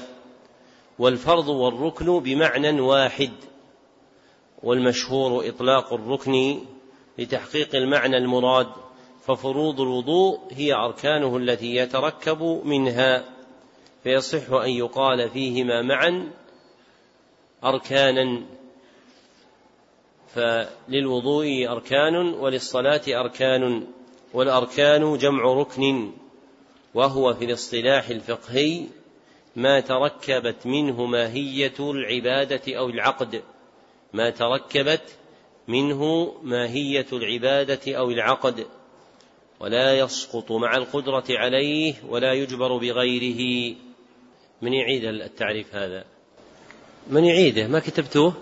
والفرض 0.99 1.49
والركن 1.49 2.18
بمعنى 2.18 2.80
واحد 2.80 3.30
والمشهور 4.62 5.49
إطلاق 5.49 5.92
الركن 5.92 6.59
لتحقيق 7.18 7.74
المعنى 7.74 8.16
المراد 8.16 8.68
ففروض 9.26 9.80
الوضوء 9.80 10.40
هي 10.51 10.74
أركانه 10.74 11.36
التي 11.36 11.76
يتركب 11.76 12.42
منها 12.64 13.24
فيصح 14.05 14.53
أن 14.53 14.70
يقال 14.70 15.30
فيهما 15.30 15.82
معا 15.82 16.30
أركانا. 17.64 18.42
فللوضوء 20.34 21.68
أركان 21.68 22.16
وللصلاة 22.16 23.03
أركان 23.09 23.86
والأركان 24.34 25.18
جمع 25.18 25.45
ركن 25.45 26.12
وهو 26.95 27.34
في 27.34 27.45
الاصطلاح 27.45 28.09
الفقهي 28.09 28.86
ما 29.57 29.81
تركبت 29.81 30.67
منه 30.67 31.07
ماهية 31.07 31.75
العبادة 31.81 32.79
أو 32.79 32.89
العقد. 32.89 33.43
ما 34.13 34.31
تركبت 34.31 35.17
منه 35.69 36.33
ماهية 36.43 37.07
العبادة 37.13 37.97
أو 37.97 38.11
العقد. 38.11 38.67
ولا 39.61 39.99
يسقط 39.99 40.53
مع 40.53 40.77
القدرة 40.77 41.25
عليه 41.31 41.95
ولا 42.09 42.33
يجبر 42.33 42.77
بغيره. 42.77 43.75
من 44.63 44.73
يعيد 44.73 45.05
التعريف 45.05 45.75
هذا؟ 45.75 46.05
من 47.11 47.25
يعيده؟ 47.25 47.67
ما 47.67 47.79
كتبتوه؟ 47.79 48.35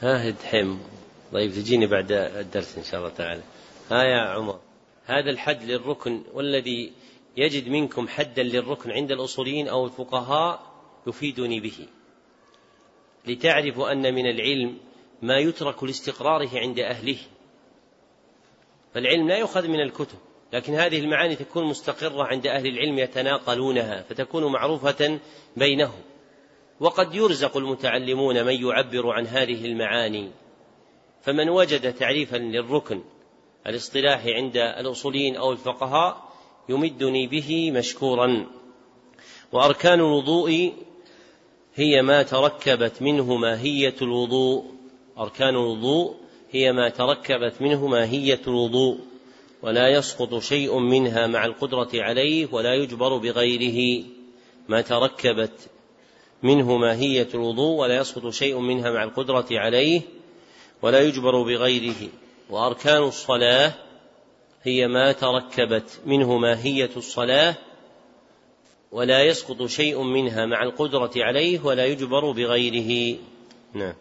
ها 0.00 0.30
دحيم 0.30 0.80
طيب 1.32 1.50
تجيني 1.50 1.86
بعد 1.86 2.12
الدرس 2.12 2.78
إن 2.78 2.84
شاء 2.84 3.00
الله 3.00 3.12
تعالى. 3.12 3.42
ها 3.90 4.02
يا 4.02 4.20
عمر 4.20 4.58
هذا 5.06 5.30
الحد 5.30 5.64
للركن 5.64 6.22
والذي 6.34 6.92
يجد 7.36 7.68
منكم 7.68 8.08
حدا 8.08 8.42
للركن 8.42 8.90
عند 8.90 9.12
الأصوليين 9.12 9.68
أو 9.68 9.84
الفقهاء 9.84 10.60
يفيدني 11.06 11.60
به. 11.60 11.86
لتعرفوا 13.26 13.92
أن 13.92 14.14
من 14.14 14.26
العلم 14.26 14.78
ما 15.22 15.38
يترك 15.38 15.84
لاستقراره 15.84 16.50
عند 16.54 16.78
أهله. 16.78 17.18
فالعلم 18.94 19.28
لا 19.28 19.36
يؤخذ 19.36 19.68
من 19.68 19.80
الكتب 19.80 20.18
لكن 20.52 20.74
هذه 20.74 21.00
المعاني 21.00 21.36
تكون 21.36 21.64
مستقرة 21.64 22.24
عند 22.24 22.46
أهل 22.46 22.66
العلم 22.66 22.98
يتناقلونها 22.98 24.02
فتكون 24.02 24.52
معروفة 24.52 25.18
بينهم. 25.56 26.02
وقد 26.80 27.14
يرزق 27.14 27.56
المتعلمون 27.56 28.44
من 28.44 28.66
يعبر 28.66 29.10
عن 29.10 29.26
هذه 29.26 29.64
المعاني. 29.64 30.30
فمن 31.22 31.48
وجد 31.48 31.94
تعريفا 31.94 32.36
للركن 32.36 33.02
الاصطلاحي 33.66 34.34
عند 34.34 34.56
الأصوليين 34.56 35.36
أو 35.36 35.52
الفقهاء 35.52 36.25
يمدني 36.68 37.26
به 37.26 37.70
مشكورا. 37.70 38.46
وأركان 39.52 40.00
الوضوء 40.00 40.72
هي 41.74 42.02
ما 42.02 42.22
تركبت 42.22 43.02
منه 43.02 43.36
ماهية 43.36 43.94
الوضوء. 44.02 44.64
أركان 45.18 45.54
الوضوء 45.54 46.14
هي 46.50 46.72
ما 46.72 46.88
تركبت 46.88 47.62
منه 47.62 47.86
ماهية 47.86 48.40
الوضوء. 48.46 48.98
ولا 49.62 49.88
يسقط 49.88 50.38
شيء 50.38 50.78
منها 50.78 51.26
مع 51.26 51.44
القدرة 51.44 51.88
عليه 51.94 52.48
ولا 52.52 52.74
يجبر 52.74 53.16
بغيره. 53.16 54.04
ما 54.68 54.80
تركبت 54.80 55.70
منه 56.42 56.76
ماهية 56.76 57.28
الوضوء 57.34 57.80
ولا 57.80 57.96
يسقط 57.96 58.28
شيء 58.28 58.58
منها 58.58 58.90
مع 58.90 59.04
القدرة 59.04 59.46
عليه 59.50 60.00
ولا 60.82 61.00
يجبر 61.00 61.42
بغيره. 61.42 62.08
وأركان 62.50 63.02
الصلاة 63.02 63.85
هي 64.62 64.88
ما 64.88 65.12
تركبت 65.12 66.00
منه 66.06 66.38
ماهية 66.38 66.90
الصلاة 66.96 67.54
ولا 68.92 69.22
يسقط 69.22 69.66
شيء 69.66 70.02
منها 70.02 70.46
مع 70.46 70.62
القدرة 70.62 71.10
عليه 71.16 71.60
ولا 71.64 71.86
يجبر 71.86 72.30
بغيره. 72.30 73.18
نعم. 73.74 73.94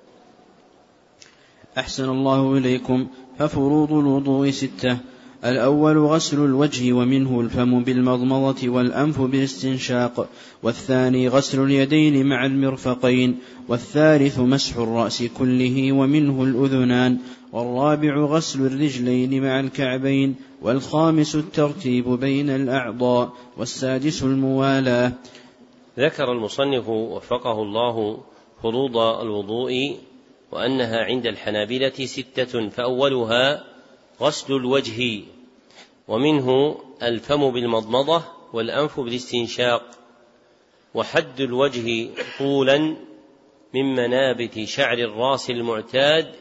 أحسن 1.78 2.10
الله 2.10 2.58
إليكم. 2.58 3.08
ففروض 3.40 3.94
الوضوء 3.94 4.50
ستة. 4.50 4.98
الأول 5.46 5.98
غسل 5.98 6.46
الوجه 6.46 6.94
ومنه 6.94 7.42
الفم 7.42 7.84
بالمضمضة 7.84 8.70
والأنف 8.70 9.22
بالاستنشاق 9.22 10.30
والثاني 10.64 11.28
غسل 11.28 11.64
اليدين 11.64 12.26
مع 12.26 12.46
المرفقين 12.46 13.40
والثالث 13.68 14.40
مسح 14.40 14.78
الرأس 14.78 15.24
كله 15.24 15.92
ومنه 15.92 16.44
الأذنان 16.44 17.18
والرابع 17.54 18.18
غسل 18.18 18.66
الرجلين 18.66 19.44
مع 19.44 19.60
الكعبين 19.60 20.36
والخامس 20.62 21.36
الترتيب 21.36 22.10
بين 22.10 22.50
الأعضاء 22.50 23.34
والسادس 23.58 24.24
الموالاة. 24.24 25.12
ذكر 26.00 26.32
المصنف 26.32 26.90
وفقه 26.90 27.62
الله 27.62 28.18
فروض 28.64 28.98
الوضوء 28.98 29.98
وأنها 30.52 31.04
عند 31.04 31.26
الحنابلة 31.26 32.06
ستة 32.06 32.70
فأولها 32.70 33.64
غسل 34.22 34.56
الوجه 34.56 35.22
ومنه 36.08 36.78
الفم 37.04 37.52
بالمضمضة 37.52 38.24
والأنف 38.54 39.00
بالاستنشاق 39.00 39.84
وحد 40.94 41.42
الوجه 41.42 42.10
طولا 42.40 42.78
من 43.74 43.96
منابت 43.96 44.64
شعر 44.64 44.98
الرأس 44.98 45.50
المعتاد 45.50 46.36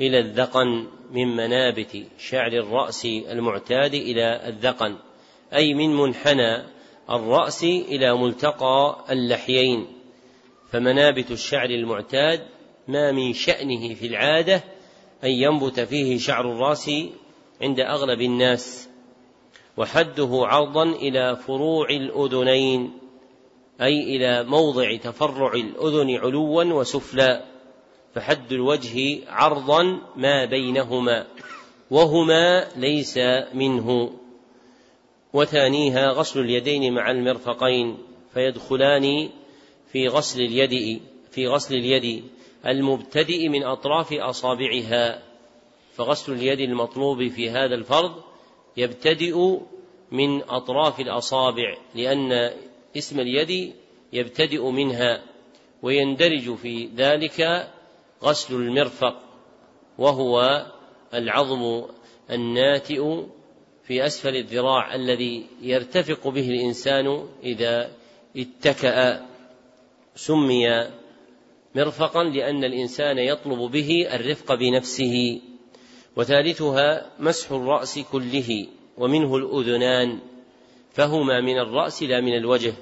إلى 0.00 0.18
الذقن 0.18 0.86
من 1.10 1.36
منابت 1.36 2.06
شعر 2.18 2.52
الرأس 2.52 3.04
المعتاد 3.06 3.94
إلى 3.94 4.48
الذقن 4.48 4.96
أي 5.54 5.74
من 5.74 5.96
منحنى 5.96 6.64
الرأس 7.10 7.64
إلى 7.64 8.18
ملتقى 8.18 9.04
اللحيين. 9.10 9.86
فمنابت 10.70 11.30
الشعر 11.30 11.70
المعتاد 11.70 12.40
ما 12.88 13.12
من 13.12 13.32
شأنه 13.32 13.94
في 13.94 14.06
العادة 14.06 14.64
أن 15.24 15.30
ينبت 15.30 15.80
فيه 15.80 16.18
شعر 16.18 16.52
الرأس 16.52 16.90
عند 17.62 17.80
أغلب 17.80 18.20
الناس. 18.20 18.87
وحده 19.78 20.28
عرضا 20.32 20.82
إلى 20.82 21.36
فروع 21.36 21.90
الأذنين 21.90 22.98
أي 23.80 24.16
إلى 24.16 24.44
موضع 24.44 24.96
تفرع 24.96 25.52
الأذن 25.52 26.16
علوا 26.16 26.64
وسفلا 26.64 27.44
فحد 28.14 28.52
الوجه 28.52 29.18
عرضا 29.28 30.00
ما 30.16 30.44
بينهما 30.44 31.26
وهما 31.90 32.68
ليس 32.76 33.18
منه. 33.54 34.12
وثانيها 35.32 36.12
غسل 36.12 36.40
اليدين 36.40 36.94
مع 36.94 37.10
المرفقين 37.10 37.98
فيدخلان 38.34 39.28
في 39.92 40.08
غسل 40.08 40.40
اليد 40.40 41.00
في 41.30 41.46
غسل 41.46 41.74
اليد 41.74 42.24
المبتدئ 42.66 43.48
من 43.48 43.64
أطراف 43.64 44.12
أصابعها 44.12 45.22
فغسل 45.94 46.32
اليد 46.32 46.60
المطلوب 46.60 47.28
في 47.28 47.50
هذا 47.50 47.74
الفرض 47.74 48.27
يبتدئ 48.78 49.58
من 50.10 50.42
أطراف 50.42 51.00
الأصابع 51.00 51.76
لأن 51.94 52.50
اسم 52.96 53.20
اليد 53.20 53.74
يبتدئ 54.12 54.70
منها 54.70 55.22
ويندرج 55.82 56.54
في 56.54 56.88
ذلك 56.96 57.68
غسل 58.22 58.54
المرفق 58.54 59.22
وهو 59.98 60.66
العظم 61.14 61.84
الناتئ 62.30 63.22
في 63.84 64.06
أسفل 64.06 64.36
الذراع 64.36 64.94
الذي 64.94 65.46
يرتفق 65.62 66.28
به 66.28 66.48
الإنسان 66.50 67.28
إذا 67.44 67.90
اتكأ. 68.36 69.26
سمي 70.14 70.88
مرفقا 71.74 72.24
لأن 72.24 72.64
الإنسان 72.64 73.18
يطلب 73.18 73.58
به 73.70 74.08
الرفق 74.14 74.54
بنفسه. 74.54 75.40
وثالثها 76.18 77.10
مسح 77.18 77.52
الرأس 77.52 77.98
كله 77.98 78.66
ومنه 78.98 79.36
الأذنان 79.36 80.18
فهما 80.92 81.40
من 81.40 81.58
الرأس 81.58 82.02
لا 82.02 82.20
من 82.20 82.36
الوجه 82.36 82.74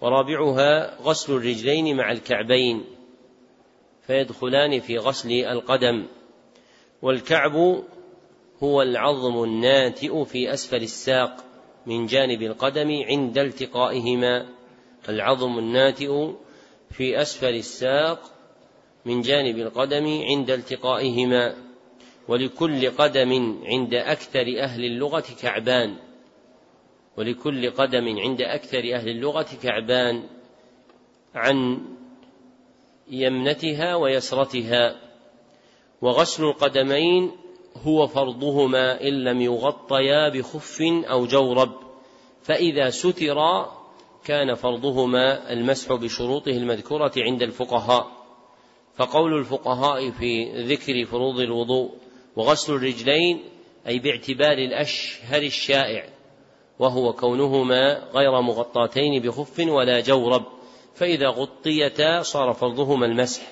ورابعها 0.00 1.02
غسل 1.02 1.32
الرجلين 1.32 1.96
مع 1.96 2.12
الكعبين 2.12 2.84
فيدخلان 4.06 4.80
في 4.80 4.98
غسل 4.98 5.30
القدم 5.32 6.06
والكعب 7.02 7.82
هو 8.62 8.82
العظم 8.82 9.44
الناتئ 9.44 10.24
في 10.24 10.52
أسفل 10.52 10.82
الساق 10.82 11.36
من 11.86 12.06
جانب 12.06 12.42
القدم 12.42 13.02
عند 13.08 13.38
التقائهما 13.38 14.46
العظم 15.08 15.58
الناتئ 15.58 16.30
في 16.90 17.22
أسفل 17.22 17.54
الساق 17.54 18.20
من 19.04 19.20
جانب 19.20 19.58
القدم 19.58 20.22
عند 20.22 20.50
التقائهما. 20.50 21.71
ولكل 22.28 22.90
قدم 22.90 23.62
عند 23.64 23.94
أكثر 23.94 24.58
أهل 24.58 24.84
اللغة 24.84 25.24
كعبان. 25.42 25.96
ولكل 27.16 27.70
قدم 27.70 28.18
عند 28.18 28.42
أكثر 28.42 28.94
أهل 28.94 29.08
اللغة 29.08 29.46
كعبان 29.62 30.22
عن 31.34 31.80
يمنتها 33.10 33.94
ويسرتها. 33.94 35.00
وغسل 36.02 36.44
القدمين 36.44 37.30
هو 37.76 38.06
فرضهما 38.06 39.00
إن 39.00 39.24
لم 39.24 39.40
يغطيا 39.40 40.28
بخف 40.28 40.82
أو 40.82 41.26
جورب. 41.26 41.72
فإذا 42.42 42.90
سترا 42.90 43.82
كان 44.24 44.54
فرضهما 44.54 45.52
المسح 45.52 45.92
بشروطه 45.92 46.50
المذكورة 46.50 47.12
عند 47.16 47.42
الفقهاء. 47.42 48.22
فقول 48.94 49.38
الفقهاء 49.38 50.10
في 50.10 50.62
ذكر 50.62 51.04
فروض 51.04 51.40
الوضوء 51.40 51.90
وغسل 52.36 52.74
الرجلين 52.74 53.44
أي 53.86 53.98
باعتبار 53.98 54.52
الأشهر 54.52 55.42
الشائع 55.42 56.08
وهو 56.78 57.12
كونهما 57.12 58.08
غير 58.14 58.40
مغطاتين 58.40 59.22
بخف 59.22 59.58
ولا 59.58 60.00
جورب 60.00 60.44
فإذا 60.94 61.28
غطيتا 61.28 62.22
صار 62.22 62.52
فرضهما 62.52 63.06
المسح. 63.06 63.42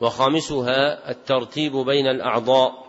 وخامسها 0.00 1.10
الترتيب 1.10 1.76
بين 1.76 2.06
الأعضاء 2.06 2.84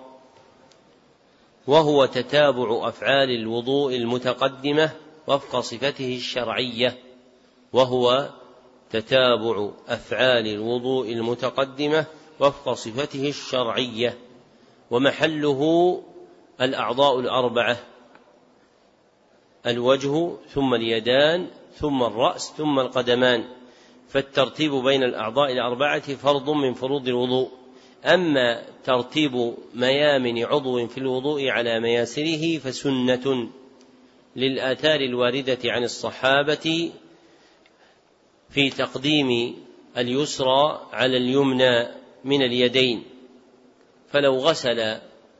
وهو 1.68 2.06
تتابع 2.06 2.90
أفعال 2.90 3.30
الوضوء 3.30 3.96
المتقدمة 3.96 4.92
وفق 5.28 5.60
صفته 5.60 6.16
الشرعية 6.16 6.98
وهو 7.74 8.30
تتابع 8.92 9.70
أفعال 9.88 10.48
الوضوء 10.48 11.12
المتقدمة 11.12 12.06
وفق 12.40 12.74
صفته 12.74 13.30
الشرعية. 13.30 14.18
ومحله 14.92 16.02
الأعضاء 16.62 17.20
الأربعة. 17.20 17.78
الوجه 19.68 20.32
ثم 20.50 20.74
اليدان 20.74 21.48
ثم 21.74 22.04
الرأس 22.04 22.54
ثم 22.58 22.80
القدمان. 22.80 23.44
فالترتيب 24.08 24.72
بين 24.72 25.04
الأعضاء 25.04 25.52
الأربعة 25.52 26.16
فرض 26.16 26.50
من 26.50 26.74
فروض 26.74 27.08
الوضوء. 27.08 27.52
أما 28.06 28.62
ترتيب 28.84 29.54
ميامن 29.74 30.46
عضو 30.46 30.88
في 30.88 30.98
الوضوء 30.98 31.50
على 31.50 31.80
مياسره 31.80 32.58
فسنة 32.58 33.50
للآثار 34.36 35.00
الواردة 35.00 35.58
عن 35.66 35.84
الصحابة 35.84 36.92
في 38.50 38.70
تقديم 38.70 39.56
اليسرى 39.98 40.88
على 40.94 41.18
اليمنى 41.18 41.88
من 42.24 42.42
اليدين. 42.42 43.04
فلو 44.08 44.38
غسل 44.38 44.98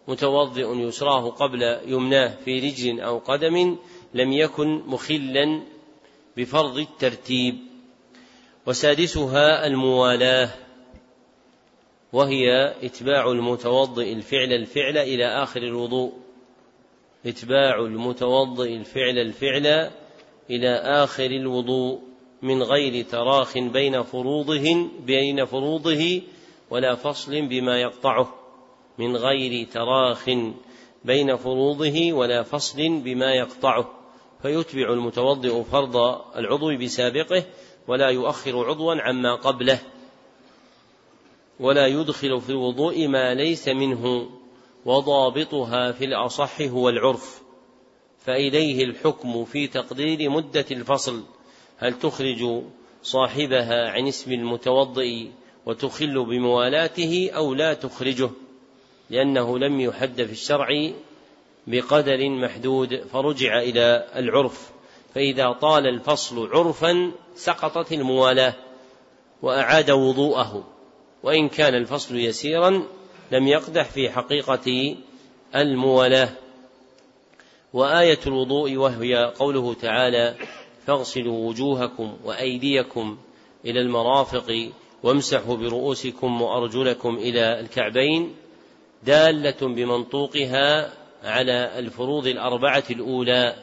متوضئ 0.08 0.76
يسراه 0.76 1.30
قبل 1.30 1.80
يمناه 1.86 2.36
في 2.46 2.60
رجل 2.60 3.00
أو 3.00 3.18
قدم 3.18 3.78
لم 4.14 4.32
يكن 4.32 4.82
مخلا 4.88 5.62
بفرض 6.38 6.78
الترتيب. 6.78 7.56
وسادسها 8.66 9.68
الموالاه 9.68 10.50
وهي 12.14 12.76
إتباع 12.84 13.32
المتوضئ 13.32 14.14
الفعل 14.14 14.54
الفعل 14.54 14.98
إلى 14.98 15.26
آخر 15.26 15.64
الوضوء. 15.64 16.14
إتباع 17.26 17.80
المتوضئ 17.80 18.76
الفعل 18.76 19.18
الفعل 19.18 19.92
إلى 20.50 20.76
آخر 20.76 21.26
الوضوء 21.26 22.00
من 22.42 22.64
غير 22.64 23.06
تراخ 23.06 23.58
بين 23.58 24.04
فروضه 24.04 24.90
بين 25.06 25.46
فروضه 25.46 26.22
ولا 26.70 26.96
فصل 26.96 27.42
بما 27.42 27.82
يقطعه. 27.82 28.45
من 28.98 29.18
غير 29.18 29.68
تراخ 29.68 30.30
بين 31.06 31.36
فروضه 31.36 32.14
ولا 32.14 32.44
فصل 32.44 33.00
بما 33.00 33.34
يقطعه 33.34 33.90
فيتبع 34.42 34.94
المتوضئ 34.94 35.64
فرض 35.64 35.96
العضو 36.36 36.78
بسابقه 36.78 37.44
ولا 37.88 38.10
يؤخر 38.10 38.70
عضوا 38.70 38.96
عما 38.96 39.36
قبله 39.36 39.80
ولا 41.60 41.88
يدخل 41.88 42.42
في 42.42 42.50
الوضوء 42.50 43.08
ما 43.08 43.34
ليس 43.34 43.68
منه 43.68 44.30
وضابطها 44.86 45.92
في 45.92 46.06
الأصح 46.06 46.62
هو 46.62 46.90
العرف. 46.90 47.42
فإليه 48.20 48.84
الحكم 48.84 49.46
في 49.46 49.68
تقدير 49.68 50.30
مدة 50.30 50.66
الفصل 50.72 51.24
هل 51.78 52.00
تخرج 52.00 52.64
صاحبها 53.04 53.90
عن 53.90 54.08
اسم 54.08 54.32
المتوضئ 54.32 55.28
وتخل 55.66 56.26
بموالاته 56.26 57.30
أو 57.36 57.54
لا 57.54 57.74
تخرجه؟ 57.74 58.30
لأنه 59.10 59.60
لم 59.60 59.82
يحد 59.82 60.24
في 60.24 60.32
الشرع 60.32 60.92
بقدر 61.68 62.30
محدود 62.30 63.04
فرجع 63.12 63.60
إلى 63.60 64.08
العرف. 64.16 64.72
فإذا 65.16 65.52
طال 65.52 65.88
الفصل 65.88 66.48
عرفا 66.54 67.12
سقطت 67.36 67.92
الموالاة 67.92 68.54
وأعاد 69.42 69.92
وضوءه. 69.92 70.68
وإن 71.24 71.50
كان 71.50 71.76
الفصل 71.76 72.16
يسيرا 72.16 72.84
لم 73.32 73.48
يقدح 73.48 73.84
في 73.84 74.10
حقيقة 74.10 74.96
الموالاة. 75.56 76.30
وآية 77.74 78.20
الوضوء 78.28 78.76
وهي 78.76 79.34
قوله 79.40 79.74
تعالى 79.74 80.36
فاغسلوا 80.86 81.50
وجوهكم 81.50 82.18
وأيديكم 82.24 83.18
إلى 83.66 83.82
المرافق 83.82 84.70
وامسحوا 85.04 85.56
برؤوسكم 85.56 86.42
وأرجلكم 86.42 87.16
إلى 87.16 87.60
الكعبين 87.60 88.34
دالة 89.04 89.58
بمنطوقها 89.62 90.94
على 91.24 91.80
الفروض 91.80 92.28
الأربعة 92.28 92.84
الأولى. 92.90 93.56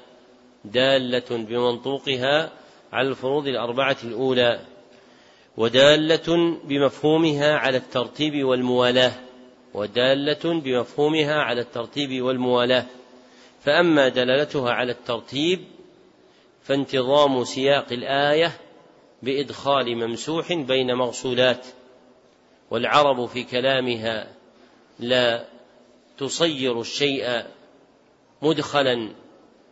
دالة 0.64 1.24
بمنطوقها 1.30 2.50
على 2.92 3.08
الفروض 3.08 3.46
الأربعة 3.46 3.96
الأولى. 4.04 4.60
ودالة 5.56 6.58
بمفهومها 6.64 7.56
على 7.56 7.76
الترتيب 7.76 8.44
والموالاة. 8.44 9.12
ودالة 9.74 10.60
بمفهومها 10.60 11.34
على 11.34 11.60
الترتيب 11.60 12.22
والموالاة. 12.22 12.86
فأما 13.60 14.08
دلالتها 14.08 14.70
على 14.70 14.92
الترتيب 14.92 15.64
فانتظام 16.62 17.44
سياق 17.44 17.92
الآية 17.92 18.52
بإدخال 19.22 19.96
ممسوح 19.96 20.52
بين 20.52 20.94
مغسولات. 20.94 21.66
والعرب 22.70 23.26
في 23.26 23.44
كلامها 23.44 24.41
لا 24.98 25.44
تصير 26.18 26.80
الشيء 26.80 27.44
مدخلا 28.42 29.08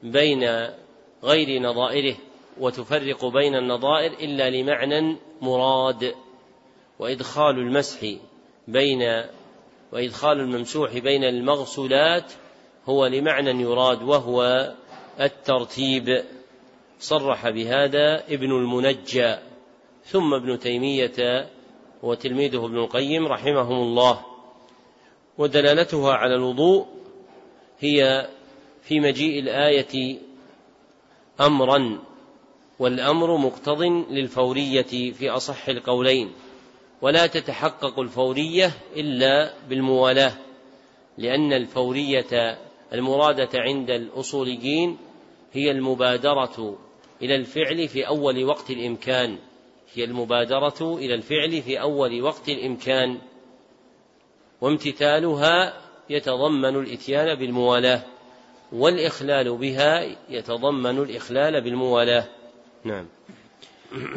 بين 0.03 0.68
غير 1.25 1.62
نظائره 1.62 2.16
وتفرق 2.61 3.25
بين 3.25 3.55
النظائر 3.55 4.12
إلا 4.12 4.51
لمعنى 4.51 5.16
مراد. 5.43 6.14
وإدخال 6.99 7.59
المسح 7.59 8.07
بين 8.68 9.25
وإدخال 9.93 10.41
الممسوح 10.41 10.99
بين 10.99 11.25
المغسولات 11.25 12.33
هو 12.87 13.07
لمعنى 13.07 13.62
يراد 13.62 14.03
وهو 14.03 14.71
الترتيب. 15.21 16.25
صرح 17.01 17.49
بهذا 17.49 18.25
ابن 18.29 18.51
المنجى. 18.51 19.37
ثم 20.05 20.35
ابن 20.35 20.59
تيمية 20.59 21.49
وتلميذه 22.03 22.66
ابن 22.66 22.77
القيم 22.77 23.27
رحمهم 23.27 23.83
الله. 23.83 24.30
ودلالتها 25.41 26.12
على 26.12 26.34
الوضوء 26.34 26.86
هي 27.78 28.28
في 28.82 29.01
مجيء 29.01 29.41
الآية 29.41 30.18
أمرا 31.41 31.99
والأمر 32.78 33.36
مقتض 33.36 33.82
للفورية 34.11 35.12
في 35.12 35.30
أصح 35.30 35.68
القولين 35.68 36.32
ولا 37.03 37.26
تتحقق 37.26 38.01
الفورية 38.01 38.72
إلا 38.97 39.55
بالموالاة 39.68 40.32
لأن 41.18 41.53
الفورية 41.53 42.59
المرادة 42.93 43.51
عند 43.55 43.91
الأصوليين 43.91 44.99
هي 45.53 45.70
المبادرة 45.70 46.78
إلى 47.22 47.34
الفعل 47.34 47.88
في 47.88 48.07
أول 48.07 48.45
وقت 48.45 48.70
الإمكان 48.70 49.38
هي 49.95 50.05
المبادرة 50.05 50.99
إلى 50.99 51.14
الفعل 51.14 51.62
في 51.62 51.80
أول 51.80 52.22
وقت 52.22 52.49
الإمكان. 52.49 53.18
وامتثالها 54.61 55.73
يتضمن 56.11 56.77
الإتيان 56.77 57.39
بالموالاة 57.39 58.03
والإخلال 58.73 59.57
بها 59.57 60.17
يتضمن 60.29 60.99
الإخلال 60.99 61.61
بالموالاة. 61.61 62.25
نعم. 62.85 63.07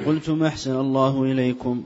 قلتم 0.05 0.43
أحسن 0.43 0.79
الله 0.79 1.23
إليكم 1.23 1.83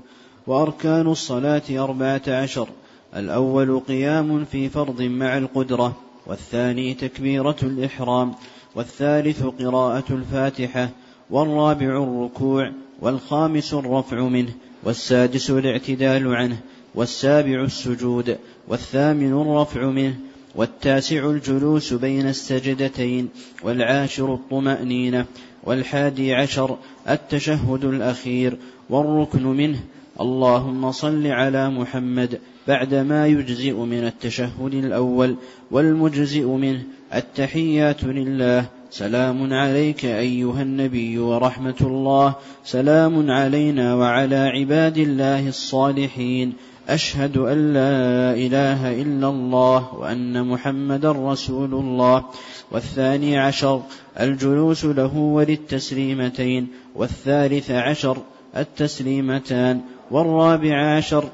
وأركان 0.48 1.08
الصلاة 1.08 1.64
أربعة 1.72 2.22
عشر. 2.28 2.70
الأول 3.16 3.80
قيام 3.80 4.46
في 4.46 4.70
فرض 4.70 5.02
مع 5.02 5.38
القدرة 5.38 5.98
والثاني 6.26 6.94
تكبيرة 6.94 7.56
الإحرام 7.64 8.36
والثالث 8.76 9.44
قراءة 9.44 10.04
الفاتحة 10.10 10.90
والرابع 11.30 12.04
الركوع 12.04 12.72
والخامس 13.02 13.74
الرفع 13.74 14.22
منه 14.22 14.54
والسادس 14.84 15.50
الاعتدال 15.50 16.36
عنه. 16.36 16.60
والسابع 16.98 17.64
السجود 17.64 18.38
والثامن 18.68 19.42
الرفع 19.42 19.86
منه 19.86 20.16
والتاسع 20.56 21.30
الجلوس 21.30 21.94
بين 21.94 22.28
السجدتين 22.28 23.30
والعاشر 23.64 24.34
الطمأنينة 24.34 25.26
والحادي 25.64 26.34
عشر 26.34 26.78
التشهد 27.10 27.86
الأخير 27.86 28.58
والركن 28.90 29.44
منه 29.44 29.80
اللهم 30.22 30.92
صل 30.92 31.28
على 31.28 31.70
محمد 31.70 32.40
بعد 32.68 32.94
ما 32.94 33.28
يجزئ 33.28 33.74
من 33.74 34.08
التشهد 34.08 34.74
الأول 34.74 35.36
والمجزئ 35.72 36.46
منه 36.46 36.84
التحيات 37.14 38.04
لله 38.04 38.66
سلام 38.92 39.54
عليك 39.54 40.06
أيها 40.06 40.62
النبي 40.62 41.20
ورحمة 41.20 41.76
الله 41.82 42.36
سلام 42.64 43.32
علينا 43.32 43.96
وعلى 43.96 44.36
عباد 44.36 44.98
الله 44.98 45.48
الصالحين. 45.48 46.54
أشهد 46.88 47.38
أن 47.38 47.74
لا 47.74 48.34
إله 48.34 49.02
إلا 49.02 49.30
الله 49.30 49.96
وأن 49.96 50.48
محمدا 50.48 51.12
رسول 51.12 51.74
الله. 51.74 52.26
والثاني 52.72 53.38
عشر 53.38 53.82
الجلوس 54.20 54.86
له 54.86 55.18
وللتسليمتين. 55.18 56.68
والثالث 56.96 57.72
عشر 57.72 58.18
التسليمتان. 58.58 59.82
والرابع 60.12 60.96
عشر 60.98 61.30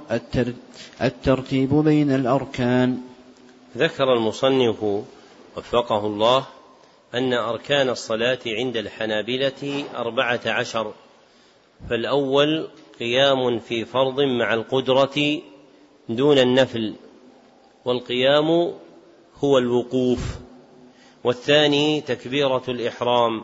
الترتيب 1.02 1.74
بين 1.74 2.12
الأركان. 2.12 2.98
ذكر 3.78 4.14
المصنف 4.14 4.84
وفقه 5.58 6.06
الله 6.06 6.46
أن 7.16 7.34
أركان 7.34 7.90
الصلاة 7.90 8.40
عند 8.48 8.78
الحنابلة 8.78 9.84
أربعة 9.96 10.40
عشر. 10.46 10.94
فالأول 11.90 12.68
قيام 13.00 13.60
في 13.60 13.86
فرض 13.86 14.22
مع 14.22 14.54
القدرة 14.54 15.42
دون 16.10 16.38
النفل 16.38 16.96
والقيام 17.86 18.74
هو 19.38 19.58
الوقوف. 19.58 20.38
والثاني 21.24 22.02
تكبيرة 22.02 22.64
الإحرام 22.68 23.44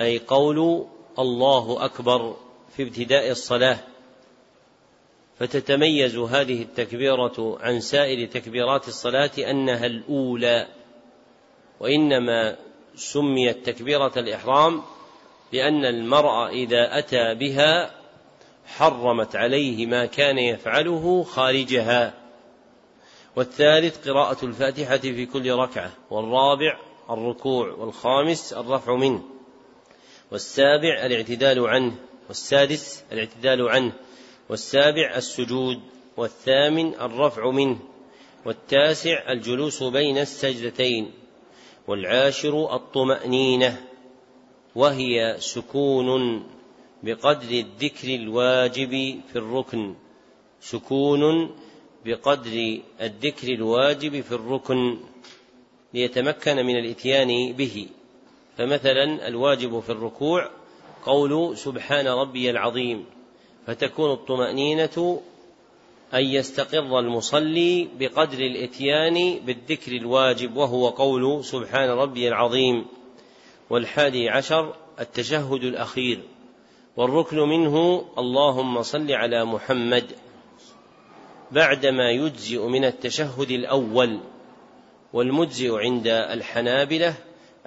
أي 0.00 0.18
قول 0.18 0.86
الله 1.18 1.84
أكبر 1.84 2.36
في 2.76 2.82
ابتداء 2.82 3.30
الصلاة. 3.30 3.78
فتتميز 5.38 6.16
هذه 6.16 6.62
التكبيرة 6.62 7.58
عن 7.60 7.80
سائر 7.80 8.26
تكبيرات 8.28 8.88
الصلاة 8.88 9.30
أنها 9.38 9.86
الأولى 9.86 10.68
وإنما 11.80 12.56
سميت 12.94 13.66
تكبيرة 13.66 14.12
الإحرام 14.16 14.82
لأن 15.52 15.84
المرء 15.84 16.48
إذا 16.48 16.98
أتى 16.98 17.34
بها 17.34 17.90
حرمت 18.66 19.36
عليه 19.36 19.86
ما 19.86 20.06
كان 20.06 20.38
يفعله 20.38 21.22
خارجها. 21.22 22.14
والثالث 23.36 24.08
قراءة 24.08 24.44
الفاتحة 24.44 24.96
في 24.96 25.26
كل 25.26 25.52
ركعة 25.52 25.92
والرابع 26.10 26.78
الركوع 27.10 27.72
والخامس 27.72 28.52
الرفع 28.52 28.94
منه. 28.96 29.22
والسابع 30.32 31.06
الاعتدال 31.06 31.66
عنه 31.66 31.94
والسادس 32.28 33.04
الاعتدال 33.12 33.68
عنه. 33.68 33.92
والسابع 34.48 35.16
السجود 35.16 35.80
والثامن 36.16 36.94
الرفع 36.94 37.50
منه. 37.50 37.78
والتاسع 38.44 39.32
الجلوس 39.32 39.82
بين 39.82 40.18
السجدتين. 40.18 41.12
والعاشر 41.86 42.74
الطمأنينة 42.74 43.80
وهي 44.74 45.36
سكون 45.38 46.42
بقدر 47.06 47.50
الذكر 47.50 48.14
الواجب 48.14 49.20
في 49.32 49.36
الركن 49.36 49.94
سكون 50.60 51.50
بقدر 52.04 52.80
الذكر 53.00 53.48
الواجب 53.48 54.20
في 54.20 54.32
الركن 54.32 54.98
ليتمكن 55.94 56.56
من 56.56 56.76
الإتيان 56.76 57.52
به. 57.52 57.86
فمثلا 58.58 59.28
الواجب 59.28 59.80
في 59.80 59.90
الركوع 59.90 60.50
قول 61.04 61.56
سبحان 61.58 62.06
ربي 62.06 62.50
العظيم 62.50 63.04
فتكون 63.66 64.12
الطمأنينة 64.12 65.20
أن 66.14 66.24
يستقر 66.24 66.98
المصلي 66.98 67.88
بقدر 67.98 68.38
الإتيان 68.38 69.38
بالذكر 69.38 69.92
الواجب 69.92 70.56
وهو 70.56 70.88
قول 70.88 71.44
سبحان 71.44 71.88
ربي 71.88 72.28
العظيم. 72.28 72.86
والحادي 73.70 74.28
عشر 74.28 74.74
التشهد 75.00 75.64
الأخير. 75.64 76.35
والركن 76.96 77.38
منه 77.38 78.04
اللهم 78.18 78.82
صل 78.82 79.12
على 79.12 79.44
محمد 79.44 80.04
بعدما 81.52 82.10
يجزئ 82.10 82.66
من 82.66 82.84
التشهد 82.84 83.50
الأول 83.50 84.20
والمجزئ 85.12 85.78
عند 85.78 86.06
الحنابلة. 86.06 87.14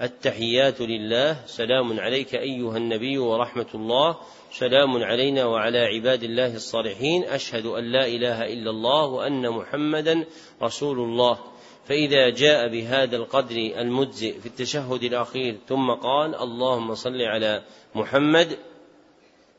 التحيات 0.02 0.82
لله. 0.82 1.46
سلام 1.46 2.00
عليك 2.00 2.36
أيها 2.36 2.78
النبي 2.78 3.18
ورحمة 3.18 3.68
الله. 3.76 4.18
سلام 4.52 5.04
علينا 5.04 5.46
وعلى 5.46 5.80
عباد 5.80 6.24
الله 6.24 6.56
الصالحين. 6.56 7.24
أشهد 7.24 7.66
أن 7.66 7.84
لا 7.92 8.08
إله 8.08 8.54
إلا 8.54 8.70
الله 8.70 9.06
وأن 9.06 9.50
محمدا 9.50 10.26
رسول 10.64 11.00
الله. 11.00 11.38
فإذا 11.86 12.30
جاء 12.30 12.68
بهذا 12.68 13.16
القدر 13.16 13.56
المجزئ 13.56 14.40
في 14.40 14.46
التشهد 14.46 15.04
الأخير 15.04 15.58
ثم 15.68 15.92
قال 15.92 16.36
اللهم 16.36 16.96
صل 16.96 17.22
على 17.22 17.64
محمد 17.96 18.58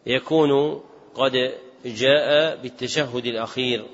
يكون 0.06 0.80
قد 1.14 1.52
جاء 1.84 2.56
بالتشهد 2.56 3.26
الأخير 3.26 3.84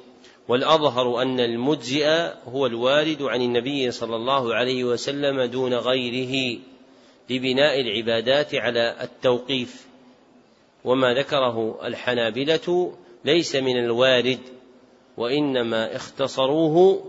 والأظهر 0.48 1.22
أن 1.22 1.40
المجزئ 1.40 2.06
هو 2.48 2.66
الوارد 2.66 3.22
عن 3.22 3.42
النبي 3.42 3.90
صلى 3.90 4.16
الله 4.16 4.54
عليه 4.54 4.84
وسلم 4.84 5.42
دون 5.42 5.74
غيره 5.74 6.58
لبناء 7.30 7.80
العبادات 7.80 8.54
على 8.54 8.96
التوقيف. 9.02 9.86
وما 10.84 11.14
ذكره 11.14 11.86
الحنابلة 11.86 12.92
ليس 13.24 13.56
من 13.56 13.76
الوارد 13.76 14.38
وإنما 15.16 15.96
اختصروه 15.96 17.04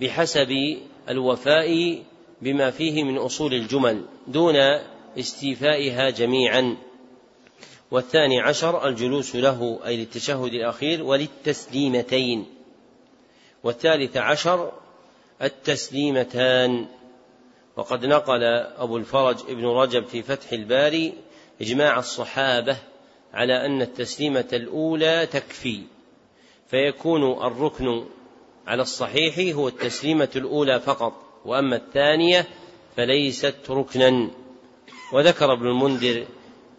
بحسب 0.00 0.78
الوفاء 1.08 2.02
بما 2.42 2.70
فيه 2.70 3.04
من 3.04 3.18
أصول 3.18 3.54
الجمل 3.54 4.04
دون 4.26 4.56
استيفائها 5.18 6.10
جميعا. 6.10 6.76
والثاني 7.90 8.40
عشر 8.40 8.88
الجلوس 8.88 9.36
له 9.36 9.80
أي 9.86 9.96
للتشهد 9.96 10.54
الأخير 10.54 11.02
وللتسليمتين. 11.02 12.46
والثالث 13.64 14.16
عشر 14.16 14.72
التسليمتان. 15.42 16.86
وقد 17.76 18.06
نقل 18.06 18.42
أبو 18.78 18.96
الفرج 18.96 19.36
ابن 19.48 19.66
رجب 19.66 20.06
في 20.06 20.22
فتح 20.22 20.52
الباري 20.52 21.14
إجماع 21.60 21.98
الصحابة 21.98 22.76
على 23.34 23.66
أن 23.66 23.82
التسليمة 23.82 24.48
الأولى 24.52 25.26
تكفي. 25.26 25.82
فيكون 26.70 27.46
الركن 27.46 28.04
على 28.66 28.82
الصحيح 28.82 29.56
هو 29.56 29.68
التسليمة 29.68 30.28
الأولى 30.36 30.80
فقط 30.80 31.12
وأما 31.44 31.76
الثانية 31.76 32.46
فليست 32.96 33.70
ركنا. 33.70 34.30
وذكر 35.12 35.52
ابن 35.52 35.66
المنذر 35.66 36.26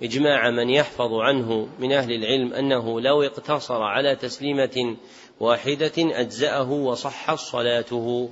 إجماع 0.03 0.49
من 0.49 0.69
يحفظ 0.69 1.13
عنه 1.13 1.69
من 1.79 1.91
أهل 1.91 2.11
العلم 2.11 2.53
أنه 2.53 3.01
لو 3.01 3.23
اقتصر 3.23 3.81
على 3.81 4.15
تسليمة 4.15 4.95
واحدة 5.39 5.91
أجزأه 5.97 6.71
وصحت 6.71 7.37
صلاته. 7.37 8.29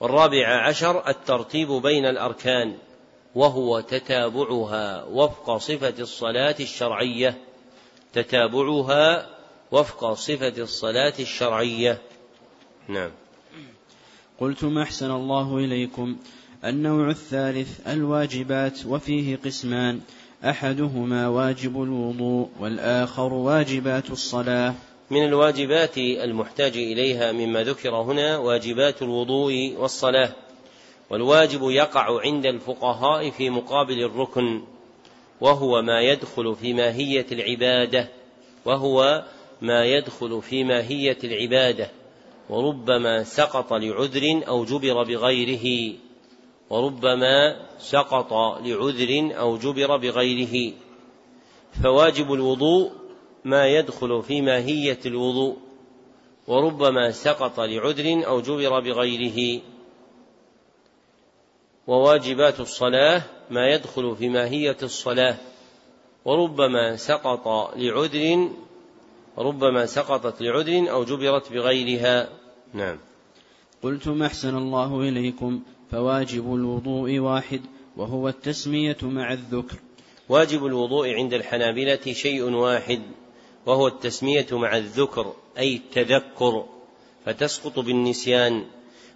والرابع 0.00 0.68
عشر 0.68 1.08
الترتيب 1.08 1.68
بين 1.68 2.06
الأركان 2.06 2.76
وهو 3.34 3.80
تتابعها 3.80 5.04
وفق 5.04 5.56
صفة 5.56 5.94
الصلاة 5.98 6.56
الشرعية. 6.60 7.38
تتابعها 8.12 9.26
وفق 9.72 10.12
صفة 10.12 10.62
الصلاة 10.62 11.14
الشرعية. 11.20 11.98
نعم. 12.88 13.10
قلت 14.40 14.64
ما 14.64 14.82
أحسن 14.82 15.10
الله 15.10 15.56
إليكم. 15.56 16.16
النوع 16.64 17.10
الثالث 17.10 17.88
الواجبات 17.88 18.86
وفيه 18.86 19.36
قسمان. 19.36 20.00
أحدهما 20.44 21.28
واجب 21.28 21.82
الوضوء 21.82 22.48
والآخر 22.60 23.32
واجبات 23.32 24.10
الصلاة. 24.10 24.74
من 25.10 25.24
الواجبات 25.24 25.98
المحتاج 25.98 26.76
إليها 26.76 27.32
مما 27.32 27.62
ذكر 27.62 27.96
هنا 27.96 28.36
واجبات 28.36 29.02
الوضوء 29.02 29.74
والصلاة. 29.78 30.32
والواجب 31.10 31.62
يقع 31.62 32.20
عند 32.20 32.46
الفقهاء 32.46 33.30
في 33.30 33.50
مقابل 33.50 34.04
الركن 34.04 34.62
وهو 35.40 35.82
ما 35.82 36.00
يدخل 36.00 36.54
في 36.54 36.74
ماهية 36.74 37.26
العبادة 37.32 38.08
وهو 38.64 39.24
ما 39.62 39.84
يدخل 39.84 40.42
في 40.42 40.64
ماهية 40.64 41.18
العبادة 41.24 41.90
وربما 42.50 43.24
سقط 43.24 43.72
لعذر 43.72 44.42
أو 44.48 44.64
جبر 44.64 45.02
بغيره. 45.02 45.96
وربما 46.70 47.56
سقط 47.78 48.32
لعذر 48.62 49.38
أو 49.38 49.56
جبر 49.56 49.96
بغيره. 49.96 50.74
فواجب 51.82 52.32
الوضوء 52.32 52.90
ما 53.44 53.66
يدخل 53.66 54.22
في 54.22 54.40
ماهية 54.40 54.98
الوضوء 55.06 55.56
وربما 56.46 57.10
سقط 57.10 57.60
لعذر 57.60 58.26
أو 58.26 58.40
جبر 58.40 58.80
بغيره. 58.80 59.60
وواجبات 61.86 62.60
الصلاة 62.60 63.22
ما 63.50 63.68
يدخل 63.68 64.16
في 64.16 64.28
ماهية 64.28 64.76
الصلاة 64.82 65.36
وربما 66.24 66.96
سقط 66.96 67.74
لعذر 67.76 68.50
ربما 69.38 69.86
سقطت 69.86 70.42
لعذر 70.42 70.90
أو 70.90 71.04
جبرت 71.04 71.52
بغيرها. 71.52 72.28
نعم. 72.74 72.98
قلت 73.82 74.08
ما 74.08 74.26
أحسن 74.26 74.56
الله 74.56 75.00
إليكم. 75.00 75.62
فواجب 75.90 76.54
الوضوء 76.54 77.18
واحد 77.18 77.60
وهو 77.96 78.28
التسمية 78.28 78.96
مع 79.02 79.32
الذكر. 79.32 79.76
واجب 80.28 80.66
الوضوء 80.66 81.08
عند 81.14 81.34
الحنابلة 81.34 82.12
شيء 82.12 82.42
واحد 82.42 83.02
وهو 83.66 83.86
التسمية 83.86 84.46
مع 84.52 84.76
الذكر 84.76 85.32
أي 85.58 85.76
التذكر 85.76 86.64
فتسقط 87.26 87.78
بالنسيان. 87.78 88.64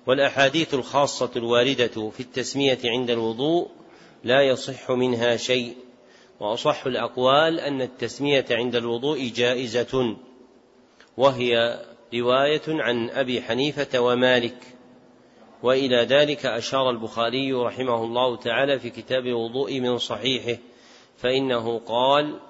والأحاديث 0.06 0.74
الخاصة 0.74 1.30
الواردة 1.36 2.10
في 2.10 2.20
التسمية 2.20 2.78
عند 2.84 3.10
الوضوء 3.10 3.68
لا 4.24 4.42
يصح 4.42 4.90
منها 4.90 5.36
شيء 5.36 5.74
وأصح 6.40 6.86
الأقوال 6.86 7.60
أن 7.60 7.82
التسمية 7.82 8.44
عند 8.50 8.76
الوضوء 8.76 9.32
جائزة 9.36 10.16
وهي 11.16 11.80
رواية 12.14 12.62
عن 12.68 13.10
أبي 13.10 13.42
حنيفة 13.42 14.00
ومالك. 14.00 14.73
وإلى 15.64 15.96
ذلك 15.96 16.46
أشار 16.46 16.90
البخاري 16.90 17.52
رحمه 17.52 18.04
الله 18.04 18.36
تعالى 18.36 18.78
في 18.78 18.90
كتاب 18.90 19.26
الوضوء 19.26 19.80
من 19.80 19.98
صحيحه 19.98 20.60
فإنه 21.16 21.78
قال 21.78 22.40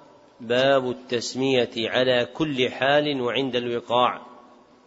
باب 0.40 0.90
التسمية 0.90 1.70
على 1.76 2.28
كل 2.34 2.70
حال 2.70 3.20
وعند 3.20 3.56
الوقاع. 3.56 4.26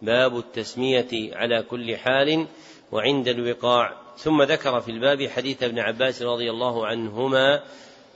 باب 0.02 0.38
التسمية 0.38 1.08
على 1.12 1.62
كل 1.62 1.96
حال 1.96 2.46
وعند 2.92 3.28
الوقاع. 3.28 3.96
ثم 4.16 4.42
ذكر 4.42 4.80
في 4.80 4.90
الباب 4.90 5.26
حديث 5.28 5.62
ابن 5.62 5.78
عباس 5.78 6.22
رضي 6.22 6.50
الله 6.50 6.86
عنهما 6.86 7.62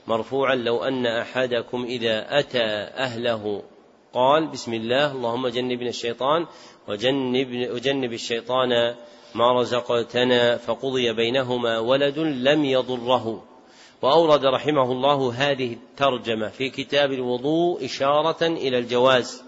مرفوعا 0.07 0.55
لو 0.55 0.83
أن 0.83 1.05
أحدكم 1.05 1.83
إذا 1.83 2.39
أتى 2.39 2.63
أهله 2.97 3.63
قال 4.13 4.47
بسم 4.47 4.73
الله 4.73 5.11
اللهم 5.11 5.47
جنبنا 5.47 5.89
الشيطان 5.89 6.45
وجنب, 6.87 7.69
وجنب 7.71 8.13
الشيطان 8.13 8.95
ما 9.35 9.61
رزقتنا 9.61 10.57
فقضي 10.57 11.13
بينهما 11.13 11.79
ولد 11.79 12.19
لم 12.19 12.65
يضره. 12.65 13.43
وأورد 14.01 14.45
رحمه 14.45 14.91
الله 14.91 15.33
هذه 15.33 15.73
الترجمة 15.73 16.47
في 16.47 16.69
كتاب 16.69 17.11
الوضوء 17.11 17.85
إشارة 17.85 18.47
إلى 18.47 18.77
الجواز 18.77 19.43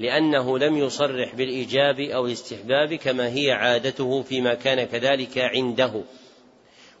لأنه 0.00 0.58
لم 0.58 0.76
يصرح 0.76 1.34
بالإيجاب 1.34 2.00
أو 2.00 2.26
الاستحباب 2.26 2.94
كما 2.94 3.28
هي 3.28 3.52
عادته 3.52 4.22
فيما 4.22 4.54
كان 4.54 4.86
كذلك 4.86 5.38
عنده. 5.38 6.02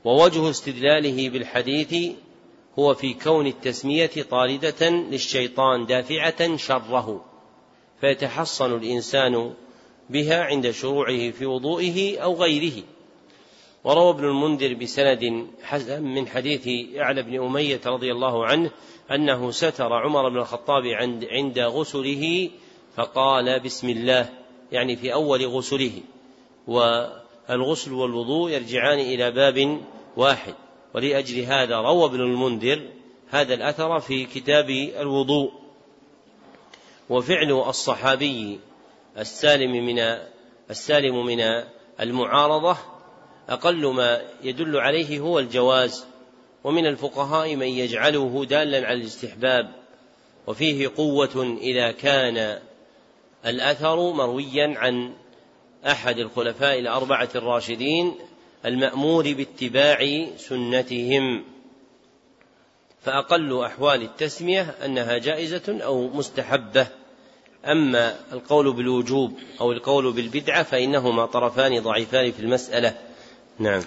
ووجه 0.04 0.50
استدلاله 0.50 1.28
بالحديث 1.28 2.12
هو 2.78 2.94
في 2.94 3.14
كون 3.14 3.46
التسمية 3.46 4.10
طاردة 4.30 4.90
للشيطان 4.90 5.86
دافعة 5.86 6.56
شره. 6.56 7.24
فيتحصن 8.00 8.74
الإنسان 8.74 9.54
بها 10.10 10.44
عند 10.44 10.70
شروعه 10.70 11.30
في 11.30 11.46
وضوئه 11.46 12.18
أو 12.18 12.34
غيره. 12.34 12.82
وروى 13.84 14.10
ابن 14.10 14.24
المنذر 14.24 14.74
بسند 14.74 15.46
حسن 15.62 16.02
من 16.02 16.28
حديث 16.28 16.68
أعلى 16.98 17.22
بن 17.22 17.44
أمية 17.44 17.80
رضي 17.86 18.12
الله 18.12 18.46
عنه 18.46 18.70
أنه 19.10 19.50
ستر 19.50 19.92
عمر 19.92 20.28
بن 20.28 20.36
الخطاب 20.36 20.82
عند, 21.30 21.58
غسله 21.58 22.50
فقال 22.96 23.60
بسم 23.60 23.88
الله 23.88 24.28
يعني 24.72 24.96
في 24.96 25.12
أول 25.12 25.46
غسله. 25.46 26.00
والغسل 26.66 27.92
والوضوء 27.92 28.50
يرجعان 28.50 28.98
إلى 28.98 29.30
باب 29.30 29.80
واحد. 30.16 30.54
ولأجل 30.94 31.40
هذا 31.40 31.76
روى 31.76 32.04
ابن 32.04 32.20
المنذر 32.20 32.82
هذا 33.30 33.54
الأثر 33.54 34.00
في 34.00 34.24
كتاب 34.24 34.70
الوضوء. 34.70 35.52
وفعل 37.10 37.52
الصحابي 37.52 38.60
السالم 39.18 39.86
من 39.86 40.18
السالم 40.70 41.26
من 41.26 41.40
المعارضة 42.00 42.76
أقل 43.48 43.86
ما 43.86 44.22
يدل 44.42 44.76
عليه 44.76 45.20
هو 45.20 45.38
الجواز 45.38 46.04
ومن 46.64 46.86
الفقهاء 46.86 47.56
من 47.56 47.66
يجعله 47.66 48.44
دالا 48.44 48.86
على 48.86 49.00
الاستحباب 49.00 49.70
وفيه 50.46 50.90
قوة 50.96 51.58
إذا 51.60 51.92
كان 51.92 52.58
الأثر 53.46 54.12
مرويا 54.12 54.74
عن 54.76 55.14
أحد 55.86 56.18
الخلفاء 56.18 56.78
الأربعة 56.78 57.28
الراشدين 57.34 58.14
المأمور 58.66 59.32
باتباع 59.32 60.26
سنتهم. 60.36 61.44
فأقل 63.02 63.64
أحوال 63.64 64.02
التسمية 64.02 64.74
أنها 64.84 65.18
جائزة 65.18 65.78
أو 65.84 66.08
مستحبة. 66.08 66.86
أما 67.72 68.14
القول 68.32 68.72
بالوجوب 68.72 69.32
أو 69.60 69.72
القول 69.72 70.12
بالبدعة 70.12 70.62
فإنهما 70.62 71.26
طرفان 71.26 71.80
ضعيفان 71.80 72.32
في 72.32 72.40
المسألة. 72.40 72.94
نعم. 73.58 73.80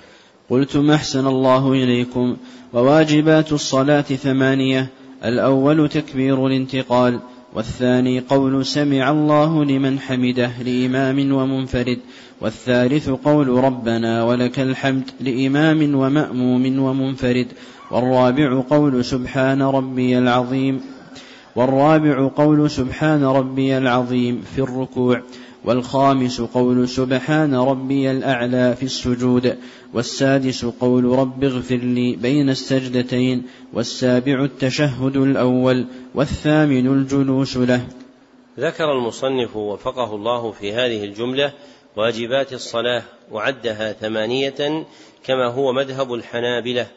قلتم 0.50 0.92
أحسن 0.92 1.28
الله 1.28 1.72
إليكم. 1.72 2.38
وواجبات 2.74 3.52
الصلاة 3.52 4.02
ثمانية. 4.02 4.88
الأول 5.26 5.90
تكبير 5.90 6.48
الانتقال. 6.48 7.20
والثاني 7.54 8.20
قول 8.20 8.66
سمع 8.66 9.12
الله 9.12 9.66
لمن 9.66 10.00
حمده 10.00 10.52
لإمام 10.66 11.32
ومنفرد. 11.32 12.00
والثالث 12.42 13.10
قول 13.10 13.48
ربنا 13.48 14.24
ولك 14.24 14.60
الحمد 14.60 15.04
لإمام 15.20 15.96
ومأموم 15.96 16.80
ومنفرد. 16.80 17.48
والرابع 17.92 18.62
قول 18.70 19.06
سبحان 19.06 19.62
ربي 19.62 20.18
العظيم. 20.18 20.97
والرابع 21.58 22.30
قول 22.36 22.72
سبحان 22.72 23.24
ربي 23.24 23.78
العظيم 23.78 24.42
في 24.56 24.62
الركوع 24.62 25.22
والخامس 25.66 26.42
قول 26.42 26.90
سبحان 26.90 27.56
ربي 27.56 28.12
الأعلى 28.12 28.76
في 28.76 28.84
السجود 28.84 29.58
والسادس 29.94 30.66
قول 30.66 31.04
رب 31.04 31.44
اغفر 31.44 31.76
لي 31.76 32.16
بين 32.16 32.50
السجدتين 32.50 33.44
والسابع 33.74 34.44
التشهد 34.44 35.18
الأول 35.18 35.86
والثامن 36.16 36.88
الجلوس 36.88 37.58
له. 37.58 37.88
ذكر 38.60 38.92
المصنف 38.92 39.56
وفقه 39.56 40.16
الله 40.16 40.52
في 40.52 40.74
هذه 40.74 41.04
الجملة 41.04 41.54
واجبات 41.96 42.54
الصلاة 42.54 43.04
وعدها 43.32 43.94
ثمانية 43.94 44.86
كما 45.24 45.48
هو 45.48 45.74
مذهب 45.74 46.14
الحنابلة 46.14 46.88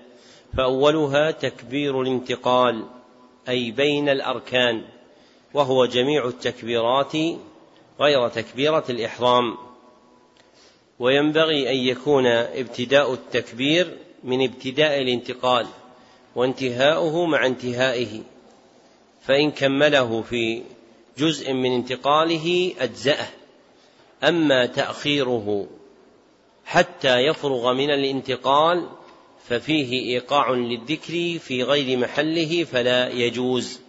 فأولها 0.56 1.30
تكبير 1.30 2.02
الانتقال 2.02 2.84
أي 3.50 3.70
بين 3.70 4.08
الأركان 4.08 4.82
وهو 5.54 5.86
جميع 5.86 6.28
التكبيرات 6.28 7.12
غير 8.00 8.28
تكبيرة 8.28 8.84
الإحرام. 8.90 9.58
وينبغي 10.98 11.70
أن 11.70 11.76
يكون 11.76 12.26
ابتداء 12.26 13.12
التكبير 13.12 13.98
من 14.24 14.44
ابتداء 14.44 15.02
الانتقال 15.02 15.66
وانتهاؤه 16.36 17.26
مع 17.26 17.46
انتهائه 17.46 18.20
فإن 19.22 19.50
كمله 19.50 20.22
في 20.22 20.62
جزء 21.18 21.52
من 21.52 21.74
انتقاله 21.74 22.74
أجزأه. 22.78 23.28
أما 24.24 24.66
تأخيره 24.66 25.66
حتى 26.64 27.18
يفرغ 27.18 27.72
من 27.72 27.90
الانتقال 27.90 28.88
ففيه 29.48 29.92
إيقاع 29.92 30.50
للذكر 30.50 31.38
في 31.38 31.62
غير 31.62 31.98
محله 31.98 32.64
فلا 32.64 33.08
يجوز. 33.08 33.80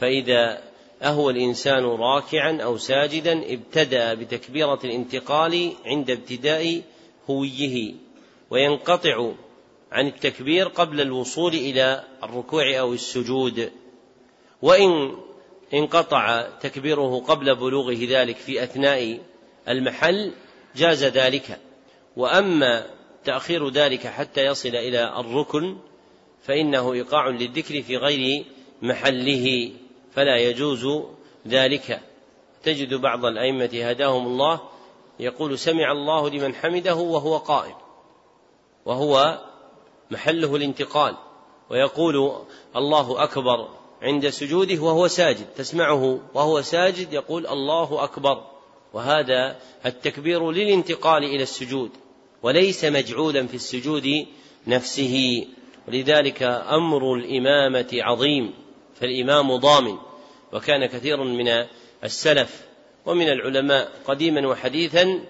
فإذا 0.00 0.68
أهو 1.02 1.30
الإنسان 1.30 1.84
راكعا 1.84 2.58
أو 2.62 2.76
ساجدا 2.76 3.52
ابتدأ 3.52 4.14
بتكبيرة 4.14 4.78
الانتقال 4.84 5.72
عند 5.86 6.10
ابتداء 6.10 6.82
هويه 7.30 7.94
وينقطع 8.50 9.32
عن 9.92 10.06
التكبير 10.06 10.68
قبل 10.68 11.00
الوصول 11.00 11.54
إلى 11.54 12.04
الركوع 12.22 12.78
أو 12.78 12.92
السجود. 12.92 13.72
وإن 14.62 15.16
انقطع 15.74 16.48
تكبيره 16.60 17.20
قبل 17.28 17.56
بلوغه 17.56 17.98
ذلك 18.08 18.36
في 18.36 18.62
أثناء 18.62 19.20
المحل 19.68 20.32
جاز 20.76 21.04
ذلك. 21.04 21.58
وأما 22.16 22.97
تأخير 23.28 23.68
ذلك 23.68 24.06
حتى 24.06 24.44
يصل 24.46 24.68
إلى 24.68 25.20
الركن 25.20 25.76
فإنه 26.42 26.92
إيقاع 26.92 27.28
للذكر 27.28 27.82
في 27.82 27.96
غير 27.96 28.44
محله 28.82 29.70
فلا 30.12 30.36
يجوز 30.36 30.86
ذلك. 31.48 32.00
تجد 32.62 32.94
بعض 32.94 33.24
الأئمة 33.24 33.70
هداهم 33.88 34.26
الله 34.26 34.60
يقول 35.20 35.58
سمع 35.58 35.92
الله 35.92 36.30
لمن 36.30 36.54
حمده 36.54 36.94
وهو 36.94 37.36
قائم 37.36 37.74
وهو 38.86 39.38
محله 40.10 40.56
الانتقال 40.56 41.16
ويقول 41.70 42.32
الله 42.76 43.22
أكبر 43.22 43.68
عند 44.02 44.28
سجوده 44.28 44.82
وهو 44.82 45.08
ساجد 45.08 45.46
تسمعه 45.56 46.20
وهو 46.34 46.62
ساجد 46.62 47.12
يقول 47.12 47.46
الله 47.46 48.04
أكبر 48.04 48.44
وهذا 48.92 49.56
التكبير 49.86 50.50
للانتقال 50.50 51.24
إلى 51.24 51.42
السجود. 51.42 51.90
وليس 52.42 52.84
مجعولا 52.84 53.46
في 53.46 53.54
السجود 53.54 54.26
نفسه. 54.66 55.46
ولذلك 55.88 56.42
أمر 56.42 57.14
الإمامة 57.14 57.88
عظيم 57.92 58.52
فالإمام 59.00 59.56
ضامن 59.56 59.96
وكان 60.52 60.86
كثير 60.86 61.24
من 61.24 61.66
السلف 62.04 62.62
ومن 63.06 63.28
العلماء 63.28 63.92
قديما 64.06 64.48
وحديثا 64.48 65.20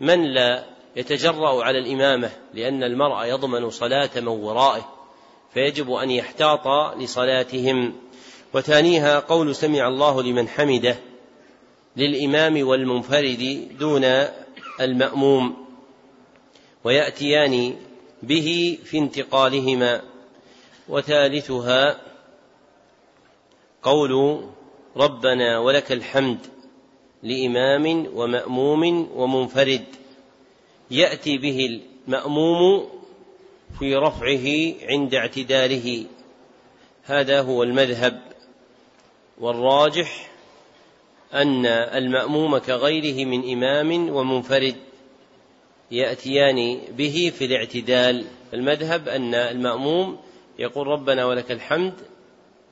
من 0.00 0.34
لا 0.34 0.64
يتجرأ 0.96 1.64
على 1.64 1.78
الإمامة 1.78 2.30
لأن 2.54 2.82
المرء 2.82 3.24
يضمن 3.24 3.70
صلاة 3.70 4.10
من 4.16 4.28
ورائه 4.28 4.88
فيجب 5.54 5.92
أن 5.92 6.10
يحتاط 6.10 6.66
لصلاتهم. 6.98 7.94
وثانيها 8.54 9.18
قول 9.18 9.54
سمع 9.54 9.88
الله 9.88 10.22
لمن 10.22 10.48
حمده 10.48 10.96
للإمام 11.96 12.68
والمنفرد 12.68 13.68
دون 13.78 14.04
المأموم. 14.80 15.63
ويأتيان 16.84 17.76
به 18.22 18.78
في 18.84 18.98
انتقالهما. 18.98 20.02
وثالثها 20.88 22.00
قول 23.82 24.44
ربنا 24.96 25.58
ولك 25.58 25.92
الحمد 25.92 26.38
لإمام 27.22 28.06
ومأموم 28.14 29.08
ومنفرد. 29.14 29.84
يأتي 30.90 31.38
به 31.38 31.80
المأموم 32.06 32.88
في 33.78 33.96
رفعه 33.96 34.74
عند 34.90 35.14
اعتداله. 35.14 36.06
هذا 37.04 37.42
هو 37.42 37.62
المذهب. 37.62 38.22
والراجح 39.40 40.30
أن 41.34 41.66
المأموم 41.66 42.58
كغيره 42.58 43.24
من 43.24 43.52
إمام 43.52 44.08
ومنفرد. 44.10 44.76
يأتيان 45.90 46.78
به 46.96 47.32
في 47.38 47.44
الاعتدال. 47.44 48.24
المذهب 48.54 49.08
أن 49.08 49.34
المأموم 49.34 50.18
يقول 50.58 50.86
ربنا 50.86 51.24
ولك 51.24 51.52
الحمد 51.52 51.92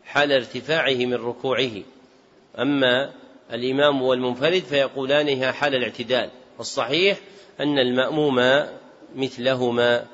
حال 0.04 0.32
ارتفاعه 0.32 0.94
من 0.94 1.14
ركوعه. 1.14 1.82
أما 2.58 3.12
الإمام 3.52 4.02
والمنفرد 4.02 4.62
فيقولانها 4.62 5.52
حال 5.52 5.74
الاعتدال. 5.74 6.30
الصحيح 6.60 7.18
أن 7.60 7.78
المأموم 7.78 8.66
مثلهما. 9.16 10.06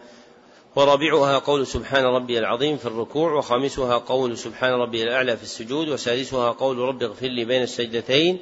ورابعها 0.76 1.38
قول 1.38 1.66
سبحان 1.66 2.04
ربي 2.04 2.38
العظيم 2.38 2.76
في 2.76 2.86
الركوع 2.86 3.32
وخامسها 3.32 3.98
قول 3.98 4.38
سبحان 4.38 4.72
ربي 4.72 5.02
الأعلى 5.02 5.36
في 5.36 5.42
السجود 5.42 5.88
وسادسها 5.88 6.50
قول 6.50 6.78
رب 6.78 7.02
اغفر 7.02 7.26
لي 7.26 7.44
بين 7.44 7.62
السجدتين 7.62 8.38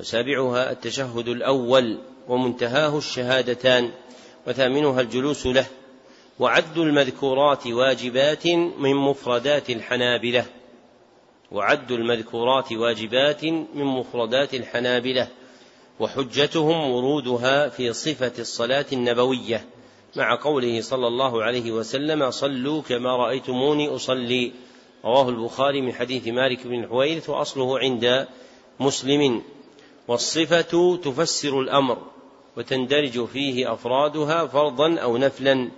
وسابعها 0.00 0.70
التشهد 0.70 1.28
الأول. 1.28 1.98
ومنتهاه 2.28 2.98
الشهادتان 2.98 3.90
وثامنها 4.46 5.00
الجلوس 5.00 5.46
له 5.46 5.66
وعد 6.38 6.78
المذكورات 6.78 7.66
واجبات 7.66 8.46
من 8.78 8.94
مفردات 8.94 9.70
الحنابلة. 9.70 10.44
وعد 11.52 11.92
المذكورات 11.92 12.72
واجبات 12.72 13.44
من 13.44 13.84
مفردات 13.84 14.54
الحنابلة 14.54 15.28
وحجتهم 16.00 16.90
ورودها 16.90 17.68
في 17.68 17.92
صفة 17.92 18.32
الصلاة 18.38 18.86
النبوية. 18.92 19.64
مع 20.16 20.34
قوله 20.34 20.80
صلى 20.80 21.06
الله 21.06 21.42
عليه 21.42 21.72
وسلم 21.72 22.30
صلوا 22.30 22.82
كما 22.82 23.16
رأيتموني 23.16 23.88
أصلي 23.88 24.52
رواه 25.04 25.28
البخاري 25.28 25.80
من 25.80 25.92
حديث 25.92 26.28
مالك 26.28 26.66
بن 26.66 26.84
الحويرث 26.84 27.30
وأصله 27.30 27.78
عند 27.78 28.26
مسلم. 28.80 29.42
والصفة 30.08 30.96
تفسر 30.96 31.60
الأمر 31.60 31.98
وتندرج 32.58 33.24
فيه 33.24 33.72
أفرادها 33.72 34.46
فرضا 34.46 34.98
أو 34.98 35.16
نفلا 35.16 35.70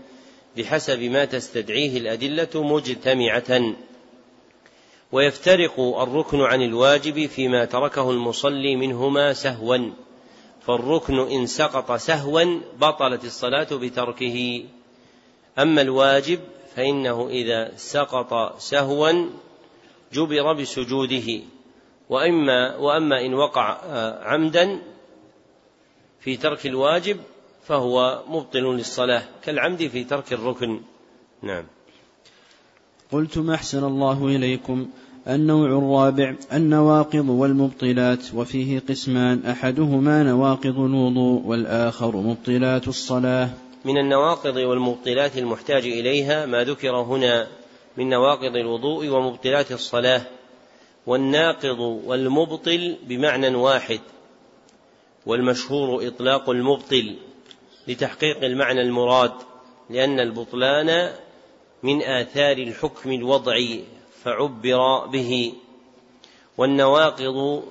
بحسب 0.56 1.02
ما 1.02 1.24
تستدعيه 1.24 1.98
الأدلة 1.98 2.48
مجتمعة. 2.54 3.74
ويفترق 5.12 5.80
الركن 5.80 6.40
عن 6.40 6.62
الواجب 6.62 7.26
فيما 7.26 7.64
تركه 7.64 8.10
المصلي 8.10 8.76
منهما 8.76 9.32
سهوا 9.32 9.90
فالركن 10.60 11.18
إن 11.18 11.46
سقط 11.46 11.92
سهوا 11.92 12.60
بطلت 12.78 13.24
الصلاة 13.24 13.68
بتركه. 13.72 14.64
أما 15.58 15.82
الواجب 15.82 16.40
فإنه 16.76 17.28
إذا 17.28 17.72
سقط 17.76 18.58
سهوا 18.58 19.26
جبر 20.12 20.52
بسجوده 20.52 21.40
وإما 22.08 22.76
وأما 22.76 23.26
إن 23.26 23.34
وقع 23.34 23.78
عمدا 24.22 24.80
في 26.20 26.36
ترك 26.36 26.66
الواجب 26.66 27.16
فهو 27.66 28.22
مبطل 28.28 28.62
للصلاة 28.62 29.22
كالعمد 29.44 29.86
في 29.86 30.04
ترك 30.04 30.32
الركن. 30.32 30.80
نعم. 31.42 31.64
قلتم 33.12 33.50
أحسن 33.50 33.84
الله 33.84 34.26
إليكم 34.26 34.88
النوع 35.28 35.66
الرابع 35.66 36.34
النواقض 36.52 37.28
والمبطلات 37.28 38.34
وفيه 38.34 38.82
قسمان 38.88 39.42
أحدهما 39.46 40.22
نواقض 40.22 40.78
الوضوء 40.78 41.42
والآخر 41.46 42.16
مبطلات 42.16 42.88
الصلاة. 42.88 43.50
من 43.84 43.98
النواقض 43.98 44.56
والمبطلات 44.56 45.38
المحتاج 45.38 45.86
إليها 45.86 46.46
ما 46.46 46.64
ذكر 46.64 46.96
هنا 46.96 47.46
من 47.96 48.08
نواقض 48.08 48.56
الوضوء 48.56 49.08
ومبطلات 49.08 49.72
الصلاة 49.72 50.22
والناقض 51.06 51.78
والمبطل 51.80 52.96
بمعنى 53.08 53.54
واحد. 53.54 54.00
والمشهور 55.26 56.06
إطلاق 56.06 56.50
المبطل 56.50 57.16
لتحقيق 57.88 58.44
المعنى 58.44 58.80
المراد 58.80 59.32
لأن 59.90 60.20
البطلان 60.20 61.12
من 61.82 62.02
آثار 62.02 62.56
الحكم 62.58 63.12
الوضعي 63.12 63.84
فعبر 64.22 65.06
به. 65.06 65.52
والنواقض 66.58 67.64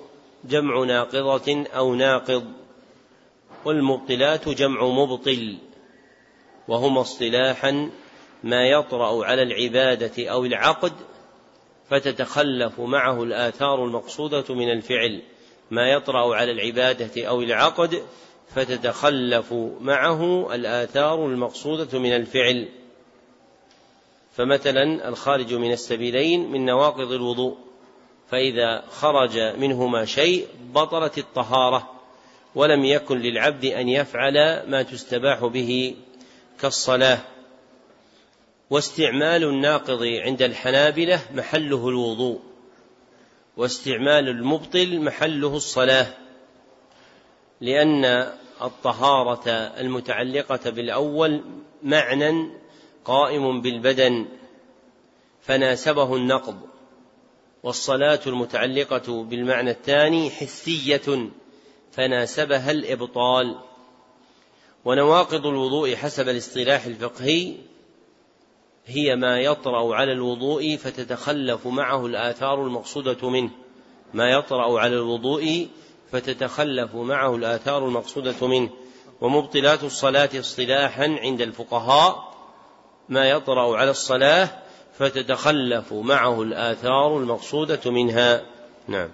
جمع 0.46 0.84
ناقضة 0.84 1.66
أو 1.76 1.96
ناقض 1.96 2.46
والمبطلات 3.66 4.50
جمع 4.50 4.86
مبطل 4.88 5.58
وهما 6.68 7.02
اصطلاحا 7.02 7.90
ما 8.44 8.68
يطرأ 8.68 9.26
على 9.26 9.44
العبادة 9.44 10.30
أو 10.30 10.46
العقد 10.46 10.94
فتتخلف 11.90 12.80
معه 12.80 13.24
الآثار 13.24 13.86
المقصودة 13.86 14.56
من 14.56 14.72
الفعل. 14.72 15.22
ما 15.72 15.90
يطرأ 15.90 16.36
على 16.36 16.52
العبادة 16.52 17.28
أو 17.28 17.42
العقد 17.42 18.04
فتتخلف 18.56 19.54
معه 19.80 20.56
الآثار 20.56 21.26
المقصودة 21.26 22.00
من 22.00 22.16
الفعل. 22.16 22.70
فمثلا 24.38 25.10
الخارج 25.10 25.54
من 25.54 25.72
السبيلين 25.72 26.52
من 26.52 26.66
نواقض 26.66 27.12
الوضوء 27.12 27.58
فإذا 28.32 28.84
خرج 28.90 29.40
منهما 29.40 30.06
شيء 30.06 30.48
بطلت 30.74 31.18
الطهارة 31.18 31.92
ولم 32.56 32.86
يكن 32.86 33.20
للعبد 33.20 33.66
أن 33.66 33.90
يفعل 33.90 34.64
ما 34.68 34.82
تستباح 34.84 35.46
به 35.46 35.96
كالصلاة. 36.62 37.20
واستعمال 38.70 39.44
الناقض 39.44 40.04
عند 40.04 40.42
الحنابلة 40.42 41.22
محله 41.34 41.90
الوضوء. 41.90 42.49
واستعمال 43.60 44.30
المبطل 44.30 45.02
محله 45.02 45.56
الصلاة 45.56 46.08
لأن 47.62 48.06
الطهارة 48.62 49.50
المتعلقة 49.52 50.70
بالأول 50.70 51.44
معنى 51.84 52.50
قائم 53.06 53.62
بالبدن 53.62 54.26
فناسبه 55.42 56.16
النقض 56.16 56.60
والصلاة 57.64 58.20
المتعلقة 58.28 59.24
بالمعنى 59.24 59.72
الثاني 59.72 60.30
حسية 60.30 61.30
فناسبها 61.92 62.72
الإبطال. 62.72 63.60
ونواقض 64.86 65.46
الوضوء 65.46 65.96
حسب 65.96 66.30
الاصطلاح 66.30 66.86
الفقهي 66.86 67.56
هي 68.90 69.16
ما 69.16 69.40
يطرأ 69.40 69.96
على 69.96 70.12
الوضوء 70.12 70.76
فتتخلف 70.76 71.68
معه 71.68 72.06
الآثار 72.06 72.64
المقصودة 72.64 73.30
منه. 73.30 73.50
ما 74.14 74.30
يطرأ 74.30 74.80
على 74.80 74.96
الوضوء 74.96 75.68
فتتخلف 76.12 76.96
معه 76.96 77.36
الآثار 77.36 77.88
المقصودة 77.88 78.48
منه. 78.48 78.70
ومبطلات 79.22 79.84
الصلاة 79.84 80.30
اصطلاحا 80.40 81.18
عند 81.22 81.42
الفقهاء 81.42 82.34
ما 83.10 83.30
يطرأ 83.30 83.78
على 83.78 83.92
الصلاة 83.92 84.50
فتتخلف 84.98 85.94
معه 85.94 86.42
الآثار 86.42 87.18
المقصودة 87.18 87.92
منها. 87.92 88.42
نعم. 88.88 89.10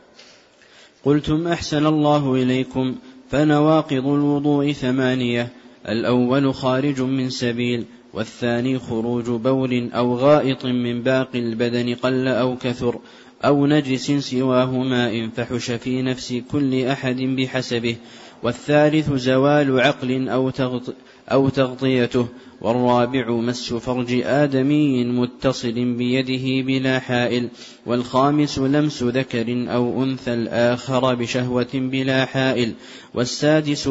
قلتم 1.05 1.47
أحسن 1.47 1.85
الله 1.85 2.33
إليكم. 2.33 2.95
فنواقض 3.31 4.07
الوضوء 4.07 4.71
ثمانية. 4.71 5.49
الأول 5.89 6.53
خارج 6.53 7.01
من 7.01 7.29
سبيل 7.29 7.85
والثاني 8.15 8.79
خروج 8.79 9.25
بول 9.25 9.91
أو 9.93 10.15
غائط 10.15 10.65
من 10.65 11.01
باقي 11.01 11.39
البدن 11.39 11.95
قل 11.95 12.27
أو 12.27 12.57
كثر 12.57 12.99
أو 13.45 13.65
نجس 13.65 14.11
سواه 14.11 14.71
ماء 14.71 15.29
فحش 15.35 15.71
في 15.71 16.01
نفس 16.01 16.33
كل 16.51 16.85
أحد 16.85 17.21
بحسبه 17.21 17.95
والثالث 18.43 19.13
زوال 19.13 19.79
عقل 19.79 20.29
أو, 20.29 20.49
تغط 20.49 20.93
أو 21.31 21.49
تغطيته 21.49 22.27
والرابع 22.61 23.31
مس 23.31 23.73
فرج 23.73 24.21
آدمي 24.25 25.03
متصل 25.03 25.93
بيده 25.93 26.65
بلا 26.67 26.99
حائل 26.99 27.49
والخامس 27.85 28.59
لمس 28.59 29.03
ذكر 29.03 29.65
أو 29.73 30.03
أنثى 30.03 30.33
الآخر 30.33 31.15
بشهوة 31.15 31.67
بلا 31.73 32.25
حائل 32.25 32.73
والسادس 33.13 33.89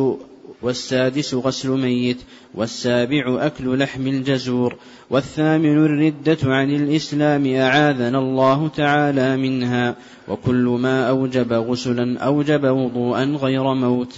والسادس 0.65 1.35
غسل 1.35 1.69
ميت 1.69 2.19
والسابع 2.55 3.47
أكل 3.47 3.79
لحم 3.79 4.07
الجزور 4.07 4.77
والثامن 5.11 5.85
الردة 5.85 6.39
عن 6.45 6.71
الإسلام 6.71 7.55
أعاذنا 7.55 8.19
الله 8.19 8.69
تعالى 8.69 9.37
منها 9.37 9.97
وكل 10.29 10.77
ما 10.81 11.09
أوجب 11.09 11.53
غسلا 11.53 12.19
أوجب 12.19 12.65
وضوءا 12.65 13.25
غير 13.25 13.75
موت. 13.75 14.15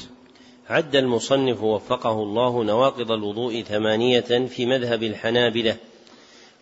عد 0.69 0.97
المصنف 0.97 1.63
وفقه 1.63 2.23
الله 2.23 2.65
نواقض 2.65 3.13
الوضوء 3.13 3.63
ثمانية 3.63 4.47
في 4.47 4.67
مذهب 4.67 5.03
الحنابلة 5.03 5.77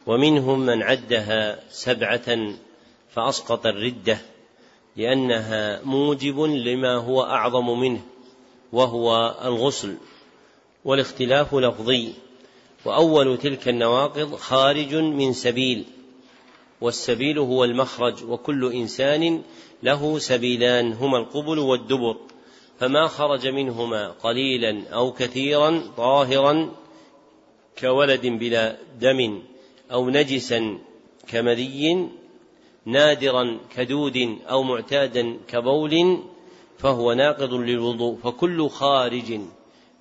ومنهم 0.06 0.60
من 0.60 0.82
عدها 0.82 1.58
سبعة 1.70 2.54
فأسقط 3.10 3.66
الردة 3.66 4.18
لأنها 4.96 5.80
موجب 5.84 6.40
لما 6.40 6.96
هو 6.96 7.22
أعظم 7.22 7.80
منه. 7.80 8.00
وهو 8.74 9.34
الغسل 9.44 9.96
والاختلاف 10.84 11.54
لفظي 11.54 12.12
وأول 12.84 13.38
تلك 13.38 13.68
النواقض 13.68 14.34
خارج 14.34 14.94
من 14.94 15.32
سبيل 15.32 15.84
والسبيل 16.80 17.38
هو 17.38 17.64
المخرج 17.64 18.24
وكل 18.24 18.72
إنسان 18.72 19.42
له 19.82 20.18
سبيلان 20.18 20.92
هما 20.92 21.18
القبل 21.18 21.58
والدبر 21.58 22.16
فما 22.78 23.06
خرج 23.06 23.46
منهما 23.46 24.10
قليلا 24.10 24.88
أو 24.88 25.12
كثيرا 25.12 25.82
طاهرا 25.96 26.70
كولد 27.78 28.26
بلا 28.26 28.76
دم 29.00 29.42
أو 29.92 30.10
نجسا 30.10 30.78
كمذي 31.28 32.08
نادرا 32.86 33.58
كدود 33.76 34.38
أو 34.50 34.62
معتادا 34.62 35.36
كبول 35.48 36.22
فهو 36.84 37.12
ناقض 37.12 37.54
للوضوء 37.54 38.16
فكل 38.16 38.68
خارج 38.68 39.40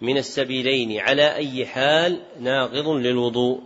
من 0.02 0.18
السبيلين 0.18 1.00
على 1.00 1.36
أي 1.36 1.66
حال 1.66 2.22
ناقض 2.40 2.88
للوضوء. 2.88 3.62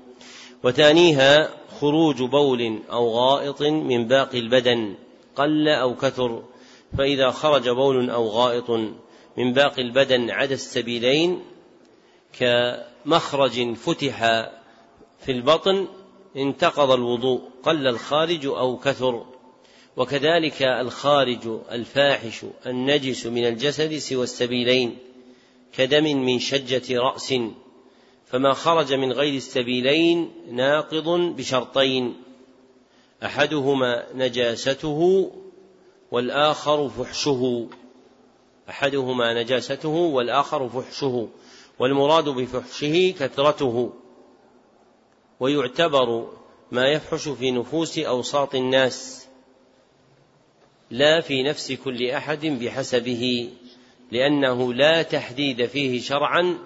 وثانيها 0.64 1.50
خروج 1.80 2.24
بول 2.24 2.80
أو 2.92 3.10
غائط 3.10 3.62
من 3.62 4.08
باقي 4.08 4.40
البدن 4.40 4.96
قل 5.36 5.70
أو 5.70 5.96
كثر 5.96 6.44
فإذا 6.98 7.32
خرج 7.32 7.70
بول 7.70 8.10
أو 8.10 8.28
غائط 8.28 8.70
من 9.38 9.54
باقي 9.54 9.82
البدن 9.82 10.30
عدا 10.30 10.54
السبيلين 10.54 11.44
كمخرج 12.40 13.74
فتح 13.74 14.20
في 15.20 15.32
البطن 15.32 15.88
انتقض 16.36 16.92
الوضوء 16.92 17.42
قل 17.64 17.88
الخارج 17.88 18.46
أو 18.46 18.78
كثر. 18.78 19.26
وكذلك 19.98 20.62
الخارج 20.62 21.48
الفاحش 21.72 22.46
النجس 22.66 23.26
من 23.26 23.46
الجسد 23.46 23.98
سوى 23.98 24.24
السبيلين 24.24 24.98
كدم 25.74 26.04
من 26.04 26.40
شجة 26.40 27.00
رأس 27.00 27.34
فما 28.26 28.54
خرج 28.54 28.94
من 28.94 29.12
غير 29.12 29.34
السبيلين 29.34 30.32
ناقض 30.52 31.10
بشرطين 31.10 32.16
أحدهما 33.24 34.06
نجاسته 34.14 35.32
والآخر 36.12 36.90
فحشه. 36.90 37.68
أحدهما 38.70 39.44
نجاسته 39.44 39.90
والآخر 39.90 40.70
فحشه 40.70 41.28
والمراد 41.80 42.30
بفحشه 42.30 43.14
كثرته. 43.20 43.94
ويعتبر 45.40 46.28
ما 46.72 46.88
يفحش 46.88 47.28
في 47.28 47.52
نفوس 47.52 48.00
أوساط 48.00 48.56
الناس. 48.56 49.17
لا 50.92 51.22
في 51.22 51.44
نفس 51.44 51.72
كل 51.72 52.10
أحد 52.10 52.46
بحسبه 52.46 53.50
لأنه 54.12 54.74
لا 54.74 55.02
تحديد 55.02 55.66
فيه 55.66 56.02
شرعا 56.02 56.58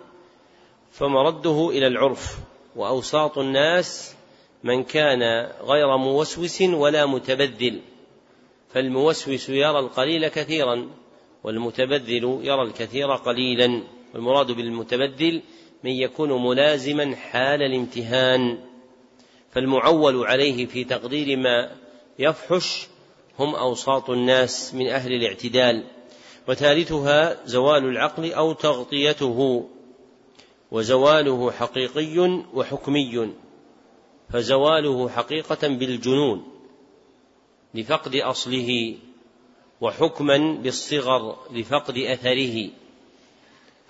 فمرده 0.92 1.70
إلى 1.70 1.88
العرف. 1.88 2.38
وأوساط 2.76 3.38
الناس 3.38 4.16
من 4.64 4.84
كان 4.84 5.52
غير 5.62 5.98
موسوس 5.98 6.62
ولا 6.62 7.06
متبذل 7.06 7.82
فالموسوس 8.74 9.50
يرى 9.50 9.80
القليل 9.80 10.28
كثيرا 10.28 10.90
والمتبذل 11.44 12.40
يرى 12.44 12.62
الكثير 12.62 13.16
قليلا. 13.16 13.84
والمراد 14.14 14.52
بالمتبذل 14.52 15.42
من 15.84 15.92
يكون 15.92 16.44
ملازما 16.44 17.16
حال 17.16 17.64
الامتهان. 17.64 18.58
فالمعول 19.52 20.26
عليه 20.26 20.66
في 20.66 20.84
تقدير 20.84 21.38
ما 21.38 21.72
يفحش 22.20 22.91
هم 23.40 23.56
أوساط 23.56 24.10
الناس 24.10 24.74
من 24.74 24.88
أهل 24.88 25.14
الاعتدال 25.14 25.84
وثالثها 26.48 27.46
زوال 27.46 27.86
العقل 27.86 28.34
أو 28.34 28.54
تغطيته 28.54 29.70
وزواله 30.72 31.52
حقيقي 31.52 32.44
وحكمي 32.54 33.30
فزواله 34.30 35.10
حقيقة 35.10 35.68
بالجنون 35.68 36.44
لفقد 37.74 38.16
أصله 38.16 38.96
وحكما 39.82 40.38
بالصغر 40.64 41.38
لفقد 41.52 41.98
أثره 41.98 42.70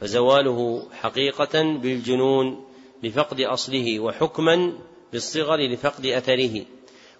فزواله 0.01 0.87
حقيقة 0.91 1.63
بالجنون 1.63 2.65
لفقد 3.03 3.41
أصله 3.41 3.99
وحكما 3.99 4.73
بالصغر 5.11 5.57
لفقد 5.57 6.05
أثره. 6.05 6.65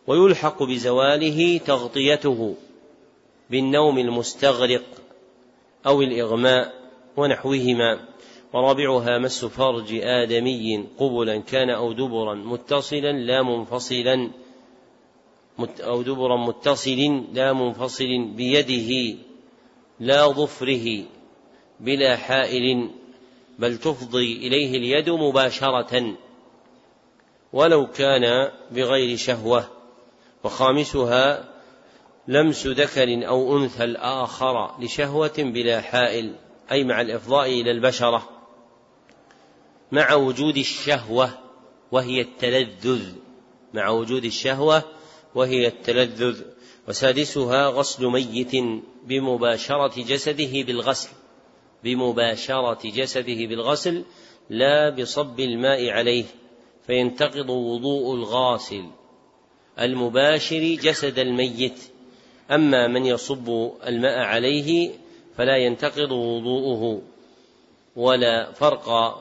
ويلحق 0.08 0.64
بزواله 0.64 1.58
تغطيته 1.58 2.56
بالنوم 3.50 3.98
المستغرق 3.98 4.84
أو 5.86 6.02
الإغماء 6.02 6.74
ونحوهما. 7.18 8.12
ورابعها 8.54 9.18
مس 9.18 9.46
فرج 9.46 9.94
آدمي 9.94 10.86
قبلا 10.98 11.38
كان 11.38 11.70
أو 11.70 11.94
دبرا 11.94 12.36
متصلا 12.36 13.12
لا 13.12 13.44
منفصلا 13.44 14.32
أو 15.80 16.02
دبرا 16.02 16.38
متصل 16.38 17.24
لا 17.34 17.54
منفصل 17.54 18.26
بيده 18.36 19.18
لا 20.00 20.28
ظفره 20.28 21.04
بلا 21.80 22.18
حائل 22.18 22.90
بل 23.60 23.78
تفضي 23.78 24.38
إليه 24.48 24.78
اليد 24.78 25.10
مباشرة. 25.10 26.18
ولو 27.54 27.88
كان 27.88 28.52
بغير 28.72 29.18
شهوة 29.18 29.81
وخامسها 30.44 31.50
لمس 32.28 32.68
ذكر 32.68 33.28
أو 33.28 33.58
أنثى 33.58 33.84
الآخر 33.84 34.82
لشهوة 34.82 35.34
بلا 35.38 35.82
حائل 35.82 36.36
أي 36.72 36.84
مع 36.84 37.02
الإفضاء 37.02 37.50
إلى 37.50 37.72
البشرة 37.72 38.30
مع 39.92 40.14
وجود 40.14 40.58
الشهوة 40.58 41.30
وهي 41.92 42.22
التلذذ 42.22 43.14
مع 43.74 43.90
وجود 43.90 44.26
الشهوة 44.26 44.84
وهي 45.36 45.68
التلذذ. 45.68 46.42
وسادسها 46.88 47.68
غسل 47.68 48.06
ميت 48.06 48.52
بمباشرة 49.04 50.04
جسده 50.04 50.64
بالغسل 50.64 51.10
بمباشرة 51.84 52.90
جسده 52.90 53.46
بالغسل 53.46 54.04
لا 54.50 54.90
بصب 54.90 55.40
الماء 55.40 55.90
عليه 55.90 56.26
فينتقض 56.88 57.50
وضوء 57.50 58.16
الغاسل. 58.16 58.84
المباشر 59.82 60.78
جسد 60.82 61.20
الميت. 61.20 61.80
أما 62.52 62.88
من 62.88 63.06
يصب 63.06 63.72
الماء 63.88 64.20
عليه 64.20 64.92
فلا 65.38 65.58
ينتقض 65.58 66.12
وضوءه 66.12 67.02
ولا 67.96 68.52
فرق 68.52 69.18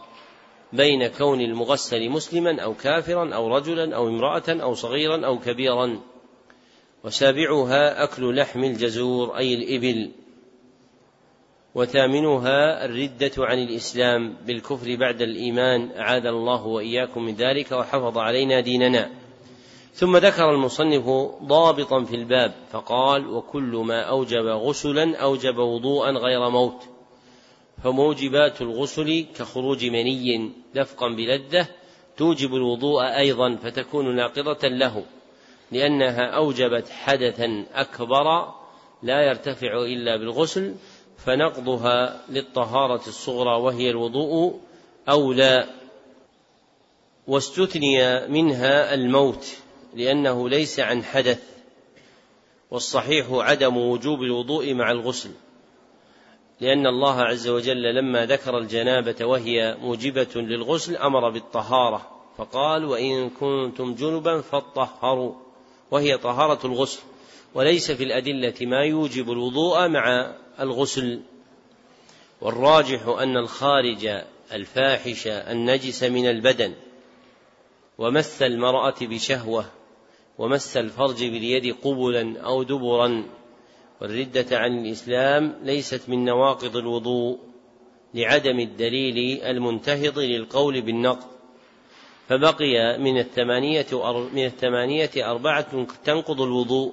بين 0.72 1.06
كون 1.06 1.40
المغسل 1.40 2.08
مسلما 2.08 2.62
أو 2.62 2.74
كافرا 2.74 3.34
أو 3.34 3.56
رجلا 3.56 3.96
أو 3.96 4.08
امرأة 4.08 4.42
أو 4.48 4.74
صغيرا 4.74 5.26
أو 5.26 5.38
كبيرا. 5.38 6.00
وسابعها 7.04 8.04
أكل 8.04 8.36
لحم 8.36 8.64
الجزور 8.64 9.36
أي 9.36 9.54
الإبل. 9.54 10.10
وثامنها 11.74 12.84
الردة 12.84 13.32
عن 13.38 13.58
الإسلام 13.58 14.36
بالكفر 14.46 14.96
بعد 14.96 15.22
الإيمان. 15.22 15.90
أعاذ 15.96 16.26
الله 16.26 16.66
وإياكم 16.66 17.22
من 17.22 17.34
ذلك 17.34 17.72
وحفظ 17.72 18.18
علينا 18.18 18.60
ديننا. 18.60 19.19
ثم 19.94 20.16
ذكر 20.16 20.50
المصنف 20.50 21.08
ضابطا 21.42 22.04
في 22.04 22.16
الباب 22.16 22.54
فقال 22.72 23.26
وكل 23.26 23.82
ما 23.84 24.02
أوجب 24.02 24.46
غسلا 24.46 25.16
أوجب 25.16 25.58
وضوءا 25.58 26.10
غير 26.10 26.50
موت 26.50 26.82
فموجبات 27.84 28.62
الغسل 28.62 29.26
كخروج 29.36 29.84
مني 29.84 30.52
دفقا 30.74 31.08
بلذة 31.08 31.66
توجب 32.16 32.54
الوضوء 32.54 33.02
أيضا 33.02 33.56
فتكون 33.56 34.16
ناقضة 34.16 34.68
له 34.68 35.04
لأنها 35.72 36.26
أوجبت 36.26 36.88
حدثا 36.88 37.64
أكبر 37.74 38.54
لا 39.02 39.22
يرتفع 39.22 39.82
إلا 39.82 40.16
بالغسل 40.16 40.74
فنقضها 41.18 42.20
للطهارة 42.28 43.08
الصغرى 43.08 43.60
وهي 43.60 43.90
الوضوء 43.90 44.60
أولى 45.08 45.66
واستثني 47.26 48.26
منها 48.28 48.94
الموت. 48.94 49.56
لأنه 49.94 50.48
ليس 50.48 50.80
عن 50.80 51.04
حدث 51.04 51.42
والصحيح 52.70 53.26
عدم 53.30 53.76
وجوب 53.76 54.22
الوضوء 54.22 54.74
مع 54.74 54.90
الغسل 54.90 55.30
لأن 56.60 56.86
الله 56.86 57.22
عز 57.22 57.48
وجل 57.48 57.94
لما 57.94 58.26
ذكر 58.26 58.58
الجنابة 58.58 59.24
وهي 59.26 59.76
موجبة 59.80 60.28
للغسل 60.36 60.96
أمر 60.96 61.30
بالطهارة 61.30 62.10
فقال 62.38 62.84
وإن 62.84 63.30
كنتم 63.30 63.94
جنبا 63.94 64.40
فاطهروا 64.40 65.34
وهي 65.90 66.18
طهارة 66.18 66.66
الغسل 66.66 67.00
وليس 67.54 67.90
في 67.90 68.04
الأدلة 68.04 68.54
ما 68.60 68.84
يوجب 68.84 69.30
الوضوء 69.32 69.88
مع 69.88 70.34
الغسل. 70.60 71.20
والراجح 72.40 73.06
أن 73.06 73.36
الخارج 73.36 74.22
الفاحش 74.52 75.26
النجس 75.26 76.02
من 76.02 76.26
البدن 76.26 76.74
ومس 77.98 78.42
المرأة 78.42 78.94
بشهوة 79.00 79.64
ومس 80.40 80.76
الفرج 80.76 81.24
باليد 81.24 81.76
قبلا 81.84 82.40
أو 82.40 82.62
دبرا 82.62 83.24
والردة 84.00 84.58
عن 84.58 84.78
الإسلام 84.78 85.54
ليست 85.62 86.08
من 86.08 86.24
نواقض 86.24 86.76
الوضوء 86.76 87.38
لعدم 88.14 88.60
الدليل 88.60 89.42
المنتهض 89.42 90.18
للقول 90.18 90.80
بالنقض 90.80 91.26
فبقي 92.28 92.98
من 92.98 93.18
الثمانية 93.18 93.86
من 94.32 94.44
الثمانية 94.44 95.10
أربعة 95.16 95.86
تنقض 96.04 96.40
الوضوء 96.40 96.92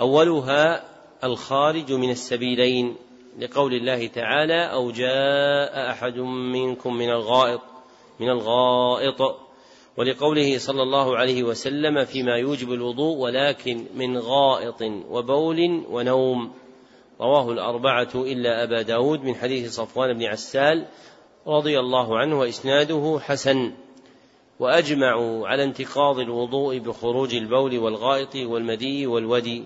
أولها 0.00 0.84
الخارج 1.24 1.92
من 1.92 2.10
السبيلين 2.10 2.96
لقول 3.38 3.74
الله 3.74 4.06
تعالى 4.06 4.72
أو 4.72 4.90
جاء 4.90 5.90
أحد 5.90 6.18
منكم 6.54 6.94
من 6.94 7.10
الغائط 7.10 7.60
من 8.20 8.28
الغائط 8.30 9.45
ولقوله 9.96 10.58
صلى 10.58 10.82
الله 10.82 11.16
عليه 11.16 11.42
وسلم 11.42 12.04
فيما 12.04 12.36
يوجب 12.36 12.72
الوضوء 12.72 13.16
ولكن 13.16 13.86
من 13.94 14.18
غائط 14.18 14.82
وبول 15.10 15.84
ونوم. 15.90 16.52
رواه 17.20 17.52
الأربعة 17.52 18.08
إلا 18.14 18.62
أبا 18.62 18.82
داود 18.82 19.24
من 19.24 19.34
حديث 19.34 19.72
صفوان 19.72 20.12
بن 20.12 20.24
عسال 20.24 20.86
رضي 21.46 21.80
الله 21.80 22.18
عنه 22.18 22.38
وإسناده 22.38 23.18
حسن. 23.22 23.72
وأجمعوا 24.60 25.48
على 25.48 25.64
انتقاض 25.64 26.18
الوضوء 26.18 26.78
بخروج 26.78 27.34
البول 27.34 27.78
والغائط 27.78 28.36
والمدي 28.36 29.06
والودي. 29.06 29.64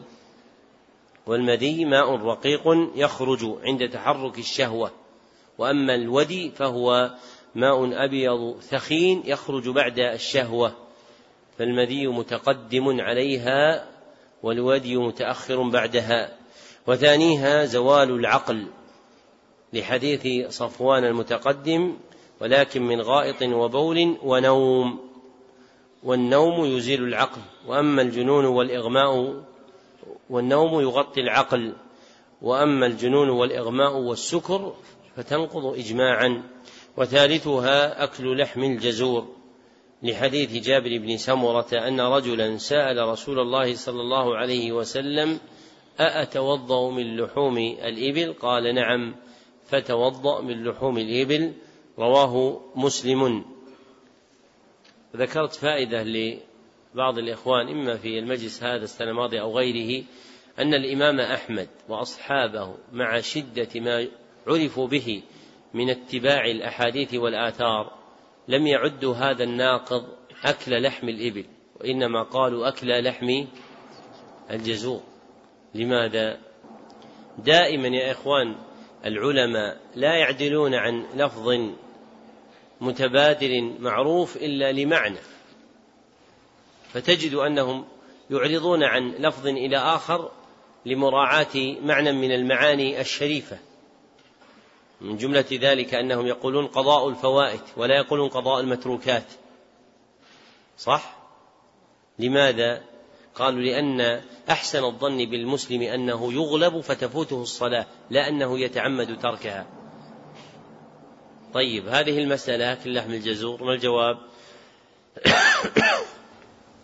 والمدي 1.27 1.85
ماء 1.85 2.17
رقيق 2.17 2.63
يخرج 2.95 3.45
عند 3.65 3.89
تحرك 3.89 4.39
الشهوة. 4.39 4.91
وأما 5.59 5.95
الودي 5.95 6.51
فهو 6.51 7.11
ماء 7.55 8.05
أبيض 8.05 8.61
ثخين 8.61 9.23
يخرج 9.25 9.69
بعد 9.69 9.99
الشهوة 9.99 10.73
فالمدي 11.59 12.07
متقدم 12.07 13.01
عليها 13.01 13.87
والودي 14.43 14.97
متأخر 14.97 15.63
بعدها 15.63 16.37
وثانيها 16.87 17.65
زوال 17.65 18.11
العقل 18.11 18.67
لحديث 19.73 20.49
صفوان 20.49 21.05
المتقدم 21.05 21.97
ولكن 22.41 22.83
من 22.83 23.01
غائط 23.01 23.43
وبول 23.43 24.17
ونوم 24.23 25.11
والنوم 26.03 26.65
يزيل 26.65 27.05
العقل 27.05 27.41
وأما 27.67 28.03
الجنون 28.03 28.45
والإغماء 28.45 29.43
والنوم 30.31 30.81
يغطي 30.81 31.21
العقل 31.21 31.75
وأما 32.43 32.87
الجنون 32.87 33.31
والإغماء 33.31 33.97
والسكر 33.97 34.75
فتنقض 35.17 35.67
اجماعا. 35.67 36.43
وثالثها 37.01 38.05
أكل 38.05 38.41
لحم 38.41 38.65
الجزور 38.65 39.29
لحديث 40.03 40.65
جابر 40.65 40.99
بن 40.99 41.17
سمرة 41.17 41.69
أن 41.73 42.01
رجلا 42.01 42.57
سأل 42.57 43.09
رسول 43.09 43.39
الله 43.39 43.75
صلى 43.75 44.01
الله 44.01 44.37
عليه 44.37 44.73
وسلم 44.73 45.41
أأتوضأ 46.01 46.91
من 46.91 47.17
لحوم 47.17 47.59
الإبل؟ 47.59 48.33
قال 48.33 48.75
نعم 48.75 49.15
فتوضأ 49.65 50.41
من 50.41 50.65
لحوم 50.65 50.99
الإبل 50.99 51.53
رواه 51.99 52.61
مسلم. 52.77 53.45
ذكرت 55.17 55.55
فائدة 55.55 56.03
لبعض 56.03 57.19
الإخوان 57.19 57.69
إما 57.69 57.97
في 57.97 58.19
المجلس 58.19 58.63
هذا 58.63 58.85
السنة 58.85 59.11
الماضية 59.11 59.41
أو 59.41 59.59
غيره 59.59 60.05
أن 60.59 60.75
الإمام 60.75 61.21
أحمد 61.21 61.69
وأصحابه 61.89 62.75
مع 62.93 63.21
شدة 63.21 63.81
ما 63.81 64.09
عرفوا 64.47 64.87
به 64.87 65.23
من 65.75 65.91
اتباع 65.91 66.45
الأحاديث 66.45 67.15
والآثار 67.15 67.93
لم 68.49 68.67
يعدوا 68.67 69.15
هذا 69.15 69.45
الناقض 69.45 70.09
أكل 70.45 70.83
لحم 70.83 71.09
الإبل 71.09 71.45
وإنما 71.81 72.23
قالوا 72.23 72.69
أكل 72.69 73.05
لحم 73.05 73.45
الجزور. 74.51 75.03
لماذا؟ 75.75 76.39
دائما 77.39 77.89
يا 77.89 78.13
إخوان 78.13 78.57
العلماء 79.05 79.81
لا 79.95 80.15
يعدلون 80.15 80.75
عن 80.75 81.07
لفظ 81.15 81.71
متبادل 82.81 83.77
معروف 83.81 84.37
إلا 84.37 84.73
لمعنى. 84.73 85.19
فتجد 86.89 87.35
أنهم 87.35 87.85
يعرضون 88.31 88.83
عن 88.83 89.11
لفظ 89.11 89.47
إلى 89.47 89.77
آخر 89.77 90.31
لمراعاة 90.87 91.77
معنى 91.83 92.13
من 92.13 92.33
المعاني 92.33 93.01
الشريفة. 93.01 93.59
من 95.01 95.17
جملة 95.17 95.45
ذلك 95.53 95.95
أنهم 95.95 96.27
يقولون 96.27 96.67
قضاء 96.67 97.09
الفوائد 97.09 97.61
ولا 97.77 97.97
يقولون 97.97 98.29
قضاء 98.29 98.61
المتروكات. 98.61 99.25
صح؟ 100.79 101.17
لماذا؟ 102.19 102.83
قالوا 103.35 103.61
لأن 103.61 104.23
أحسن 104.51 104.85
الظن 104.85 105.17
بالمسلم 105.17 105.83
أنه 105.83 106.33
يغلب 106.33 106.81
فتفوته 106.81 107.43
الصلاة 107.43 107.87
لا 108.11 108.29
أنه 108.29 108.59
يتعمد 108.59 109.19
تركها. 109.23 109.67
طيب 111.55 111.89
هذه 111.89 112.19
المسألة 112.19 112.73
أكل 112.73 112.95
لحم 112.95 113.13
الجزور 113.13 113.65
ما 113.65 113.73
الجواب؟ 113.73 114.19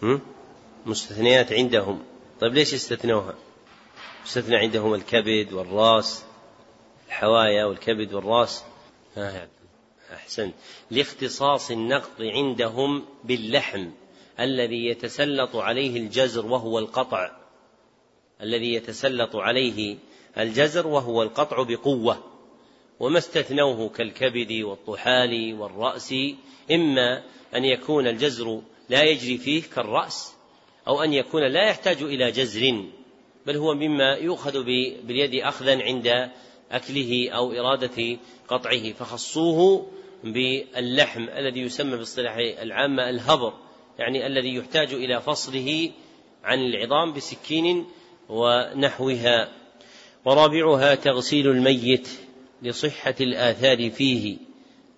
مستثنيات 0.86 1.52
عندهم. 1.52 2.02
طيب 2.40 2.54
ليش 2.54 2.74
استثنوها؟ 2.74 3.34
استثنى 4.26 4.56
عندهم 4.56 4.94
الكبد 4.94 5.52
والراس. 5.52 6.24
الحوايا 7.08 7.64
والكبد 7.64 8.14
والراس. 8.14 8.64
أحسنت. 10.12 10.54
لاختصاص 10.90 11.70
النقض 11.70 12.22
عندهم 12.22 13.04
باللحم 13.24 13.90
الذي 14.40 14.86
يتسلط 14.86 15.56
عليه 15.56 15.96
الجزر 15.96 16.46
وهو 16.46 16.78
القطع. 16.78 17.30
الذي 18.40 18.74
يتسلط 18.74 19.36
عليه 19.36 19.96
الجزر 20.38 20.86
وهو 20.86 21.22
القطع 21.22 21.62
بقوة. 21.62 22.24
وما 23.00 23.18
استثنوه 23.18 23.88
كالكبد 23.88 24.52
والطحال 24.52 25.54
والرأس 25.54 26.14
إما 26.70 27.22
أن 27.54 27.64
يكون 27.64 28.06
الجزر 28.06 28.60
لا 28.88 29.02
يجري 29.02 29.38
فيه 29.38 29.62
كالرأس 29.74 30.34
أو 30.88 31.02
أن 31.02 31.12
يكون 31.12 31.42
لا 31.42 31.68
يحتاج 31.68 32.02
إلى 32.02 32.30
جزر 32.30 32.84
بل 33.46 33.56
هو 33.56 33.74
مما 33.74 34.14
يؤخذ 34.14 34.64
باليد 35.06 35.34
أخذا 35.34 35.82
عند 35.82 36.30
أكله 36.72 37.30
أو 37.30 37.52
إرادة 37.52 38.18
قطعه 38.48 38.92
فخصوه 38.92 39.86
باللحم 40.24 41.28
الذي 41.28 41.60
يسمى 41.60 41.96
باصطلاح 41.96 42.36
العامة 42.36 43.10
الهبر 43.10 43.52
يعني 43.98 44.26
الذي 44.26 44.54
يحتاج 44.54 44.94
إلى 44.94 45.20
فصله 45.20 45.90
عن 46.44 46.58
العظام 46.58 47.12
بسكين 47.12 47.86
ونحوها. 48.28 49.48
ورابعها 50.24 50.94
تغسيل 50.94 51.48
الميت 51.48 52.08
لصحة 52.62 53.14
الآثار 53.20 53.90
فيه. 53.90 54.36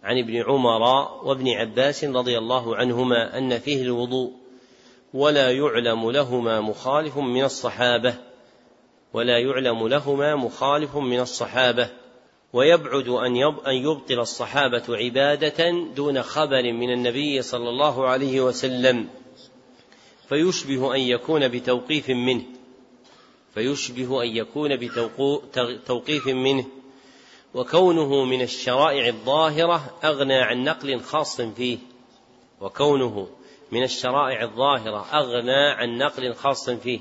عن 0.02 0.18
ابن 0.18 0.42
عمر 0.42 0.82
وابن 1.24 1.48
عباس 1.48 2.04
رضي 2.04 2.38
الله 2.38 2.76
عنهما 2.76 3.38
أن 3.38 3.58
فيه 3.58 3.82
الوضوء 3.82 4.32
ولا 5.14 5.50
يعلم 5.50 6.10
لهما 6.10 6.60
مخالف 6.60 7.18
من 7.18 7.44
الصحابة. 7.44 8.27
ولا 9.12 9.38
يعلم 9.38 9.88
لهما 9.88 10.36
مخالف 10.36 10.96
من 10.96 11.20
الصحابة 11.20 11.90
ويبعد 12.52 13.08
أن 13.66 13.76
يبطل 13.76 14.20
الصحابة 14.20 14.82
عبادة 14.88 15.70
دون 15.96 16.22
خبر 16.22 16.72
من 16.72 16.92
النبي 16.92 17.42
صلى 17.42 17.68
الله 17.68 18.06
عليه 18.06 18.40
وسلم. 18.40 19.08
فيشبه 20.28 20.94
أن 20.94 21.00
يكون 21.00 21.48
بتوقيف 21.48 22.10
منه 22.10 22.42
فيشبه 23.54 24.22
أن 24.22 24.28
يكون 24.28 24.76
بتوقيف 24.76 26.26
منه. 26.26 26.64
وكونه 27.54 28.24
من 28.24 28.42
الشرائع 28.42 29.08
الظاهرة 29.08 29.94
أغنى 30.04 30.36
عن 30.36 30.64
نقل 30.64 31.00
خاص 31.00 31.40
فيه. 31.40 31.78
وكونه 32.60 33.28
من 33.72 33.82
الشرائع 33.82 34.42
الظاهرة 34.42 35.06
أغنى 35.12 35.70
عن 35.70 35.98
نقل 35.98 36.34
خاص 36.34 36.70
فيه. 36.70 37.00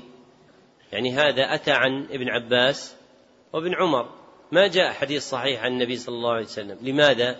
يعني 0.92 1.12
هذا 1.12 1.54
أتى 1.54 1.70
عن 1.70 2.04
ابن 2.10 2.28
عباس 2.28 2.96
وابن 3.52 3.74
عمر. 3.74 4.08
ما 4.52 4.66
جاء 4.66 4.92
حديث 4.92 5.22
صحيح 5.22 5.62
عن 5.62 5.72
النبي 5.72 5.96
صلى 5.96 6.14
الله 6.14 6.32
عليه 6.32 6.44
وسلم. 6.44 6.78
لماذا؟ 6.82 7.36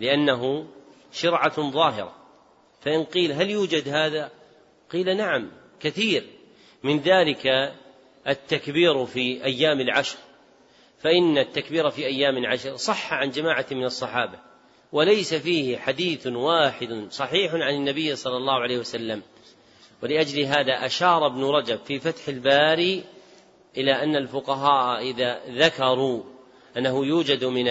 لأنه 0.00 0.66
شرعة 1.12 1.70
ظاهرة. 1.70 2.14
فإن 2.80 3.04
قيل 3.04 3.32
هل 3.32 3.50
يوجد 3.50 3.88
هذا؟ 3.88 4.30
قيل 4.90 5.16
نعم 5.16 5.50
كثير. 5.80 6.26
من 6.82 6.98
ذلك 6.98 7.46
التكبير 8.28 9.06
في 9.06 9.44
أيام 9.44 9.80
العشر. 9.80 10.18
فإن 10.98 11.38
التكبير 11.38 11.90
في 11.90 12.06
أيام 12.06 12.46
عشر 12.46 12.76
صح 12.76 13.12
عن 13.12 13.30
جماعة 13.30 13.66
من 13.70 13.84
الصحابة 13.84 14.38
وليس 14.92 15.34
فيه 15.34 15.78
حديث 15.78 16.26
واحد 16.26 17.06
صحيح 17.10 17.54
عن 17.54 17.74
النبي 17.74 18.16
صلى 18.16 18.36
الله 18.36 18.54
عليه 18.54 18.78
وسلم. 18.78 19.22
ولأجل 20.02 20.44
هذا 20.44 20.86
أشار 20.86 21.26
ابن 21.26 21.44
رجب 21.44 21.78
في 21.84 22.00
فتح 22.00 22.28
الباري 22.28 23.04
إلى 23.76 24.02
أن 24.02 24.16
الفقهاء 24.16 25.02
إذا 25.02 25.40
ذكروا 25.48 26.22
أنه 26.76 27.06
يوجد 27.06 27.44
من 27.44 27.68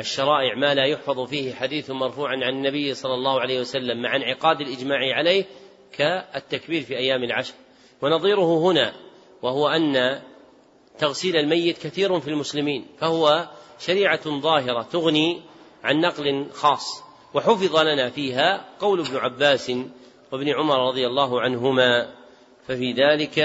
الشرائع 0.00 0.54
ما 0.54 0.74
لا 0.74 0.84
يحفظ 0.84 1.20
فيه 1.28 1.54
حديث 1.54 1.90
مرفوع 1.90 2.30
عن 2.30 2.42
النبي 2.42 2.94
صلى 2.94 3.14
الله 3.14 3.40
عليه 3.40 3.60
وسلم 3.60 4.02
مع 4.02 4.16
انعقاد 4.16 4.60
الإجماع 4.60 4.98
عليه 5.14 5.44
كالتكبير 5.92 6.82
في 6.82 6.96
أيام 6.96 7.24
العشر. 7.24 7.54
ونظيره 8.02 8.58
هنا 8.58 8.92
وهو 9.42 9.68
أن 9.68 10.20
تغسيل 10.98 11.36
الميت 11.36 11.78
كثير 11.78 12.20
في 12.20 12.28
المسلمين 12.28 12.86
فهو 12.98 13.48
شريعة 13.78 14.40
ظاهرة 14.40 14.82
تغني 14.82 15.42
عن 15.84 16.00
نقل 16.00 16.46
خاص 16.52 17.02
وحفظ 17.34 17.76
لنا 17.76 18.10
فيها 18.10 18.68
قول 18.80 19.00
ابن 19.00 19.16
عباس 19.16 19.72
وابن 20.32 20.48
عمر 20.48 20.88
رضي 20.88 21.06
الله 21.06 21.40
عنهما 21.40 22.08
ففي 22.68 22.92
ذلك 22.92 23.38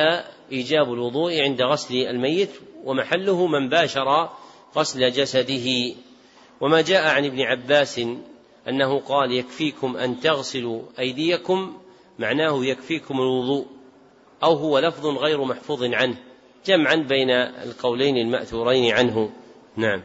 إيجاب 0.51 0.93
الوضوء 0.93 1.41
عند 1.41 1.61
غسل 1.61 1.95
الميت 1.95 2.49
ومحله 2.83 3.47
من 3.47 3.69
باشر 3.69 4.29
غسل 4.75 5.11
جسده. 5.11 5.95
وما 6.61 6.81
جاء 6.81 7.07
عن 7.07 7.25
ابن 7.25 7.41
عباس 7.41 8.01
أنه 8.69 8.99
قال 8.99 9.31
يكفيكم 9.31 9.97
أن 9.97 10.19
تغسلوا 10.19 10.81
أيديكم 10.99 11.77
معناه 12.19 12.65
يكفيكم 12.65 13.15
الوضوء 13.15 13.65
أو 14.43 14.53
هو 14.53 14.79
لفظ 14.79 15.05
غير 15.05 15.43
محفوظ 15.43 15.83
عنه 15.83 16.17
جمعا 16.65 16.95
بين 16.95 17.29
القولين 17.31 18.17
المأثورين 18.17 18.93
عنه. 18.93 19.29
نعم. 19.75 20.01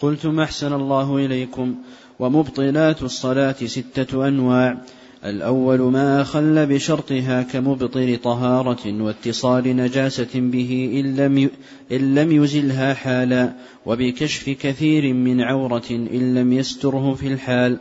قلت 0.00 0.26
ما 0.26 0.44
أحسن 0.44 0.72
الله 0.72 1.16
إليكم 1.16 1.74
ومبطلات 2.18 3.02
الصلاة 3.02 3.52
ستة 3.52 4.28
أنواع 4.28 4.78
الأول 5.24 5.80
ما 5.80 6.20
أخل 6.20 6.66
بشرطها 6.66 7.42
كمبطل 7.42 8.18
طهارة 8.22 9.02
واتصال 9.02 9.76
نجاسة 9.76 10.28
به 10.34 10.90
إن 11.00 11.16
لم, 11.16 11.50
إن 11.92 12.14
لم 12.14 12.32
يزلها 12.32 12.94
حالا 12.94 13.52
وبكشف 13.86 14.50
كثير 14.50 15.12
من 15.12 15.40
عورة 15.40 15.90
إن 15.90 16.34
لم 16.34 16.52
يستره 16.52 17.14
في 17.14 17.26
الحال. 17.26 17.78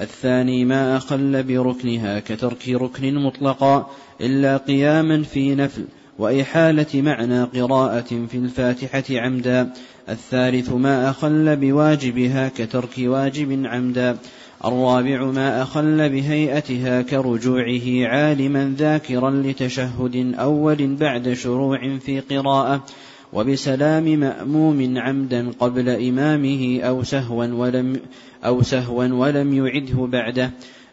الثاني 0.00 0.64
ما 0.64 0.96
أخل 0.96 1.42
بركنها 1.42 2.20
كترك 2.20 2.68
ركن 2.68 3.14
مطلقا 3.14 3.90
إلا 4.20 4.56
قياما 4.56 5.22
في 5.22 5.54
نفل 5.54 5.84
وإحالة 6.18 6.86
معنى 6.94 7.42
قراءة 7.42 8.26
في 8.30 8.36
الفاتحة 8.36 9.04
عمدا. 9.10 9.72
الثالث 10.08 10.72
ما 10.72 11.10
أخل 11.10 11.56
بواجبها 11.56 12.48
كترك 12.48 12.94
واجب 12.98 13.66
عمدا. 13.66 14.18
الرابع 14.64 15.24
ما 15.24 15.62
أخل 15.62 16.08
بهيئتها 16.08 17.02
كرجوعه 17.02 18.08
عالما 18.08 18.74
ذاكرا 18.78 19.30
لتشهد 19.30 20.34
أول 20.38 20.96
بعد 20.96 21.32
شروع 21.32 21.98
في 21.98 22.20
قراءة 22.20 22.84
وبسلام 23.32 24.04
مأموم 24.04 24.98
عمدا 24.98 25.50
قبل 25.60 25.88
إمامه 25.88 26.80
أو 26.82 27.02
سهوا 27.02 27.46
ولم 27.46 28.00
أو 28.44 28.62
سهوا 28.62 29.04
ولم 29.04 29.54
يعده 29.54 30.06
بعده. 30.06 30.50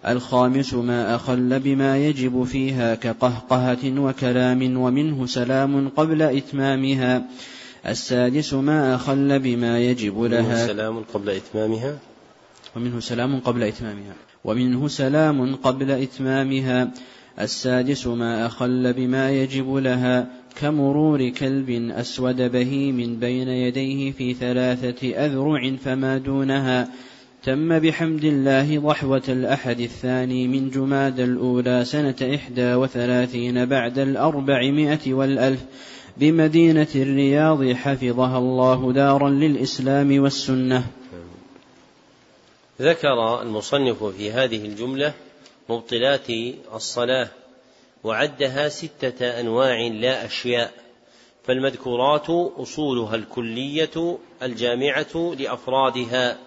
الخامس 0.07 0.73
ما 0.73 1.15
أخل 1.15 1.60
بما 1.60 1.98
يجب 1.98 2.44
فيها 2.44 2.95
كقهقهة 2.95 3.99
وكلام 3.99 4.77
ومنه 4.77 5.26
سلام 5.26 5.89
قبل 5.89 6.22
إتمامها. 6.22 7.23
السادس 7.88 8.53
ما 8.53 8.95
أخل 8.95 9.39
بما 9.39 9.80
يجب 9.80 10.22
لها 10.22 10.68
سلام 10.68 11.03
قبل 11.14 11.30
إتمامها. 11.30 11.98
ومنه 12.76 12.99
سلام 12.99 13.39
قبل 13.39 13.64
إتمامها. 13.64 14.14
ومنه 14.44 14.88
سلام 14.88 15.56
قبل 15.56 15.91
إتمامها. 15.91 16.91
السادس 17.39 18.07
ما 18.07 18.45
أخل 18.45 18.94
بما 18.94 19.31
يجب 19.31 19.76
لها 19.76 20.27
كمرور 20.61 21.30
كلب 21.30 21.69
أسود 21.91 22.52
بهيم 22.52 23.19
بين 23.19 23.48
يديه 23.48 24.11
في 24.11 24.34
ثلاثة 24.34 25.26
أذرع 25.26 25.76
فما 25.76 26.18
دونها. 26.18 26.89
تم 27.44 27.80
بحمد 27.80 28.23
الله 28.23 28.80
ضحوة 28.80 29.22
الأحد 29.30 29.80
الثاني 29.80 30.48
من 30.48 30.69
جماد 30.69 31.19
الأولى 31.19 31.85
سنة 31.85 32.15
إحدى 32.35 32.73
وثلاثين 32.73 33.65
بعد 33.65 33.99
الأربعمائة 33.99 35.14
والألف 35.14 35.65
بمدينة 36.18 36.88
الرياض 36.95 37.72
حفظها 37.72 38.38
الله 38.38 38.94
دارا 38.94 39.30
للإسلام 39.30 40.19
والسنة. 40.19 40.84
ذكر 42.82 43.41
المصنف 43.41 44.04
في 44.04 44.32
هذه 44.32 44.66
الجملة 44.66 45.14
مبطلات 45.70 46.30
الصلاة 46.74 47.30
وعدها 48.04 48.70
ستة 48.70 49.40
أنواع 49.40 49.88
لا 49.88 50.26
أشياء 50.26 50.74
فالمذكورات 51.44 52.30
أصولها 52.60 53.16
الكلية 53.16 54.18
الجامعة 54.44 55.36
لأفرادها 55.40 56.38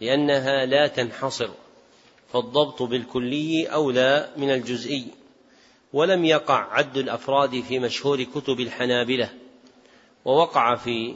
لأنها 0.00 0.66
لا 0.66 0.86
تنحصر 0.86 1.48
فالضبط 2.32 2.82
بالكلي 2.82 3.66
أولى 3.66 4.28
من 4.36 4.50
الجزئي 4.50 5.06
ولم 5.92 6.24
يقع 6.24 6.72
عد 6.72 6.96
الأفراد 6.96 7.60
في 7.60 7.78
مشهور 7.78 8.22
كتب 8.22 8.60
الحنابلة 8.60 9.30
ووقع 10.24 10.74
في 10.74 11.14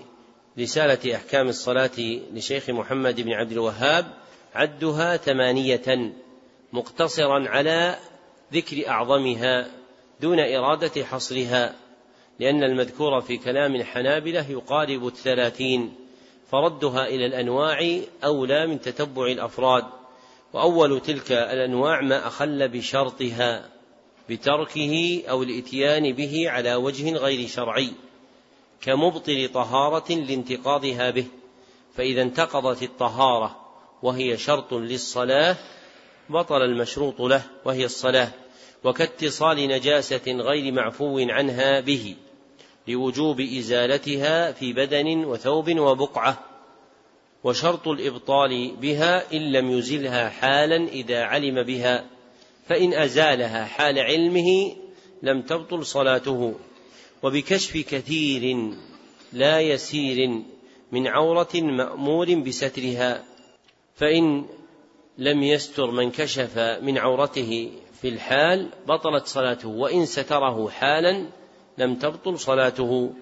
رسالة 0.59 1.17
أحكام 1.17 1.49
الصلاة 1.49 2.21
لشيخ 2.33 2.71
محمد 2.71 3.21
بن 3.21 3.33
عبد 3.33 3.53
الوهاب 3.53 4.22
عدها 4.55 5.17
ثمانية 5.17 6.13
مقتصرا 6.73 7.49
على 7.49 7.97
ذكر 8.53 8.89
أعظمها 8.89 9.71
دون 10.21 10.41
إرادة 10.41 11.05
حصرها 11.05 11.75
لأن 12.41 12.63
المذكور 12.63 13.21
في 13.21 13.37
كلام 13.37 13.75
الحنابلة 13.75 14.51
يقارب 14.51 15.07
الثلاثين 15.07 15.95
فردها 16.51 17.07
إلى 17.07 17.27
الأنواع 17.27 18.01
أولى 18.25 18.67
من 18.67 18.81
تتبع 18.81 19.27
الأفراد 19.27 19.85
وأول 20.53 21.01
تلك 21.01 21.33
الأنواع 21.33 22.01
ما 22.01 22.27
أخل 22.27 22.69
بشرطها 22.69 23.69
بتركه 24.31 25.23
أو 25.31 25.43
الإتيان 25.43 26.13
به 26.13 26.51
على 26.51 26.75
وجه 26.75 27.13
غير 27.13 27.49
شرعي 27.49 27.93
كمبطل 28.81 29.49
طهارة 29.55 30.13
لانتقاضها 30.13 31.11
به 31.11 31.27
فإذا 31.97 32.23
انتقضت 32.23 32.83
الطهارة 32.83 33.62
وهي 34.03 34.37
شرط 34.37 34.75
للصلاة 34.75 35.57
بطل 36.31 36.63
المشروط 36.63 37.21
له 37.21 37.43
وهي 37.65 37.85
الصلاة. 37.85 38.29
وكاتصال 38.85 39.69
نجاسة 39.69 40.27
غير 40.27 40.73
معفو 40.73 41.19
عنها 41.19 41.81
به 41.81 42.17
لوجوب 42.89 43.41
إزالتها 43.41 44.53
في 44.53 44.73
بدن 44.73 45.25
وثوب 45.25 45.79
وبقعة. 45.79 46.39
وشرط 47.45 47.89
الإبطال 47.89 48.77
بها 48.77 49.33
إن 49.33 49.53
لم 49.53 49.71
يزلها 49.71 50.29
حالا 50.29 50.89
إذا 50.89 51.23
علم 51.23 51.63
بها 51.63 52.05
فإن 52.69 52.95
أزالها 52.95 53.65
حال 53.65 53.99
علمه 53.99 54.77
لم 55.23 55.43
تبطل 55.43 55.87
صلاته. 55.87 56.55
وبكشف 57.23 57.77
كثير 57.77 58.73
لا 59.33 59.61
يسير 59.61 60.43
من 60.93 61.07
عورة 61.07 61.51
مأمور 61.55 62.35
بسترها. 62.35 63.32
فإن 63.95 64.47
لم 65.19 65.43
يستر 65.43 65.91
من 65.91 66.11
كشف 66.11 66.59
من 66.59 66.99
عورته 66.99 67.73
في 68.01 68.09
الحال 68.09 68.69
بطلت 68.89 69.27
صلاته 69.27 69.69
وإن 69.69 70.07
ستره 70.07 70.69
حالا 70.69 71.27
لم 71.79 71.95
تبطل 71.95 72.39
صلاته. 72.39 73.13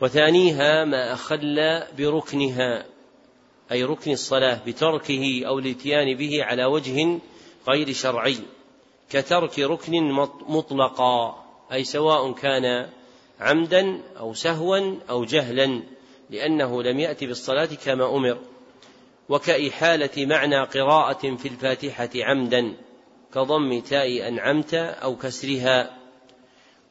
وثانيها 0.00 0.84
ما 0.84 1.12
أخل 1.12 1.82
بركنها 1.98 2.86
أي 3.72 3.84
ركن 3.84 4.12
الصلاة 4.12 4.60
بتركه 4.66 5.42
أو 5.46 5.58
الاتيان 5.58 6.16
به 6.16 6.44
على 6.44 6.64
وجه 6.64 7.18
غير 7.68 7.92
شرعي 7.92 8.38
كترك 9.10 9.58
ركن 9.58 10.12
مطلقا 10.48 11.44
أي 11.72 11.84
سواء 11.84 12.32
كان 12.32 12.88
عمدا 13.40 14.00
أو 14.18 14.34
سهوا 14.34 14.94
أو 15.10 15.24
جهلا 15.24 15.82
لأنه 16.30 16.82
لم 16.82 17.00
يأت 17.00 17.24
بالصلاة 17.24 17.68
كما 17.84 18.16
أمر. 18.16 18.38
وكإحالة 19.28 20.26
معنى 20.26 20.60
قراءة 20.60 21.36
في 21.36 21.48
الفاتحة 21.48 22.10
عمدا 22.16 22.74
كضم 23.34 23.80
تاء 23.80 24.28
أنعمت 24.28 24.74
أو 24.74 25.16
كسرها. 25.16 25.98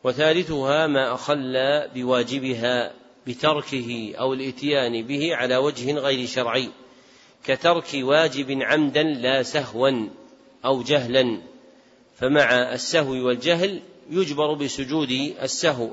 وثالثها 0.04 0.88
ما 0.88 1.14
أخل 1.14 1.54
بواجبها 1.96 2.94
بتركه 3.28 4.14
أو 4.20 4.34
الإتيان 4.34 5.06
به 5.06 5.36
على 5.36 5.58
وجه 5.58 5.94
غير 5.94 6.28
شرعي 6.28 6.70
كترك 7.46 7.90
واجب 7.94 8.60
عمدا 8.62 9.04
لا 9.04 9.44
سهوا 9.44 10.10
أو 10.66 10.82
جهلا. 10.84 11.42
فمع 12.16 12.74
السهو 12.74 13.12
والجهل 13.12 13.82
يجبر 14.10 14.54
بسجود 14.54 15.12
السهو 15.42 15.90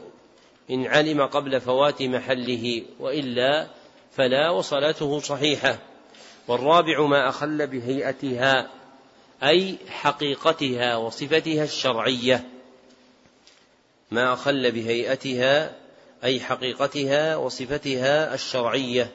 إن 0.71 0.87
علم 0.87 1.27
قبل 1.27 1.61
فوات 1.61 2.03
محله 2.03 2.83
وإلا 3.01 3.67
فلا 4.13 4.51
وصلاته 4.51 5.19
صحيحة. 5.19 5.90
والرابع 6.51 7.07
ما 7.07 7.29
أخل 7.29 7.67
بهيئتها 7.67 8.71
أي 9.43 9.77
حقيقتها 9.89 10.97
وصفتها 10.97 11.65
الشرعية. 11.65 12.49
ما 14.11 14.33
أخل 14.33 14.73
بهيئتها 14.73 15.77
أي 16.25 16.41
حقيقتها 16.41 17.37
وصفتها 17.37 18.35
الشرعية. 18.35 19.13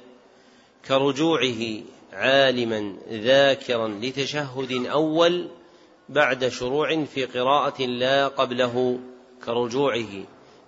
كرجوعه 0.88 1.82
عالما 2.14 2.96
ذاكرا 3.12 3.88
لتشهد 3.88 4.86
أول 4.86 5.48
بعد 6.10 6.48
شروع 6.48 7.06
في 7.06 7.26
قراءة 7.26 7.82
لا 7.82 8.28
قبله 8.28 9.00
كرجوعه 9.46 10.24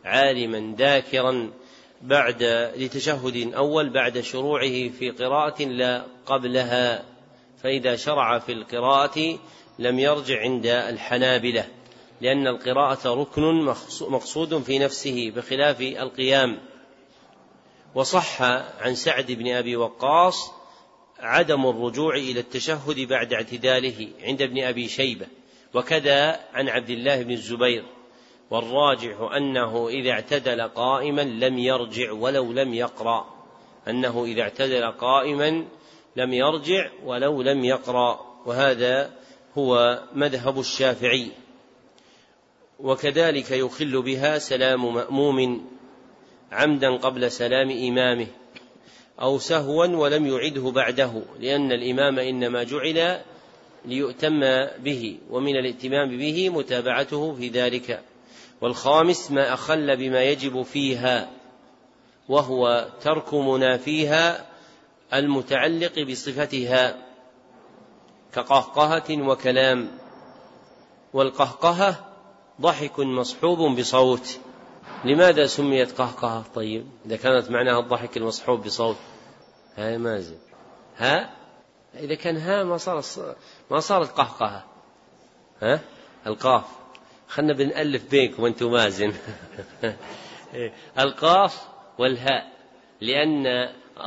عالما 0.05 0.75
ذاكرا 0.77 1.51
بعد 2.01 2.43
لتشهد 2.75 3.53
أول 3.53 3.89
بعد 3.89 4.19
شروعه 4.19 4.89
في 4.89 5.09
قراءة 5.19 5.63
لا 5.63 6.05
قبلها 6.25 7.03
فإذا 7.63 7.95
شرع 7.95 8.39
في 8.39 8.51
القراءة 8.51 9.39
لم 9.79 9.99
يرجع 9.99 10.39
عند 10.41 10.65
الحنابلة 10.65 11.67
لأن 12.21 12.47
القراءة 12.47 13.13
ركن 13.13 13.73
مقصود 14.01 14.63
في 14.63 14.79
نفسه 14.79 15.31
بخلاف 15.35 15.81
القيام. 15.81 16.59
وصح 17.95 18.41
عن 18.81 18.95
سعد 18.95 19.31
بن 19.31 19.47
أبي 19.51 19.75
وقاص 19.75 20.51
عدم 21.19 21.65
الرجوع 21.65 22.15
إلى 22.15 22.39
التشهد 22.39 22.99
بعد 22.99 23.33
اعتداله 23.33 24.07
عند 24.21 24.41
ابن 24.41 24.63
أبي 24.63 24.87
شيبة 24.87 25.27
وكذا 25.73 26.39
عن 26.53 26.69
عبد 26.69 26.89
الله 26.89 27.23
بن 27.23 27.31
الزبير. 27.31 27.83
والراجح 28.51 29.29
أنه 29.37 29.87
إذا 29.87 30.11
اعتدل 30.11 30.61
قائما 30.61 31.21
لم 31.21 31.59
يرجع 31.59 32.11
ولو 32.11 32.51
لم 32.51 32.73
يقرأ. 32.73 33.25
أنه 33.87 34.25
إذا 34.25 34.41
اعتدل 34.41 34.91
قائما 34.91 35.65
لم 36.15 36.33
يرجع 36.33 36.89
ولو 37.05 37.41
لم 37.41 37.65
يقرأ. 37.65 38.19
وهذا 38.45 39.11
هو 39.57 40.03
مذهب 40.13 40.59
الشافعي. 40.59 41.31
وكذلك 42.79 43.51
يخل 43.51 44.01
بها 44.01 44.37
سلام 44.37 44.93
مأموم 44.93 45.67
عمدا 46.51 46.97
قبل 46.97 47.31
سلام 47.31 47.69
إمامه 47.69 48.27
أو 49.21 49.39
سهوا 49.39 49.85
ولم 49.85 50.27
يعده 50.27 50.71
بعده 50.71 51.21
لأن 51.39 51.71
الإمام 51.71 52.19
إنما 52.19 52.63
جعل 52.63 53.21
ليؤتم 53.85 54.39
به 54.79 55.17
ومن 55.29 55.55
الائتمام 55.55 56.17
به 56.17 56.49
متابعته 56.49 57.33
في 57.33 57.47
ذلك. 57.47 58.03
والخامس 58.61 59.31
ما 59.31 59.53
أخل 59.53 59.97
بما 59.97 60.23
يجب 60.23 60.61
فيها 60.61 61.31
وهو 62.29 62.89
ترك 63.01 63.33
منافيها 63.33 64.45
المتعلق 65.13 65.99
بصفتها 65.99 67.07
كقهقهة 68.33 69.27
وكلام 69.27 69.91
والقهقهة 71.13 72.05
ضحك 72.61 72.99
مصحوب 72.99 73.79
بصوت. 73.79 74.39
لماذا 75.05 75.45
سميت 75.45 76.01
قهقهة؟ 76.01 76.43
طيب 76.55 76.87
إذا 77.05 77.15
كانت 77.15 77.51
معناها 77.51 77.79
الضحك 77.79 78.17
المصحوب 78.17 78.63
بصوت. 78.63 78.97
ها 79.75 79.97
مازن 79.97 80.37
ها؟ 80.97 81.29
إذا 81.95 82.15
كان 82.15 82.37
ها 82.37 82.63
ما 82.63 82.77
صار 82.77 83.03
ما 83.71 83.79
صارت 83.79 84.11
قهقهة. 84.11 84.65
ها؟ 85.61 85.79
القاف. 86.27 86.76
خلنا 87.27 87.53
بنألف 87.53 88.11
بينكم 88.11 88.43
وأنتم 88.43 88.71
مازن. 88.71 89.13
القاف 90.99 91.67
والهاء 91.97 92.51
لأن 93.01 93.47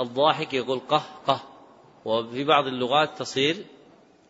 الضاحك 0.00 0.54
يقول 0.54 0.80
قه 0.88 1.02
قه. 1.26 1.40
وفي 2.04 2.44
بعض 2.44 2.66
اللغات 2.66 3.18
تصير 3.18 3.56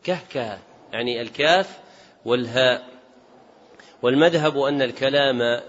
كهكه 0.05 0.59
يعني 0.93 1.21
الكاف 1.21 1.79
والهاء. 2.25 2.89
والمذهب 4.03 4.59
أن 4.59 4.83
الكلام 4.83 5.61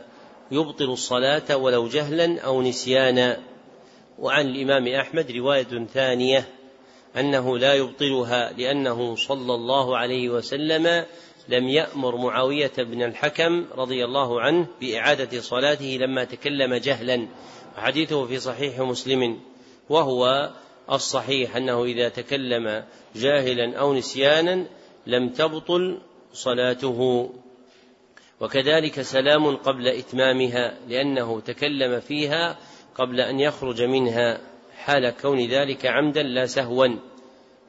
يبطل 0.52 0.86
الصلاة 0.86 1.58
ولو 1.58 1.88
جهلا 1.88 2.42
أو 2.42 2.62
نسيانا. 2.62 3.40
وعن 4.20 4.46
الإمام 4.46 4.88
أحمد 4.88 5.32
رواية 5.32 5.86
ثانية 5.94 6.48
أنه 7.18 7.58
لا 7.58 7.74
يبطلها 7.74 8.52
لأنه 8.52 9.16
صلى 9.16 9.54
الله 9.54 9.98
عليه 9.98 10.30
وسلم 10.30 11.06
لم 11.50 11.68
يأمر 11.68 12.16
معاوية 12.16 12.72
بن 12.78 13.04
الحكم 13.04 13.66
رضي 13.76 14.06
الله 14.06 14.42
عنه 14.42 14.68
بإعادة 14.82 15.42
صلاته 15.42 15.98
لما 16.02 16.24
تكلم 16.24 16.76
جهلا. 16.76 17.28
حديثه 17.76 18.26
في 18.26 18.40
صحيح 18.40 18.80
مسلم. 18.80 19.40
وهو 19.90 20.52
الصحيح 20.92 21.56
أنه 21.56 21.84
إذا 21.84 22.10
تكلم 22.10 22.84
جاهلا 23.16 23.78
أو 23.78 23.94
نسيانا 23.94 24.66
لم 25.08 25.30
تبطل 25.30 25.98
صلاته. 26.34 27.30
وكذلك 28.42 29.02
سلام 29.02 29.56
قبل 29.56 29.88
إتمامها 29.88 30.78
لأنه 30.88 31.40
تكلم 31.40 32.00
فيها 32.00 32.58
قبل 32.96 33.22
أن 33.22 33.40
يخرج 33.40 33.82
منها 33.82 34.42
حال 34.78 35.10
كون 35.22 35.48
ذلك 35.48 35.86
عمدا 35.86 36.24
لا 36.24 36.46
سهوا. 36.46 37.11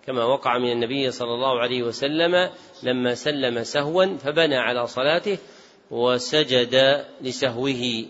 كما 0.06 0.24
وقع 0.24 0.58
من 0.58 0.72
النبي 0.72 1.10
صلى 1.10 1.34
الله 1.34 1.60
عليه 1.60 1.82
وسلم 1.82 2.50
لما 2.82 3.14
سلم 3.14 3.62
سهوا 3.62 4.16
فبنى 4.16 4.56
على 4.56 4.86
صلاته 4.86 5.38
وسجد 5.90 7.04
لسهوه. 7.20 8.04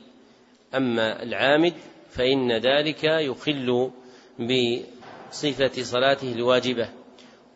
أما 0.74 1.22
العامد 1.22 1.74
فإن 2.10 2.52
ذلك 2.52 3.04
يخل 3.04 3.90
بصفة 4.38 5.82
صلاته 5.82 6.32
الواجبة. 6.32 6.88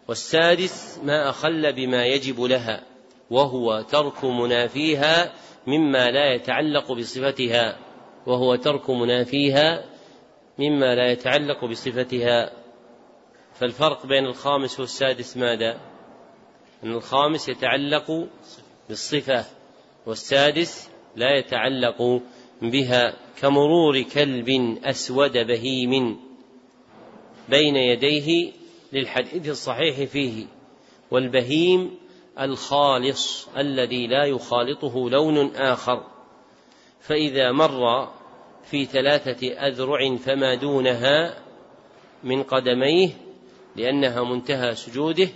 والسادس 0.09 1.01
ما 1.05 1.31
أخل 1.31 1.73
بما 1.73 2.07
يجب 2.07 2.41
لها 2.41 2.83
وهو 3.31 3.81
ترك 3.81 4.25
منافيها 4.25 5.33
مما 5.67 6.11
لا 6.11 6.35
يتعلق 6.35 6.93
بصفتها 6.93 7.79
وهو 8.27 8.57
ترك 8.57 8.91
منافيها 8.91 9.85
مما 10.59 10.95
لا 10.95 11.11
يتعلق 11.11 11.65
بصفتها. 11.65 12.66
فالفرق 13.59 14.07
بين 14.07 14.27
الخامس 14.27 14.81
والسادس 14.81 15.37
ماذا؟ 15.37 15.81
أن 16.85 16.93
الخامس 16.93 17.49
يتعلق 17.49 18.29
بالصفة 18.89 19.45
والسادس 20.07 20.91
لا 21.17 21.39
يتعلق 21.39 22.23
بها 22.63 23.17
كمرور 23.41 24.03
كلب 24.03 24.79
أسود 24.85 25.33
بهيم 25.33 26.21
بين 27.49 27.77
يديه 27.77 28.53
للحديث 28.93 29.49
الصحيح 29.49 30.11
فيه 30.11 30.47
والبهيم 31.11 31.99
الخالص 32.41 33.49
الذي 33.57 34.07
لا 34.07 34.25
يخالطه 34.25 35.11
لون 35.11 35.57
آخر. 35.57 36.05
فإذا 37.01 37.53
مر 37.53 38.09
في 38.65 38.85
ثلاثة 38.85 39.49
أذرع 39.49 40.17
فما 40.17 40.55
دونها 40.55 41.43
من 42.25 42.43
قدميه 42.43 43.26
لأنها 43.77 44.23
منتهى 44.23 44.75
سجوده 44.75 45.29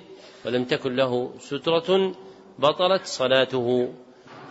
ولم 0.44 0.64
تكن 0.64 0.96
له 0.96 1.32
سترة 1.38 2.12
بطلت 2.58 3.06
صلاته 3.06 3.92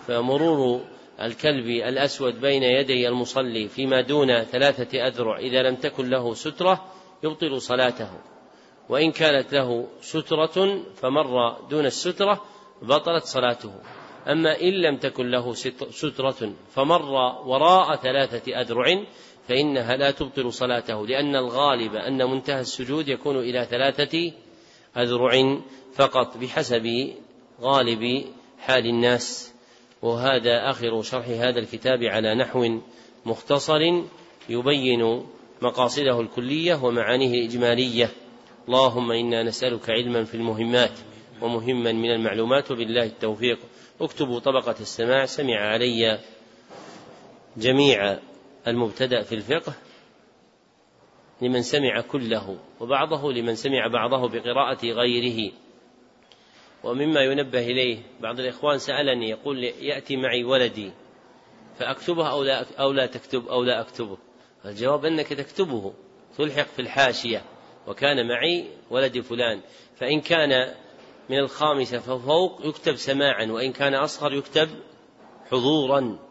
فمرور 0.07 0.81
الكلب 1.21 1.65
الأسود 1.65 2.41
بين 2.41 2.63
يدي 2.63 3.07
المصلي 3.07 3.67
فيما 3.67 4.01
دون 4.01 4.43
ثلاثة 4.43 5.07
أذرع 5.07 5.37
إذا 5.37 5.61
لم 5.63 5.75
تكن 5.75 6.09
له 6.09 6.33
سترة 6.33 6.85
يبطل 7.23 7.61
صلاته. 7.61 8.09
وإن 8.89 9.11
كانت 9.11 9.53
له 9.53 9.87
سترة 10.01 10.83
فمر 10.95 11.57
دون 11.69 11.85
السترة 11.85 12.41
بطلت 12.81 13.23
صلاته. 13.23 13.73
أما 14.27 14.61
إن 14.61 14.73
لم 14.81 14.97
تكن 14.97 15.29
له 15.29 15.53
سترة 15.89 16.53
فمر 16.75 17.01
وراء 17.45 17.95
ثلاثة 17.95 18.61
أذرع 18.61 19.03
فإنها 19.49 19.95
لا 19.95 20.11
تبطل 20.11 20.53
صلاته 20.53 21.07
لأن 21.07 21.35
الغالب 21.35 21.95
أن 21.95 22.29
منتهى 22.29 22.61
السجود 22.61 23.07
يكون 23.07 23.37
إلى 23.37 23.65
ثلاثة 23.65 24.31
أذرع 24.97 25.57
فقط 25.93 26.37
بحسب 26.37 27.13
غالب 27.61 28.25
حال 28.59 28.85
الناس. 28.85 29.53
وهذا 30.01 30.69
آخر 30.69 31.01
شرح 31.01 31.27
هذا 31.27 31.59
الكتاب 31.59 32.03
على 32.03 32.35
نحو 32.35 32.79
مختصر 33.25 33.81
يبين 34.49 35.25
مقاصده 35.61 36.19
الكلية 36.19 36.83
ومعانيه 36.83 37.33
الإجمالية. 37.33 38.09
اللهم 38.67 39.11
إنا 39.11 39.43
نسألك 39.43 39.89
علما 39.89 40.23
في 40.23 40.35
المهمات 40.35 40.93
ومهما 41.41 41.91
من 41.91 42.11
المعلومات 42.11 42.71
وبالله 42.71 43.03
التوفيق. 43.03 43.59
اكتبوا 44.01 44.39
طبقة 44.39 44.75
السماع 44.81 45.25
سمع 45.25 45.55
علي 45.55 46.19
جميع 47.57 48.17
المبتدأ 48.67 49.21
في 49.21 49.35
الفقه 49.35 49.73
لمن 51.41 51.61
سمع 51.61 52.01
كله 52.01 52.59
وبعضه 52.79 53.31
لمن 53.31 53.55
سمع 53.55 53.87
بعضه 53.87 54.29
بقراءة 54.29 54.85
غيره. 54.85 55.51
ومما 56.83 57.21
ينبه 57.21 57.59
إليه 57.59 57.99
بعض 58.19 58.39
الإخوان 58.39 58.77
سألني 58.77 59.29
يقول 59.29 59.63
يأتي 59.63 60.17
معي 60.17 60.43
ولدي 60.43 60.91
فأكتبه 61.79 62.31
أو 62.31 62.43
لا 62.43 62.65
أو 62.79 62.91
لا 62.91 63.05
تكتب 63.05 63.47
أو 63.47 63.63
لا 63.63 63.81
أكتبه؟ 63.81 64.17
الجواب 64.65 65.05
أنك 65.05 65.27
تكتبه 65.27 65.93
تلحق 66.37 66.67
في 66.67 66.81
الحاشية 66.81 67.43
وكان 67.87 68.27
معي 68.27 68.67
ولد 68.89 69.19
فلان 69.19 69.61
فإن 69.95 70.21
كان 70.21 70.75
من 71.29 71.37
الخامسة 71.39 71.99
ففوق 71.99 72.65
يكتب 72.65 72.95
سماعا 72.95 73.45
وإن 73.45 73.71
كان 73.71 73.93
أصغر 73.93 74.33
يكتب 74.33 74.69
حضورا. 75.51 76.28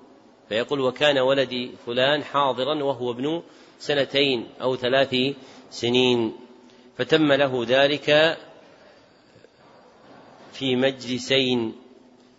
فيقول 0.49 0.81
وكان 0.81 1.19
ولدي 1.19 1.71
فلان 1.87 2.25
حاضرا 2.25 2.83
وهو 2.85 3.11
ابن 3.11 3.43
سنتين 3.79 4.47
أو 4.61 4.77
ثلاث 4.77 5.17
سنين. 5.71 6.37
فتم 6.97 7.33
له 7.33 7.65
ذلك 7.69 8.39
في 10.53 10.77
مجلسين 10.77 11.75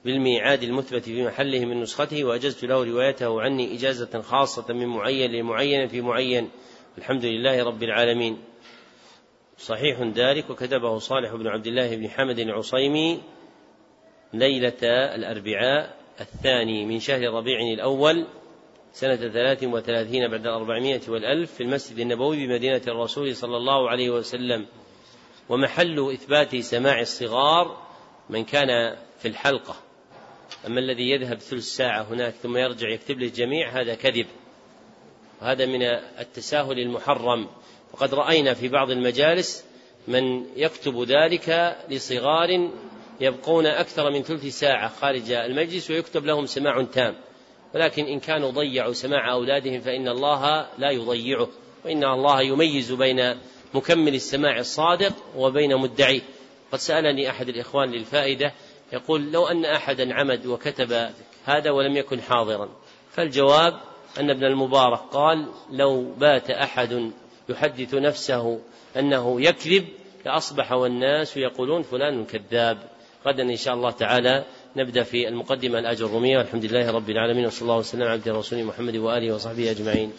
بالميعاد 0.06 0.64
المثبت 0.64 1.04
في 1.04 1.26
محله 1.26 1.66
من 1.66 1.82
نسخته 1.82 2.24
وأجزت 2.24 2.64
له 2.64 2.84
روايته 2.84 3.42
عني 3.42 3.76
إجازة 3.76 4.22
خاصة 4.22 4.74
من 4.74 4.88
معين 4.88 5.32
لمعين 5.32 5.88
في 5.88 6.02
معين. 6.02 6.50
الحمد 6.98 7.26
لله 7.26 7.64
رب 7.64 7.84
العالمين. 7.84 8.38
صحيح 9.58 10.02
ذلك 10.02 10.50
وكتبه 10.50 11.00
صالح 11.00 11.36
بن 11.36 11.48
عبد 11.48 11.68
الله 11.68 11.96
بن 11.96 12.10
حمد 12.10 12.40
العصيمي 12.40 13.22
ليلة 14.34 14.84
الأربعاء 15.16 15.99
الثاني 16.22 16.86
من 16.86 17.00
شهر 17.00 17.34
ربيع 17.34 17.60
الأول 17.74 18.28
سنة 18.94 19.16
ثلاث 19.16 19.64
وثلاثين 19.64 20.28
بعد 20.28 20.46
الأربعمائة 20.46 21.02
والألف 21.08 21.54
في 21.54 21.64
المسجد 21.64 22.00
النبوي 22.00 22.48
بمدينة 22.48 22.82
الرسول 22.88 23.36
صلى 23.36 23.58
الله 23.58 23.90
عليه 23.90 24.10
وسلم. 24.10 24.66
ومحل 25.50 26.12
إثبات 26.14 26.56
سماع 26.56 27.00
الصغار 27.00 27.88
من 28.30 28.44
كان 28.44 28.98
في 29.20 29.28
الحلقة. 29.28 29.76
أما 30.68 30.80
الذي 30.80 31.10
يذهب 31.10 31.40
ثلث 31.40 31.64
ساعة 31.64 32.02
هناك 32.02 32.34
ثم 32.34 32.58
يرجع 32.58 32.90
يكتب 32.90 33.20
للجميع 33.20 33.82
هذا 33.82 33.96
كذب. 33.96 34.28
وهذا 35.42 35.66
من 35.66 35.82
التساهل 36.20 36.80
المحرم. 36.80 37.48
وقد 37.94 38.14
رأينا 38.14 38.54
في 38.54 38.68
بعض 38.68 38.92
المجالس 38.92 39.66
من 40.08 40.46
يكتب 40.56 41.04
ذلك 41.04 41.78
لصغار 41.90 42.70
يبقون 43.22 43.66
أكثر 43.66 44.10
من 44.12 44.24
ثلث 44.24 44.46
ساعة 44.46 44.88
خارج 44.88 45.32
المجلس 45.32 45.92
ويكتب 45.92 46.26
لهم 46.26 46.46
سماع 46.46 46.84
تام. 46.84 47.16
ولكن 47.76 48.06
إن 48.06 48.20
كانوا 48.20 48.52
ضيعوا 48.52 48.94
سماع 48.94 49.32
أولادهم 49.32 49.82
فإن 49.82 50.08
الله 50.08 50.68
لا 50.78 50.92
يضيعه. 50.92 51.50
وإن 51.86 52.04
الله 52.04 52.42
يميز 52.42 52.92
بين 52.92 53.38
مكمل 53.74 54.16
السماع 54.16 54.60
الصادق 54.60 55.14
وبين 55.36 55.78
مدعيه 55.78 56.22
قد 56.72 56.80
سألني 56.80 57.30
أحد 57.30 57.50
الإخوان 57.50 57.92
للفائدة 57.92 58.54
يقول 58.94 59.32
لو 59.32 59.48
أن 59.48 59.66
أحدا 59.66 60.14
عمد 60.14 60.46
وكتب 60.46 61.10
هذا 61.46 61.72
ولم 61.72 61.98
يكن 61.98 62.22
حاضرا 62.22 62.70
فالجواب 63.12 63.80
أن 64.20 64.30
ابن 64.30 64.44
المبارك 64.44 65.00
قال 65.00 65.48
لو 65.72 66.14
بات 66.14 66.50
أحد 66.50 67.12
يحدث 67.50 67.94
نفسه 67.94 68.60
أنه 68.98 69.42
يكذب 69.42 69.88
لأصبح 70.26 70.72
والناس 70.72 71.38
يقولون 71.38 71.82
فلان 71.82 72.26
كذاب. 72.26 72.78
غدا 73.26 73.44
إن 73.44 73.56
شاء 73.56 73.74
الله 73.74 73.92
تعالى 73.92 74.46
نبدأ 74.76 75.04
في 75.04 75.28
المقدمة 75.28 75.80
الأجر 75.80 76.06
الرومية 76.06 76.38
والحمد 76.38 76.66
لله 76.66 76.92
رب 76.92 77.10
العالمين 77.10 77.46
وصلى 77.46 77.62
الله 77.62 77.78
وسلم 77.78 78.02
على 78.02 78.12
عبد 78.12 78.30
رسول 78.30 78.64
محمد 78.64 78.96
وآله 78.96 79.36
وصحبه 79.36 79.72
أجمعين. 79.72 80.12